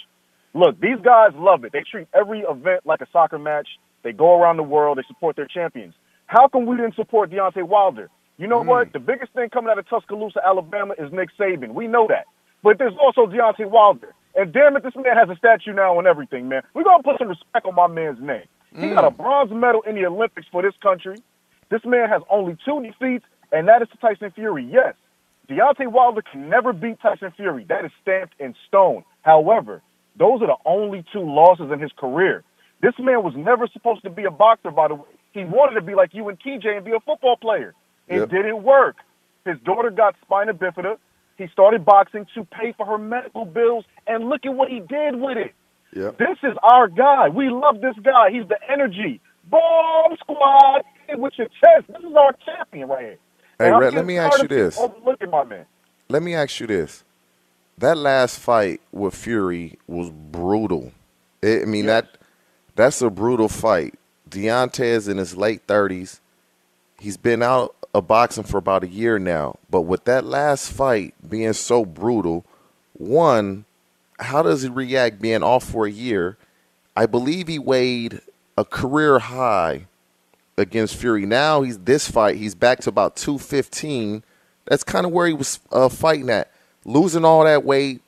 Look, 0.53 0.80
these 0.80 0.99
guys 1.03 1.32
love 1.36 1.63
it. 1.63 1.72
They 1.72 1.84
treat 1.89 2.07
every 2.13 2.41
event 2.41 2.86
like 2.86 3.01
a 3.01 3.07
soccer 3.11 3.39
match. 3.39 3.67
They 4.03 4.11
go 4.11 4.39
around 4.39 4.57
the 4.57 4.63
world. 4.63 4.97
They 4.97 5.03
support 5.07 5.36
their 5.36 5.47
champions. 5.47 5.93
How 6.28 6.47
come 6.47 6.65
we 6.65 6.78
didn't 6.78 6.95
support 6.95 7.32
Deontay 7.32 7.63
Wilder? 7.63 8.09
You 8.38 8.47
know 8.47 8.61
what? 8.61 8.93
The 8.93 8.99
biggest 8.99 9.34
thing 9.34 9.49
coming 9.49 9.69
out 9.69 9.78
of 9.78 9.88
Tuscaloosa, 9.88 10.41
Alabama, 10.45 10.95
is 10.97 11.11
Nick 11.11 11.30
Saban. 11.39 11.74
We 11.74 11.88
know 11.88 12.07
that. 12.07 12.26
But 12.63 12.78
there's 12.78 12.93
also 13.01 13.26
Deontay 13.26 13.69
Wilder. 13.69 14.13
And 14.36 14.53
damn 14.53 14.76
it, 14.78 14.84
this 14.84 14.95
man 14.95 15.15
has 15.17 15.30
a 15.30 15.36
statue 15.36 15.74
now 15.74 15.97
and 15.99 16.07
everything, 16.07 16.47
man. 16.47 16.63
We're 16.74 16.84
going 16.84 17.01
to 17.01 17.03
put 17.03 17.19
some 17.19 17.28
respect 17.28 17.65
on 17.65 17.76
my 17.76 17.88
man's 17.88 18.22
name. 18.22 18.45
He 18.74 18.89
got 18.89 19.03
a 19.03 19.11
bronze 19.11 19.51
medal 19.51 19.82
in 19.82 19.95
the 19.95 20.05
Olympics 20.05 20.47
for 20.51 20.61
this 20.61 20.74
country. 20.82 21.17
This 21.69 21.82
man 21.86 22.07
has 22.07 22.22
only 22.30 22.57
two 22.63 22.82
defeats, 22.82 23.26
and 23.51 23.67
that 23.67 23.82
is 23.82 23.89
to 23.89 23.97
Tyson 23.97 24.32
Fury. 24.32 24.67
Yes, 24.72 24.95
Deontay 25.52 25.91
Wilder 25.91 26.22
can 26.22 26.49
never 26.49 26.72
beat 26.72 26.99
Tyson 27.02 27.32
Fury. 27.36 27.66
That 27.68 27.84
is 27.84 27.91
stamped 28.02 28.36
in 28.39 28.56
stone. 28.68 29.04
However, 29.22 29.82
those 30.18 30.41
are 30.41 30.47
the 30.47 30.56
only 30.66 31.04
two 31.12 31.20
losses 31.22 31.72
in 31.74 31.80
his 31.80 31.91
career. 31.97 32.43
This 32.82 32.93
man 32.97 33.22
was 33.22 33.34
never 33.36 33.68
supposed 33.68 34.04
to 34.04 34.10
be 34.10 34.24
a 34.24 34.32
boxer, 34.32 34.72
by 34.72 34.88
the 34.88 34.95
way. 34.95 35.10
He 35.34 35.43
wanted 35.43 35.76
to 35.76 35.82
be 35.82 35.93
like 35.93 36.14
you 36.14 36.30
and 36.30 36.39
TJ 36.39 36.78
and 36.78 36.86
be 36.86 36.91
a 36.91 36.99
football 37.02 37.36
player. 37.36 37.74
It 38.08 38.18
Yep. 38.20 38.30
didn't 38.30 38.64
work. 38.64 38.95
His 39.45 39.60
daughter 39.60 39.89
got 39.89 40.16
spina 40.22 40.54
bifida. 40.54 40.97
He 41.38 41.47
started 41.47 41.84
boxing 41.86 42.26
to 42.36 42.45
pay 42.45 42.72
for 42.74 42.86
her 42.86 42.97
medical 42.97 43.45
bills, 43.45 43.86
and 44.08 44.30
look 44.30 44.45
at 44.45 44.54
what 44.54 44.70
he 44.70 44.80
did 44.80 45.16
with 45.16 45.38
it. 45.38 45.54
Yep. 45.93 46.18
This 46.18 46.38
is 46.43 46.56
our 46.64 46.88
guy. 46.88 47.28
We 47.30 47.49
love 47.49 47.82
this 47.82 47.97
guy. 48.04 48.30
He's 48.32 48.47
the 48.47 48.58
energy. 48.72 49.20
Bomb 49.49 50.16
squad 50.18 50.84
with 51.16 51.34
your 51.38 51.47
chest. 51.47 51.88
This 51.88 52.04
is 52.04 52.16
our 52.16 52.34
champion 52.45 52.88
right 52.88 53.02
here. 53.06 53.18
Hey, 53.62 53.72
Rhett, 53.72 53.93
let 53.93 54.05
me 54.05 54.18
ask 54.18 54.41
you 54.41 54.47
this. 54.47 54.78
Overlooking 54.80 55.30
my 55.30 55.43
man. 55.43 55.66
Let 56.09 56.24
me 56.24 56.34
ask 56.34 56.59
you 56.59 56.68
this: 56.68 57.03
that 57.78 57.97
last 57.97 58.39
fight 58.39 58.82
with 58.91 59.16
Fury 59.16 59.78
was 59.88 60.09
brutal. 60.09 60.91
I 61.43 61.62
I 61.62 61.66
mean 61.66 61.86
that 61.86 62.18
that's 62.76 63.01
a 63.01 63.09
brutal 63.09 63.47
fight. 63.47 63.95
Deontay 64.30 64.86
is 64.86 65.07
in 65.07 65.18
his 65.18 65.36
late 65.36 65.62
thirties. 65.68 66.22
He's 66.99 67.18
been 67.18 67.43
out 67.43 67.76
of 67.93 68.07
boxing 68.07 68.43
for 68.43 68.57
about 68.57 68.84
a 68.84 68.88
year 68.88 69.20
now. 69.20 69.57
But 69.70 69.82
with 69.82 70.05
that 70.05 70.24
last 70.24 70.72
fight 70.72 71.14
being 71.28 71.53
so 71.53 71.86
brutal, 71.86 72.45
one, 72.93 73.66
how 74.20 74.41
does 74.43 74.64
he 74.64 74.70
react 74.70 75.22
being 75.22 75.43
off 75.43 75.64
for 75.64 75.86
a 75.86 75.91
year? 75.91 76.38
I 76.95 77.05
believe 77.05 77.47
he 77.47 77.59
weighed 77.59 78.22
a 78.57 78.66
career 78.66 79.20
high 79.20 79.88
against 80.62 80.95
Fury. 80.95 81.26
Now 81.26 81.62
he's 81.62 81.80
this 81.80 82.09
fight, 82.09 82.38
he's 82.38 82.55
back 82.55 82.80
to 82.82 82.89
about 82.89 83.16
215. 83.16 84.24
That's 84.66 84.84
kind 84.84 85.05
of 85.05 85.12
where 85.12 85.28
he 85.28 85.34
was 85.34 85.59
uh, 85.72 85.89
fighting 85.89 86.30
at. 86.30 86.51
Losing 86.86 87.26
all 87.26 87.43
that 87.43 87.64
weight 87.64 88.01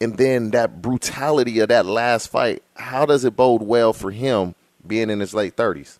and 0.00 0.16
then 0.16 0.50
that 0.50 0.80
brutality 0.80 1.58
of 1.60 1.68
that 1.68 1.86
last 1.86 2.28
fight. 2.28 2.62
How 2.74 3.04
does 3.04 3.24
it 3.24 3.36
bode 3.36 3.62
well 3.62 3.92
for 3.92 4.10
him 4.10 4.54
being 4.86 5.10
in 5.10 5.20
his 5.20 5.34
late 5.34 5.56
30s? 5.56 5.98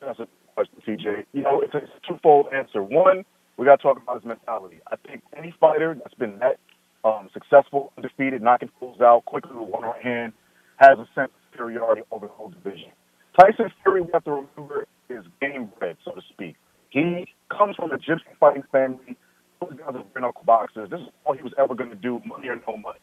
That's 0.00 0.18
a 0.18 0.28
question, 0.54 0.76
TJ. 0.86 1.24
You 1.32 1.42
know, 1.42 1.60
it's 1.60 1.74
a, 1.74 1.82
twofold 2.06 2.46
answer. 2.52 2.82
One, 2.82 3.24
we 3.56 3.64
got 3.64 3.76
to 3.76 3.82
talk 3.82 3.96
about 3.96 4.16
his 4.16 4.24
mentality. 4.24 4.80
I 4.90 4.96
think 4.96 5.22
any 5.36 5.54
fighter 5.58 5.94
that's 5.94 6.14
been 6.14 6.38
that 6.40 6.58
um, 7.04 7.30
successful, 7.32 7.92
undefeated, 7.96 8.42
knocking 8.42 8.70
fools 8.78 9.00
out 9.00 9.24
quickly 9.24 9.56
with 9.56 9.68
one 9.68 9.82
right 9.82 10.02
hand, 10.02 10.32
has 10.76 10.98
a 10.98 11.06
sense 11.14 11.30
of 11.30 11.52
superiority 11.52 12.02
over 12.10 12.26
the 12.26 12.32
whole 12.32 12.50
division. 12.50 12.90
Tyson 13.38 13.72
Fury, 13.82 14.02
we 14.02 14.10
have 14.12 14.24
to 14.24 14.30
remember, 14.30 14.86
is 15.08 15.24
game 15.40 15.70
bred, 15.78 15.96
so 16.04 16.12
to 16.12 16.22
speak. 16.30 16.56
He 16.90 17.26
comes 17.50 17.76
from 17.76 17.92
a 17.92 17.96
gypsy 17.98 18.20
fighting 18.38 18.64
family. 18.70 19.16
Those 19.60 19.72
guys 19.78 19.94
are 19.94 20.04
bare 20.12 20.22
knuckle 20.22 20.42
boxers. 20.44 20.90
This 20.90 21.00
is 21.00 21.08
all 21.24 21.34
he 21.34 21.42
was 21.42 21.52
ever 21.58 21.74
going 21.74 21.90
to 21.90 21.96
do, 21.96 22.20
money 22.26 22.48
or 22.48 22.56
no 22.66 22.76
money. 22.76 22.98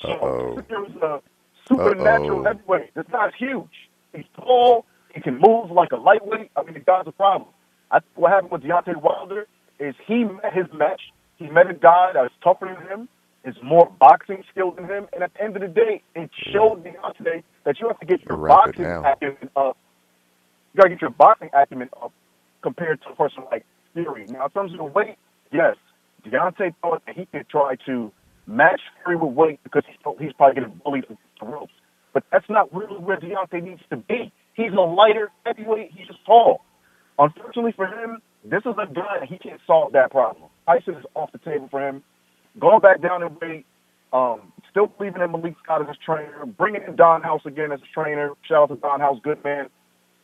So 0.00 0.08
Uh-oh. 0.10 0.54
Tyson 0.54 0.64
Fury's 0.68 0.96
a 1.02 1.20
supernatural 1.68 2.44
heavyweight. 2.44 2.94
This 2.94 3.06
guy's 3.10 3.32
huge. 3.38 3.90
He's 4.14 4.24
tall. 4.36 4.84
He 5.14 5.20
can 5.20 5.40
move 5.40 5.70
like 5.70 5.92
a 5.92 5.96
lightweight. 5.96 6.50
I 6.56 6.62
mean, 6.62 6.74
the 6.74 6.80
guy's 6.80 7.06
a 7.06 7.12
problem. 7.12 7.50
I 7.90 8.00
what 8.14 8.30
happened 8.32 8.52
with 8.52 8.62
Deontay 8.62 9.00
Wilder 9.00 9.46
is 9.78 9.94
he 10.06 10.24
met 10.24 10.52
his 10.54 10.66
match. 10.72 11.00
He 11.36 11.48
met 11.48 11.68
a 11.68 11.74
guy 11.74 12.12
that 12.14 12.22
was 12.22 12.30
tougher 12.42 12.66
than 12.66 12.88
him, 12.88 13.08
is 13.44 13.56
more 13.62 13.90
boxing 13.98 14.44
skilled 14.50 14.76
than 14.76 14.84
him, 14.84 15.08
and 15.12 15.22
at 15.22 15.32
the 15.34 15.42
end 15.42 15.56
of 15.56 15.62
the 15.62 15.68
day, 15.68 16.02
it 16.14 16.30
showed 16.52 16.84
Deontay 16.84 17.42
that 17.64 17.80
you 17.80 17.88
have 17.88 17.98
to 18.00 18.06
get 18.06 18.22
your 18.24 18.38
Wrap 18.38 18.66
boxing 18.66 18.86
acumen 18.86 19.50
up. 19.56 19.76
You 20.72 20.78
gotta 20.78 20.90
get 20.90 21.00
your 21.00 21.10
boxing 21.10 21.50
acumen 21.52 21.90
up 22.00 22.12
compared 22.62 23.02
to 23.02 23.10
a 23.10 23.16
person 23.16 23.44
like 23.50 23.64
Fury. 23.94 24.26
Now, 24.28 24.46
in 24.46 24.50
terms 24.50 24.72
of 24.72 24.78
the 24.78 24.84
weight, 24.84 25.16
yes, 25.52 25.76
Deontay 26.24 26.74
thought 26.80 27.02
that 27.06 27.16
he 27.16 27.26
could 27.26 27.48
try 27.48 27.76
to 27.86 28.12
match 28.46 28.80
Fury 29.04 29.16
with 29.16 29.34
weight 29.34 29.60
because 29.64 29.82
he 29.86 29.94
thought 30.02 30.20
he's 30.20 30.32
probably 30.32 30.60
getting 30.60 30.80
bullied 30.84 31.04
against 31.04 31.22
the 31.40 31.46
ropes. 31.46 31.72
But 32.14 32.24
that's 32.30 32.48
not 32.48 32.72
really 32.74 32.98
where 32.98 33.18
Deontay 33.18 33.62
needs 33.62 33.82
to 33.90 33.96
be. 33.96 34.32
He's 34.54 34.72
a 34.72 34.80
lighter 34.80 35.30
heavyweight. 35.44 35.90
He's 35.92 36.06
just 36.06 36.24
tall. 36.26 36.60
Unfortunately 37.18 37.72
for 37.74 37.86
him, 37.86 38.20
this 38.44 38.60
is 38.66 38.74
a 38.78 38.92
guy 38.92 39.20
that 39.20 39.28
he 39.28 39.38
can't 39.38 39.60
solve 39.66 39.92
that 39.92 40.10
problem. 40.10 40.50
Tyson 40.66 40.94
is 40.94 41.04
off 41.14 41.30
the 41.32 41.38
table 41.38 41.68
for 41.70 41.86
him. 41.86 42.02
Going 42.58 42.80
back 42.80 43.00
down 43.00 43.22
in 43.22 43.36
weight, 43.40 43.66
um, 44.12 44.52
still 44.70 44.86
believing 44.86 45.22
in 45.22 45.30
Malik 45.32 45.54
Scott 45.62 45.82
as 45.82 45.88
his 45.88 45.96
trainer, 46.04 46.44
bringing 46.46 46.82
in 46.86 46.96
Don 46.96 47.22
House 47.22 47.42
again 47.46 47.72
as 47.72 47.80
his 47.80 47.88
trainer. 47.94 48.32
Shout 48.46 48.64
out 48.64 48.74
to 48.74 48.76
Don 48.76 49.00
House, 49.00 49.18
good 49.22 49.42
man. 49.42 49.68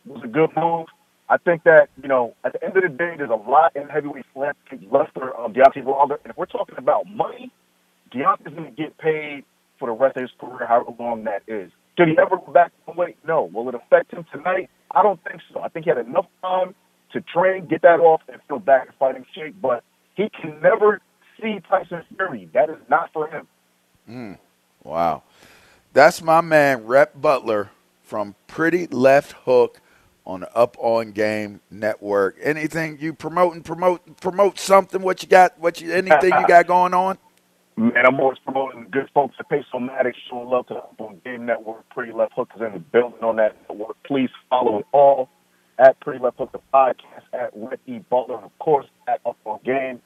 was 0.05 0.22
a 0.24 0.29
good 0.29 0.51
move. 0.57 0.87
I 1.31 1.37
think 1.37 1.64
that, 1.64 1.91
you 2.03 2.09
know, 2.09 2.35
at 2.45 2.53
the 2.55 2.64
end 2.64 2.76
of 2.76 2.83
the 2.83 2.89
day, 2.89 3.14
there's 3.16 3.31
a 3.31 3.35
lot 3.35 3.76
in 3.76 3.89
heavyweight 3.89 4.24
landscape 4.35 4.89
left 4.91 5.12
for 5.12 5.39
um, 5.39 5.53
Deontay 5.53 5.85
Wilder. 5.85 6.18
And 6.24 6.31
if 6.31 6.37
we're 6.39 6.47
talking 6.47 6.76
about 6.79 7.07
money, 7.07 7.51
Deontay's 8.12 8.55
going 8.55 8.64
to 8.64 8.70
get 8.70 8.97
paid 8.99 9.45
for 9.79 9.89
the 9.89 9.93
rest 9.93 10.16
of 10.16 10.22
his 10.22 10.31
career, 10.41 10.66
however 10.66 10.93
long 10.99 11.24
that 11.24 11.43
is. 11.47 11.70
Did 11.97 12.09
he 12.09 12.18
ever 12.18 12.37
go 12.37 12.53
back 12.53 12.72
to 12.87 12.93
weight? 12.93 13.16
No. 13.26 13.45
Will 13.45 13.68
it 13.68 13.74
affect 13.74 14.12
him 14.12 14.24
tonight? 14.33 14.70
I 14.91 15.03
don't 15.03 15.22
think 15.24 15.41
so. 15.53 15.61
I 15.61 15.68
think 15.68 15.85
he 15.85 15.91
had 15.91 15.99
enough 15.99 16.26
time 16.41 16.74
to 17.12 17.20
train, 17.20 17.66
get 17.66 17.83
that 17.83 18.01
off, 18.01 18.22
and 18.33 18.41
feel 18.49 18.59
back 18.59 18.87
in 18.87 18.93
fighting 18.99 19.26
shape. 19.35 19.57
But 19.61 19.85
he 20.14 20.31
can 20.31 20.61
never 20.62 21.01
see 21.41 21.61
Tyson 21.68 22.05
Fury. 22.16 22.49
That 22.53 22.70
is 22.70 22.78
not 22.89 23.12
for 23.12 23.28
him. 23.28 23.47
Mm, 24.09 24.39
wow. 24.84 25.22
That's 25.93 26.22
my 26.22 26.41
man, 26.41 26.86
Rhett 26.86 27.20
Butler 27.20 27.70
from 28.03 28.34
Pretty 28.47 28.86
Left 28.86 29.32
Hook 29.45 29.80
on 30.26 30.41
the 30.41 30.57
Up 30.57 30.76
On 30.78 31.12
Game 31.12 31.61
Network. 31.70 32.36
Anything 32.43 32.99
you 33.01 33.12
promoting, 33.12 33.62
promote, 33.62 34.20
promote 34.20 34.59
something? 34.59 35.03
What 35.03 35.22
you 35.22 35.28
got? 35.28 35.59
What 35.59 35.80
you? 35.80 35.93
Anything 35.93 36.32
you 36.39 36.47
got 36.47 36.66
going 36.66 36.95
on? 36.95 37.18
Man, 37.76 38.05
I'm 38.05 38.18
always 38.18 38.39
promoting 38.41 38.89
good 38.91 39.09
folks 39.14 39.36
at 39.39 39.49
Pace-O-Matic, 39.49 40.14
showing 40.28 40.49
love 40.49 40.66
to 40.66 40.74
the 40.74 40.80
Up 40.80 41.01
on 41.01 41.20
Game 41.24 41.47
Network. 41.47 41.89
Pretty 41.91 42.12
Left 42.12 42.32
Hook 42.34 42.51
is 42.57 42.61
in 42.61 42.72
the 42.72 42.80
building 42.80 43.22
on 43.22 43.36
that 43.36 43.57
network. 43.68 43.97
Please 44.05 44.30
follow 44.51 44.80
it 44.80 44.86
all 44.91 45.28
at 45.78 45.99
Pretty 46.01 46.18
Left 46.18 46.39
Hook, 46.39 46.51
the 46.51 46.59
podcast, 46.74 47.22
at 47.32 47.53
Red 47.55 47.78
E. 47.86 48.01
Butler, 48.11 48.34
and 48.36 48.45
of 48.45 48.59
course, 48.59 48.86
at 49.07 49.20
Up 49.24 49.36
on 49.45 49.61
Game. 49.64 50.01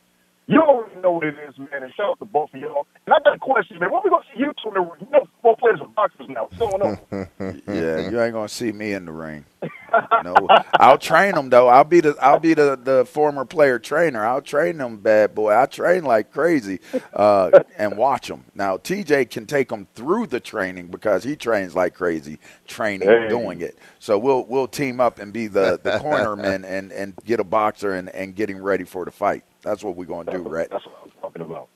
You 0.52 0.62
already 0.62 1.00
know 1.02 1.12
what 1.12 1.24
it 1.24 1.36
is, 1.48 1.58
man, 1.58 1.82
and 1.82 1.92
shout 1.96 2.10
out 2.12 2.20
to 2.20 2.26
both 2.26 2.54
of 2.54 2.60
y'all. 2.60 2.86
And 3.06 3.14
I 3.14 3.18
got 3.24 3.36
a 3.36 3.40
question, 3.40 3.80
man. 3.80 3.90
When 3.92 4.02
we 4.04 4.10
going 4.10 4.22
to 4.22 4.28
see 4.34 4.40
you 4.40 4.52
two 4.62 4.68
in 4.70 4.74
the 4.76 4.80
ring? 4.82 5.00
You 5.00 5.08
know, 5.12 5.26
football 5.42 5.56
players 5.56 5.80
are 5.82 5.88
boxers 5.88 6.28
now. 6.30 6.44
What's 6.44 6.58
going 6.58 6.82
on? 6.82 6.94
yeah, 7.68 7.98
you 8.00 8.20
ain't 8.22 8.34
gonna 8.34 8.48
see 8.48 8.72
me 8.72 8.94
in 8.94 9.06
the 9.06 9.12
ring. 9.12 9.46
No, 10.20 10.52
I'll 10.78 10.98
train 10.98 11.34
them 11.34 11.50
though. 11.50 11.68
I'll 11.68 11.84
be 11.84 12.00
the 12.00 12.16
I'll 12.22 12.38
be 12.38 12.54
the, 12.54 12.78
the 12.82 13.04
former 13.06 13.44
player 13.44 13.78
trainer. 13.78 14.24
I'll 14.26 14.42
train 14.42 14.78
them, 14.78 14.98
bad 14.98 15.34
boy. 15.34 15.54
I 15.56 15.66
train 15.66 16.04
like 16.04 16.32
crazy, 16.32 16.80
uh, 17.14 17.52
and 17.78 17.96
watch 17.96 18.28
them. 18.28 18.44
Now 18.54 18.78
TJ 18.78 19.30
can 19.30 19.46
take 19.46 19.68
them 19.70 19.88
through 19.94 20.28
the 20.28 20.40
training 20.40 20.88
because 20.88 21.24
he 21.24 21.36
trains 21.36 21.74
like 21.76 21.94
crazy, 21.94 22.38
training, 22.66 23.10
Hey. 23.10 23.28
doing 23.28 23.60
it. 23.62 23.78
So 24.00 24.18
we'll 24.18 24.44
we'll 24.46 24.68
team 24.68 25.00
up 25.00 25.18
and 25.20 25.32
be 25.32 25.48
the 25.48 25.80
the 25.82 25.92
cornerman 25.92 26.64
and 26.64 26.92
and 26.92 27.14
get 27.24 27.40
a 27.40 27.44
boxer 27.44 27.92
and 27.94 28.08
and 28.10 28.34
getting 28.36 28.62
ready 28.62 28.84
for 28.84 29.04
the 29.04 29.12
fight. 29.12 29.44
That's 29.62 29.82
what 29.82 29.96
we're 29.96 30.04
gonna 30.04 30.30
do, 30.30 30.38
right? 30.38 30.68
That's 30.70 30.84
what 30.86 30.98
I'm 31.04 31.10
talking 31.20 31.42
about. 31.42 31.68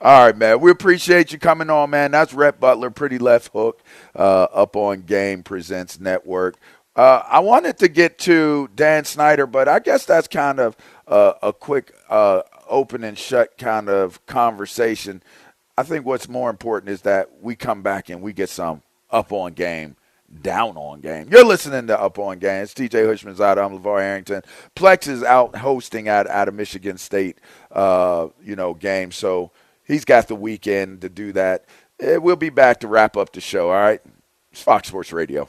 All 0.00 0.26
right, 0.26 0.36
man. 0.36 0.60
We 0.60 0.70
appreciate 0.70 1.32
you 1.32 1.38
coming 1.38 1.70
on, 1.70 1.90
man. 1.90 2.10
That's 2.10 2.34
Rhett 2.34 2.60
Butler, 2.60 2.90
Pretty 2.90 3.18
Left 3.18 3.50
Hook, 3.52 3.82
uh, 4.14 4.44
up 4.52 4.76
on 4.76 5.02
Game 5.02 5.42
Presents 5.42 5.98
Network. 5.98 6.56
Uh, 6.94 7.22
I 7.26 7.40
wanted 7.40 7.78
to 7.78 7.88
get 7.88 8.18
to 8.20 8.68
Dan 8.74 9.04
Snyder, 9.04 9.46
but 9.46 9.68
I 9.68 9.78
guess 9.80 10.04
that's 10.04 10.28
kind 10.28 10.60
of 10.60 10.76
uh, 11.06 11.34
a 11.42 11.52
quick 11.52 11.94
uh, 12.08 12.42
open 12.68 13.04
and 13.04 13.18
shut 13.18 13.58
kind 13.58 13.88
of 13.88 14.24
conversation. 14.26 15.22
I 15.78 15.82
think 15.82 16.06
what's 16.06 16.28
more 16.28 16.50
important 16.50 16.90
is 16.90 17.02
that 17.02 17.42
we 17.42 17.54
come 17.54 17.82
back 17.82 18.08
and 18.08 18.22
we 18.22 18.32
get 18.32 18.48
some 18.48 18.82
up 19.10 19.32
on 19.32 19.52
game, 19.52 19.95
down 20.42 20.76
on 20.76 21.00
game. 21.00 21.28
You're 21.30 21.44
listening 21.44 21.86
to 21.88 22.00
Up 22.00 22.18
on 22.18 22.38
Game. 22.38 22.62
It's 22.62 22.74
TJ 22.74 22.90
Houshmandzadeh. 22.90 23.64
I'm 23.64 23.78
LeVar 23.78 24.00
Arrington. 24.00 24.42
Plex 24.74 25.08
is 25.08 25.22
out 25.22 25.56
hosting 25.56 26.08
at, 26.08 26.26
at 26.26 26.48
a 26.48 26.52
Michigan 26.52 26.98
State, 26.98 27.38
uh, 27.72 28.28
you 28.42 28.56
know, 28.56 28.74
game. 28.74 29.12
So 29.12 29.52
he's 29.84 30.04
got 30.04 30.28
the 30.28 30.34
weekend 30.34 31.00
to 31.02 31.08
do 31.08 31.32
that. 31.32 31.64
Eh, 32.00 32.16
We'll 32.16 32.36
be 32.36 32.50
back 32.50 32.80
to 32.80 32.88
wrap 32.88 33.16
up 33.16 33.32
the 33.32 33.40
show. 33.40 33.68
All 33.70 33.76
right. 33.80 34.00
It's 34.50 34.62
Fox 34.62 34.88
Sports 34.88 35.12
Radio. 35.12 35.48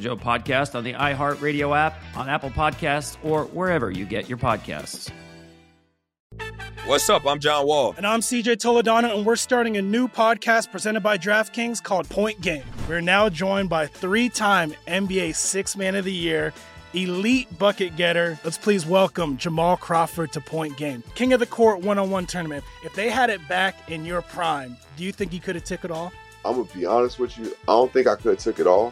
Joe 0.01 0.17
podcast 0.17 0.75
on 0.75 0.83
the 0.83 0.93
iHeartRadio 0.93 1.77
app, 1.77 2.01
on 2.15 2.27
Apple 2.27 2.49
Podcasts, 2.49 3.17
or 3.23 3.45
wherever 3.45 3.89
you 3.89 4.05
get 4.05 4.27
your 4.27 4.37
podcasts. 4.37 5.11
What's 6.85 7.09
up? 7.11 7.27
I'm 7.27 7.39
John 7.39 7.67
Wall. 7.67 7.93
And 7.95 8.07
I'm 8.07 8.21
CJ 8.21 8.57
Toledano, 8.57 9.15
and 9.15 9.25
we're 9.25 9.35
starting 9.35 9.77
a 9.77 9.81
new 9.83 10.07
podcast 10.07 10.71
presented 10.71 11.01
by 11.01 11.17
DraftKings 11.17 11.81
called 11.81 12.09
Point 12.09 12.41
Game. 12.41 12.63
We're 12.89 13.01
now 13.01 13.29
joined 13.29 13.69
by 13.69 13.85
three 13.85 14.29
time 14.29 14.73
NBA 14.87 15.35
Six 15.35 15.77
Man 15.77 15.95
of 15.95 16.05
the 16.05 16.11
Year, 16.11 16.53
elite 16.95 17.57
bucket 17.59 17.95
getter. 17.95 18.39
Let's 18.43 18.57
please 18.57 18.85
welcome 18.85 19.37
Jamal 19.37 19.77
Crawford 19.77 20.31
to 20.33 20.41
Point 20.41 20.75
Game. 20.75 21.03
King 21.13 21.33
of 21.33 21.39
the 21.39 21.45
Court 21.45 21.81
one 21.81 21.99
on 21.99 22.09
one 22.09 22.25
tournament. 22.25 22.63
If 22.83 22.95
they 22.95 23.09
had 23.11 23.29
it 23.29 23.47
back 23.47 23.91
in 23.91 24.03
your 24.03 24.23
prime, 24.23 24.75
do 24.97 25.03
you 25.03 25.11
think 25.11 25.33
you 25.33 25.39
could 25.39 25.53
have 25.55 25.63
took 25.63 25.85
it 25.85 25.91
all? 25.91 26.11
I'm 26.43 26.55
gonna 26.55 26.67
be 26.73 26.85
honest 26.87 27.19
with 27.19 27.37
you. 27.37 27.55
I 27.67 27.73
don't 27.73 27.93
think 27.93 28.07
I 28.07 28.15
could 28.15 28.31
have 28.31 28.39
took 28.39 28.59
it 28.59 28.65
all, 28.65 28.91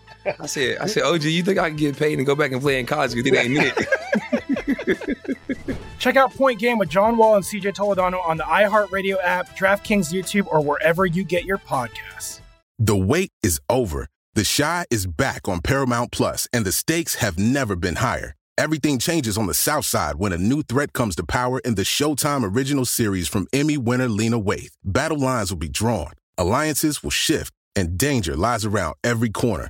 I 0.39 0.45
said, 0.45 0.77
I 0.79 0.85
said, 0.87 1.03
OG, 1.03 1.23
you 1.23 1.43
think 1.43 1.57
I 1.57 1.69
can 1.69 1.77
get 1.77 1.97
paid 1.97 2.17
and 2.17 2.25
go 2.25 2.35
back 2.35 2.51
and 2.51 2.59
play 2.61 2.77
in 2.79 2.85
college? 2.85 3.13
Because 3.13 3.31
it 3.31 3.37
ain't 3.37 3.57
it. 3.57 3.87
Check 5.99 6.15
out 6.15 6.33
Point 6.33 6.57
Game 6.59 6.79
with 6.79 6.89
John 6.89 7.17
Wall 7.17 7.35
and 7.35 7.45
CJ 7.45 7.75
Toledano 7.75 8.25
on 8.25 8.37
the 8.37 8.43
iHeartRadio 8.43 9.17
app, 9.23 9.55
DraftKings 9.55 10.11
YouTube, 10.11 10.47
or 10.47 10.59
wherever 10.61 11.05
you 11.05 11.23
get 11.23 11.45
your 11.45 11.59
podcasts. 11.59 12.41
The 12.79 12.97
wait 12.97 13.29
is 13.43 13.61
over. 13.69 14.07
The 14.33 14.43
Chi 14.43 14.85
is 14.89 15.05
back 15.05 15.47
on 15.47 15.61
Paramount 15.61 16.11
Plus, 16.11 16.47
and 16.51 16.65
the 16.65 16.71
stakes 16.71 17.13
have 17.15 17.37
never 17.37 17.75
been 17.75 17.97
higher. 17.97 18.33
Everything 18.57 18.97
changes 18.97 19.37
on 19.37 19.45
the 19.47 19.53
South 19.53 19.85
Side 19.85 20.15
when 20.15 20.33
a 20.33 20.37
new 20.37 20.63
threat 20.63 20.93
comes 20.93 21.15
to 21.17 21.23
power 21.23 21.59
in 21.59 21.75
the 21.75 21.83
Showtime 21.83 22.55
original 22.55 22.85
series 22.85 23.27
from 23.27 23.45
Emmy 23.53 23.77
winner 23.77 24.07
Lena 24.07 24.39
Waithe. 24.39 24.71
Battle 24.83 25.19
lines 25.19 25.51
will 25.51 25.59
be 25.59 25.69
drawn, 25.69 26.13
alliances 26.37 27.03
will 27.03 27.11
shift, 27.11 27.53
and 27.75 27.97
danger 27.97 28.35
lies 28.35 28.65
around 28.65 28.95
every 29.03 29.29
corner, 29.29 29.69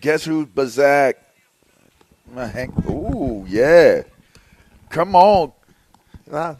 Guess 0.00 0.24
who's 0.24 0.46
Bazak? 0.46 1.14
Ooh, 2.88 3.44
yeah. 3.46 4.02
Come 4.88 5.14
on. 5.14 5.52
yeah. 6.30 6.56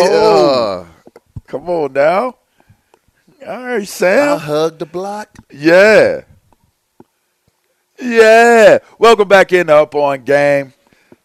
Oh, 0.00 0.86
come 1.46 1.68
on 1.68 1.92
now. 1.92 2.36
All 3.46 3.64
right, 3.66 3.86
Sam. 3.86 4.36
I 4.36 4.38
hug 4.38 4.78
the 4.78 4.86
block. 4.86 5.28
Yeah. 5.52 6.22
Yeah. 8.00 8.78
Welcome 8.98 9.28
back 9.28 9.52
in 9.52 9.66
the 9.66 9.76
Up 9.76 9.94
On 9.94 10.22
Game. 10.24 10.72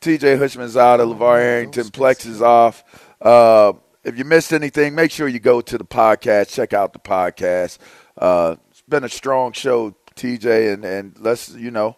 TJ 0.01 0.37
Houshmandzadeh 0.37 0.99
of 0.99 1.17
LeVar 1.17 1.39
Arrington. 1.39 1.85
Plex 1.85 2.25
is 2.25 2.41
off. 2.41 2.83
Uh, 3.21 3.71
if 4.03 4.17
you 4.17 4.25
missed 4.25 4.51
anything, 4.51 4.93
make 4.93 5.11
sure 5.11 5.29
you 5.29 5.39
go 5.39 5.61
to 5.61 5.77
the 5.77 5.85
podcast. 5.85 6.53
Check 6.53 6.73
out 6.73 6.91
the 6.91 6.99
podcast. 6.99 7.77
Uh, 8.17 8.57
it's 8.69 8.81
been 8.81 9.05
a 9.05 9.09
strong 9.09 9.53
show, 9.53 9.95
TJ, 10.15 10.73
and, 10.73 10.85
and 10.85 11.15
let's, 11.19 11.53
you 11.53 11.71
know, 11.71 11.97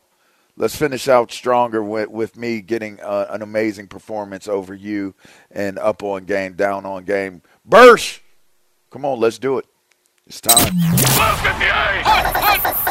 let's 0.58 0.76
finish 0.76 1.08
out 1.08 1.32
stronger 1.32 1.84
with, 1.84 2.10
with 2.10 2.38
me 2.38 2.62
getting 2.62 3.00
uh, 3.02 3.28
an 3.30 3.42
amazing 3.42 3.88
performance 3.88 4.48
over 4.48 4.74
you 4.74 5.14
and 5.52 5.78
up 5.80 6.04
on 6.04 6.26
game, 6.26 6.54
down 6.54 6.86
on 6.86 7.04
game. 7.04 7.42
Bursch, 7.66 8.22
come 8.92 9.06
on, 9.06 9.20
let's 9.20 9.38
do 9.38 9.58
it. 9.58 9.66
It's 10.28 10.42
time. 10.42 10.74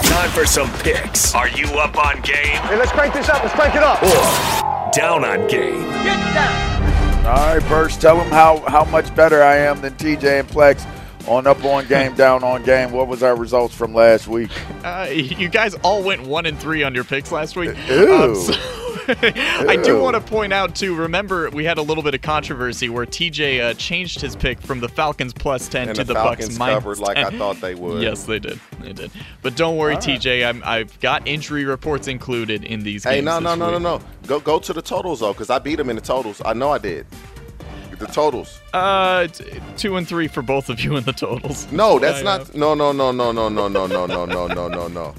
Time 0.03 0.31
for 0.31 0.47
some 0.47 0.71
picks. 0.79 1.35
Are 1.35 1.49
you 1.49 1.67
up 1.79 1.99
on 1.99 2.21
game? 2.21 2.37
Hey, 2.37 2.77
let's 2.77 2.93
crank 2.93 3.13
this 3.13 3.29
up. 3.29 3.43
Let's 3.43 3.55
crank 3.55 3.75
it 3.75 3.83
up. 3.83 4.01
Or 4.03 4.91
down 4.93 5.25
on 5.25 5.49
game? 5.49 5.83
Get 5.83 6.35
down. 6.35 7.27
All 7.27 7.55
right, 7.55 7.69
Bursch, 7.69 7.97
tell 7.97 8.19
them 8.19 8.31
how, 8.31 8.59
how 8.69 8.85
much 8.85 9.13
better 9.17 9.43
I 9.43 9.57
am 9.57 9.81
than 9.81 9.95
TJ 9.95 10.41
and 10.41 10.49
Plex 10.49 10.87
on 11.27 11.47
up 11.47 11.65
on 11.65 11.87
game, 11.87 12.15
down 12.15 12.45
on 12.45 12.63
game. 12.65 12.93
What 12.93 13.09
was 13.09 13.23
our 13.23 13.37
results 13.37 13.75
from 13.75 13.95
last 13.95 14.29
week? 14.29 14.51
Uh, 14.85 15.09
you 15.11 15.49
guys 15.49 15.75
all 15.83 16.03
went 16.03 16.23
one 16.27 16.47
and 16.47 16.59
three 16.59 16.83
on 16.83 16.95
your 16.95 17.05
picks 17.05 17.33
last 17.33 17.57
week. 17.57 17.77
Ew. 17.89 18.13
Um, 18.15 18.35
so- 18.35 18.81
I 19.07 19.77
do 19.85 20.01
want 20.01 20.15
to 20.15 20.21
point 20.23 20.55
out 20.55 20.75
too. 20.75 20.95
Remember, 20.95 21.51
we 21.51 21.63
had 21.65 21.77
a 21.77 21.83
little 21.83 22.03
bit 22.03 22.15
of 22.15 22.23
controversy 22.23 22.89
where 22.89 23.05
TJ 23.05 23.61
uh, 23.61 23.75
changed 23.75 24.19
his 24.23 24.35
pick 24.35 24.59
from 24.63 24.81
the 24.81 24.89
Falcons 24.89 25.35
plus 25.35 25.69
ten 25.69 25.89
And 25.89 25.97
to 25.97 26.05
the 26.05 26.15
the, 26.15 26.21
Falcons 26.21 26.49
Bucks 26.49 26.59
minus 26.59 26.75
covered 26.83 26.99
like 27.01 27.17
10. 27.17 27.27
I 27.27 27.39
thought 27.39 27.61
they 27.61 27.75
would. 27.75 28.01
Yes, 28.03 28.25
they 28.25 28.39
did. 28.39 28.59
They 28.81 28.95
did. 28.95 29.11
But 29.43 29.57
don't 29.57 29.77
worry, 29.77 29.95
All 29.95 30.01
right. 30.01 30.09
TJ. 30.09 30.49
I'm, 30.49 30.63
I've 30.65 30.99
got 31.01 31.27
injury 31.29 31.67
reports 31.67 32.09
included 32.09 32.65
in 32.65 32.83
these 32.83 33.05
Hey, 33.05 33.17
games. 33.17 33.27
no, 33.27 33.41
no, 33.41 33.51
this 33.51 33.59
no, 33.59 33.71
no, 33.73 33.79
no. 33.79 34.01
Go 34.27 34.41
go 34.41 34.59
to 34.59 34.73
the 34.73 34.81
totals 34.83 35.21
though, 35.21 35.35
because 35.35 35.51
I 35.51 35.59
beat 35.59 35.79
him 35.79 35.91
in 35.91 35.97
the 35.97 36.03
totals. 36.03 36.41
I 36.43 36.55
know 36.55 36.71
I 36.71 36.79
did. 36.79 37.07
The 37.99 38.07
totals. 38.07 38.61
Uh, 38.73 39.27
t- 39.29 39.45
two 39.77 39.97
and 39.97 40.07
three 40.09 40.27
for 40.29 40.43
both 40.43 40.69
of 40.69 40.81
you 40.81 40.97
in 40.97 41.05
the 41.05 41.13
totals. 41.13 41.71
No, 41.71 41.99
that's 41.99 42.21
I 42.21 42.23
not. 42.23 42.39
have. 42.41 42.55
No, 42.55 42.75
no, 42.75 42.93
no, 42.93 43.13
no, 43.13 43.31
no, 43.33 43.49
no, 43.49 43.69
no, 43.69 43.87
no, 43.87 44.07
no, 44.07 44.25
no, 44.27 44.47
no, 44.49 44.69
no, 44.69 44.89
no. 44.89 45.15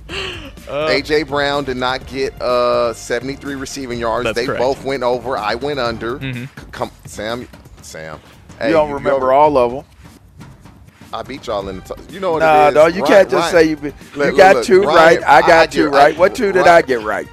Uh, 0.67 0.87
AJ 0.89 1.27
Brown 1.27 1.63
did 1.63 1.77
not 1.77 2.05
get 2.07 2.39
uh 2.41 2.93
73 2.93 3.55
receiving 3.55 3.99
yards. 3.99 4.33
They 4.33 4.45
correct. 4.45 4.59
both 4.61 4.83
went 4.83 5.03
over. 5.03 5.37
I 5.37 5.55
went 5.55 5.79
under. 5.79 6.19
Mhm. 6.19 6.49
Come, 6.71 6.91
Sam, 7.05 7.47
Sam. 7.81 8.19
Hey, 8.59 8.67
you 8.69 8.73
don't 8.73 8.89
you- 8.89 8.95
remember 8.95 9.27
you- 9.27 9.31
all 9.31 9.57
of 9.57 9.71
them. 9.71 9.83
I 11.13 11.23
beat 11.23 11.47
y'all 11.47 11.67
in 11.69 11.77
the. 11.77 11.81
T- 11.95 12.13
you 12.13 12.19
know 12.19 12.33
what 12.33 12.39
Nah, 12.39 12.65
it 12.65 12.67
is? 12.69 12.73
no, 12.75 12.85
you 12.87 13.01
Ryan- 13.03 13.05
can't 13.07 13.29
just 13.29 13.53
Ryan- 13.53 13.65
say 13.65 13.69
you. 13.69 13.75
be- 13.77 13.87
Look, 13.89 13.95
you 14.15 14.23
look, 14.25 14.37
got 14.37 14.55
look, 14.57 14.65
two 14.65 14.81
Ryan, 14.83 14.95
right. 15.21 15.23
I 15.25 15.47
got 15.47 15.71
two 15.71 15.85
get- 15.89 15.93
right. 15.93 16.17
What 16.17 16.35
two 16.35 16.51
did 16.51 16.67
I 16.67 16.81
get 16.81 17.01
right? 17.03 17.27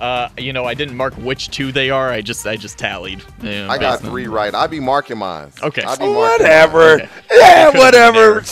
Uh, 0.00 0.28
you 0.38 0.52
know, 0.52 0.64
I 0.64 0.74
didn't 0.74 0.96
mark 0.96 1.14
which 1.14 1.48
two 1.50 1.72
they 1.72 1.90
are. 1.90 2.10
I 2.10 2.20
just 2.20 2.46
I 2.46 2.56
just 2.56 2.78
tallied. 2.78 3.20
you 3.42 3.50
know, 3.50 3.68
I 3.68 3.78
got 3.78 3.94
based 3.94 4.04
on- 4.04 4.10
three 4.10 4.26
right. 4.28 4.54
I'd 4.54 4.70
be 4.70 4.78
marking 4.80 5.18
mine. 5.18 5.50
Okay. 5.62 5.82
I 5.82 5.96
be 5.96 6.04
marking 6.06 6.14
Whatever. 6.44 6.98
mine. 6.98 7.08
Yeah, 7.32 7.70
whatever. 7.76 8.44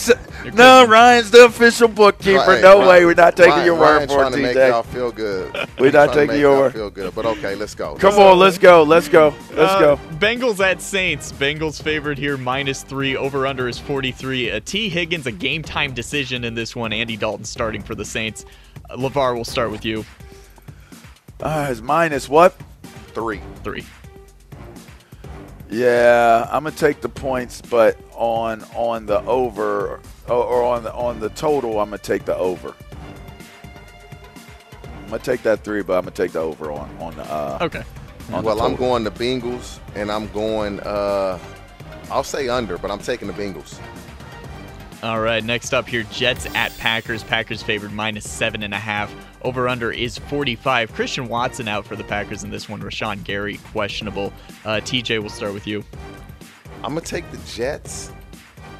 No, 0.54 0.86
Ryan's 0.86 1.30
the 1.30 1.44
official 1.44 1.88
bookkeeper. 1.88 2.38
Right, 2.38 2.60
no 2.62 2.78
Ryan- 2.78 2.88
way. 2.88 3.04
We're 3.04 3.14
not 3.14 3.36
taking 3.36 3.52
Ryan- 3.52 3.64
your 3.66 3.74
word 3.76 3.96
Ryan 3.96 4.08
for 4.08 4.14
trying 4.14 4.32
it, 4.32 4.36
to 4.36 4.42
make 4.42 4.56
y'all 4.56 4.82
feel 4.82 5.12
good. 5.12 5.54
We're 5.78 5.90
not 5.92 5.92
Trying 5.92 6.08
to 6.08 6.14
taking 6.14 6.26
make 6.28 6.40
your 6.40 6.52
y'all 6.52 6.60
word. 6.62 6.72
Feel 6.72 6.90
good, 6.90 7.14
but 7.14 7.26
okay, 7.26 7.54
let's 7.54 7.74
go. 7.74 7.94
Come 7.96 8.14
on, 8.14 8.38
let's 8.38 8.58
go. 8.58 8.82
Let's 8.82 9.08
go. 9.08 9.34
Let's 9.54 9.72
Uh, 9.72 9.78
go. 9.80 9.96
Bengals 10.18 10.58
at 10.64 10.80
Saints. 10.82 11.30
Bengals 11.32 11.80
favored 11.82 12.18
here, 12.18 12.36
minus 12.36 12.82
three. 12.82 13.16
Over 13.16 13.46
under 13.46 13.68
is 13.68 13.78
43. 13.78 14.50
A 14.50 14.60
Tee 14.60 14.88
Higgins, 14.88 15.26
a 15.26 15.32
game 15.32 15.62
time 15.62 15.94
decision 15.94 16.42
in 16.44 16.54
this 16.54 16.74
one. 16.74 16.92
Andy 16.92 17.16
Dalton 17.16 17.44
starting 17.44 17.82
for 17.82 17.94
the 17.94 18.04
Saints. 18.04 18.44
Uh, 18.90 18.96
LeVar, 18.96 19.34
we'll 19.34 19.44
start 19.44 19.70
with 19.70 19.84
you. 19.84 20.04
Uh, 21.40 21.68
it's 21.70 21.80
minus 21.80 22.28
what? 22.28 22.54
Three. 23.14 23.40
Three. 23.62 23.84
Yeah, 25.68 26.48
I'm 26.50 26.64
gonna 26.64 26.76
take 26.76 27.00
the 27.00 27.08
points, 27.08 27.60
but 27.60 27.98
on 28.14 28.62
on 28.74 29.06
the 29.06 29.20
over 29.22 30.00
or, 30.28 30.34
or 30.34 30.62
on 30.62 30.84
the 30.84 30.94
on 30.94 31.18
the 31.18 31.28
total, 31.30 31.80
I'm 31.80 31.90
gonna 31.90 31.98
take 31.98 32.24
the 32.24 32.36
over. 32.36 32.74
I'm 35.04 35.10
gonna 35.10 35.18
take 35.18 35.42
that 35.42 35.64
three, 35.64 35.82
but 35.82 35.94
I'm 35.94 36.02
gonna 36.02 36.12
take 36.12 36.32
the 36.32 36.40
over 36.40 36.70
on 36.70 36.88
on 37.00 37.16
the. 37.16 37.22
Uh, 37.24 37.58
okay. 37.62 37.82
on 38.32 38.42
the 38.42 38.46
Well, 38.46 38.62
I'm 38.62 38.76
going 38.76 39.02
the 39.02 39.10
Bengals, 39.10 39.80
and 39.94 40.10
I'm 40.10 40.28
going. 40.28 40.80
uh 40.80 41.38
I'll 42.10 42.22
say 42.24 42.48
under, 42.48 42.78
but 42.78 42.92
I'm 42.92 43.00
taking 43.00 43.26
the 43.26 43.34
Bengals. 43.34 43.80
All 45.06 45.20
right, 45.20 45.44
next 45.44 45.72
up 45.72 45.86
here, 45.86 46.02
Jets 46.10 46.46
at 46.56 46.76
Packers. 46.78 47.22
Packers 47.22 47.62
favored 47.62 47.92
minus 47.92 48.28
seven 48.28 48.64
and 48.64 48.74
a 48.74 48.76
half. 48.76 49.14
Over 49.42 49.68
under 49.68 49.92
is 49.92 50.18
45. 50.18 50.92
Christian 50.94 51.28
Watson 51.28 51.68
out 51.68 51.86
for 51.86 51.94
the 51.94 52.02
Packers 52.02 52.42
in 52.42 52.50
this 52.50 52.68
one. 52.68 52.80
Rashan 52.80 53.22
Gary 53.22 53.58
questionable. 53.70 54.32
Uh, 54.64 54.80
TJ, 54.82 55.20
we'll 55.20 55.28
start 55.28 55.54
with 55.54 55.64
you. 55.64 55.84
I'm 56.82 56.92
gonna 56.92 57.02
take 57.02 57.30
the 57.30 57.38
Jets, 57.46 58.10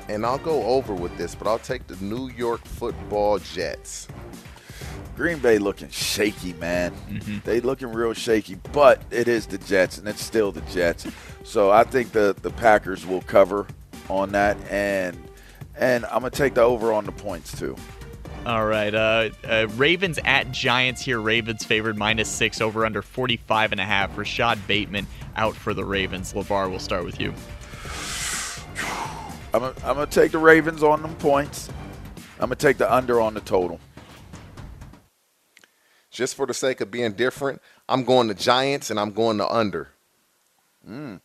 and 0.08 0.26
I'll 0.26 0.38
go 0.38 0.64
over 0.64 0.94
with 0.94 1.16
this, 1.16 1.36
but 1.36 1.46
I'll 1.46 1.60
take 1.60 1.86
the 1.86 1.94
New 2.04 2.28
York 2.30 2.64
Football 2.64 3.38
Jets. 3.38 4.08
Green 5.14 5.38
Bay 5.38 5.58
looking 5.58 5.90
shaky, 5.90 6.54
man. 6.54 6.90
Mm-hmm. 7.08 7.38
They 7.44 7.60
looking 7.60 7.92
real 7.92 8.14
shaky, 8.14 8.56
but 8.72 9.00
it 9.12 9.28
is 9.28 9.46
the 9.46 9.58
Jets, 9.58 9.98
and 9.98 10.08
it's 10.08 10.24
still 10.24 10.50
the 10.50 10.62
Jets. 10.72 11.06
So 11.44 11.70
I 11.70 11.84
think 11.84 12.10
the 12.10 12.34
the 12.42 12.50
Packers 12.50 13.06
will 13.06 13.22
cover 13.22 13.68
on 14.08 14.32
that, 14.32 14.56
and 14.68 15.16
and 15.78 16.04
I'm 16.06 16.20
gonna 16.20 16.30
take 16.30 16.54
the 16.54 16.62
over 16.62 16.92
on 16.92 17.04
the 17.04 17.12
points 17.12 17.58
too. 17.58 17.76
All 18.44 18.64
right, 18.64 18.94
uh, 18.94 19.30
uh, 19.44 19.66
Ravens 19.74 20.20
at 20.24 20.52
Giants 20.52 21.02
here. 21.02 21.20
Ravens 21.20 21.64
favored 21.64 21.96
minus 21.96 22.28
six. 22.28 22.60
Over 22.60 22.86
under 22.86 23.02
45 23.02 23.72
and 23.72 23.80
a 23.80 23.84
half. 23.84 24.16
Rashod 24.16 24.64
Bateman 24.68 25.06
out 25.34 25.56
for 25.56 25.74
the 25.74 25.84
Ravens. 25.84 26.32
LeVar, 26.32 26.70
we'll 26.70 26.78
start 26.78 27.04
with 27.04 27.20
you. 27.20 27.34
I'm 29.52 29.60
gonna, 29.60 29.74
I'm 29.84 29.94
gonna 29.96 30.06
take 30.06 30.32
the 30.32 30.38
Ravens 30.38 30.82
on 30.82 31.02
them 31.02 31.14
points. 31.16 31.68
I'm 32.38 32.48
gonna 32.48 32.56
take 32.56 32.78
the 32.78 32.92
under 32.92 33.20
on 33.20 33.34
the 33.34 33.40
total. 33.40 33.80
Just 36.10 36.34
for 36.34 36.46
the 36.46 36.54
sake 36.54 36.80
of 36.80 36.90
being 36.90 37.12
different, 37.12 37.60
I'm 37.88 38.04
going 38.04 38.28
the 38.28 38.34
Giants, 38.34 38.90
and 38.90 39.00
I'm 39.00 39.12
going 39.12 39.38
the 39.38 39.48
under. 39.48 39.88
Mm. 40.88 41.20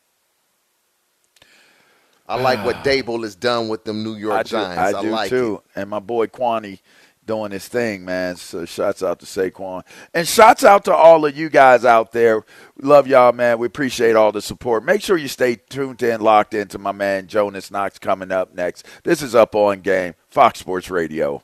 I 2.32 2.42
like 2.42 2.64
what 2.66 2.78
ah. 2.78 2.84
Daboll 2.84 3.24
has 3.24 3.36
done 3.36 3.68
with 3.68 3.84
them 3.84 4.04
New 4.04 4.16
York 4.16 4.40
I 4.40 4.44
do, 4.44 4.50
Giants. 4.50 4.98
I 4.98 5.02
do 5.02 5.10
like 5.10 5.30
too. 5.30 5.62
And 5.76 5.90
my 5.90 6.00
boy 6.00 6.28
Kwani 6.28 6.80
doing 7.26 7.52
his 7.52 7.68
thing, 7.68 8.06
man. 8.06 8.36
So 8.36 8.66
shouts 8.66 9.04
out 9.04 9.20
to 9.20 9.26
Saquon. 9.26 9.84
And 10.14 10.28
shouts 10.28 10.64
out 10.64 10.86
to 10.86 10.94
all 10.94 11.26
of 11.26 11.36
you 11.36 11.50
guys 11.50 11.86
out 11.86 12.12
there. 12.14 12.44
Love 12.82 13.08
y'all, 13.08 13.34
man. 13.34 13.60
We 13.60 13.68
appreciate 13.68 14.16
all 14.16 14.32
the 14.32 14.42
support. 14.42 14.86
Make 14.86 15.02
sure 15.02 15.18
you 15.18 15.28
stay 15.28 15.56
tuned 15.56 16.02
in, 16.04 16.22
locked 16.22 16.54
into 16.54 16.78
my 16.78 16.92
man 16.92 17.28
Jonas 17.28 17.70
Knox 17.70 18.00
coming 18.00 18.32
up 18.32 18.54
next. 18.54 18.86
This 19.04 19.22
is 19.22 19.36
Up 19.36 19.54
On 19.56 19.82
Game, 19.82 20.16
Fox 20.30 20.60
Sports 20.60 20.90
Radio. 20.90 21.44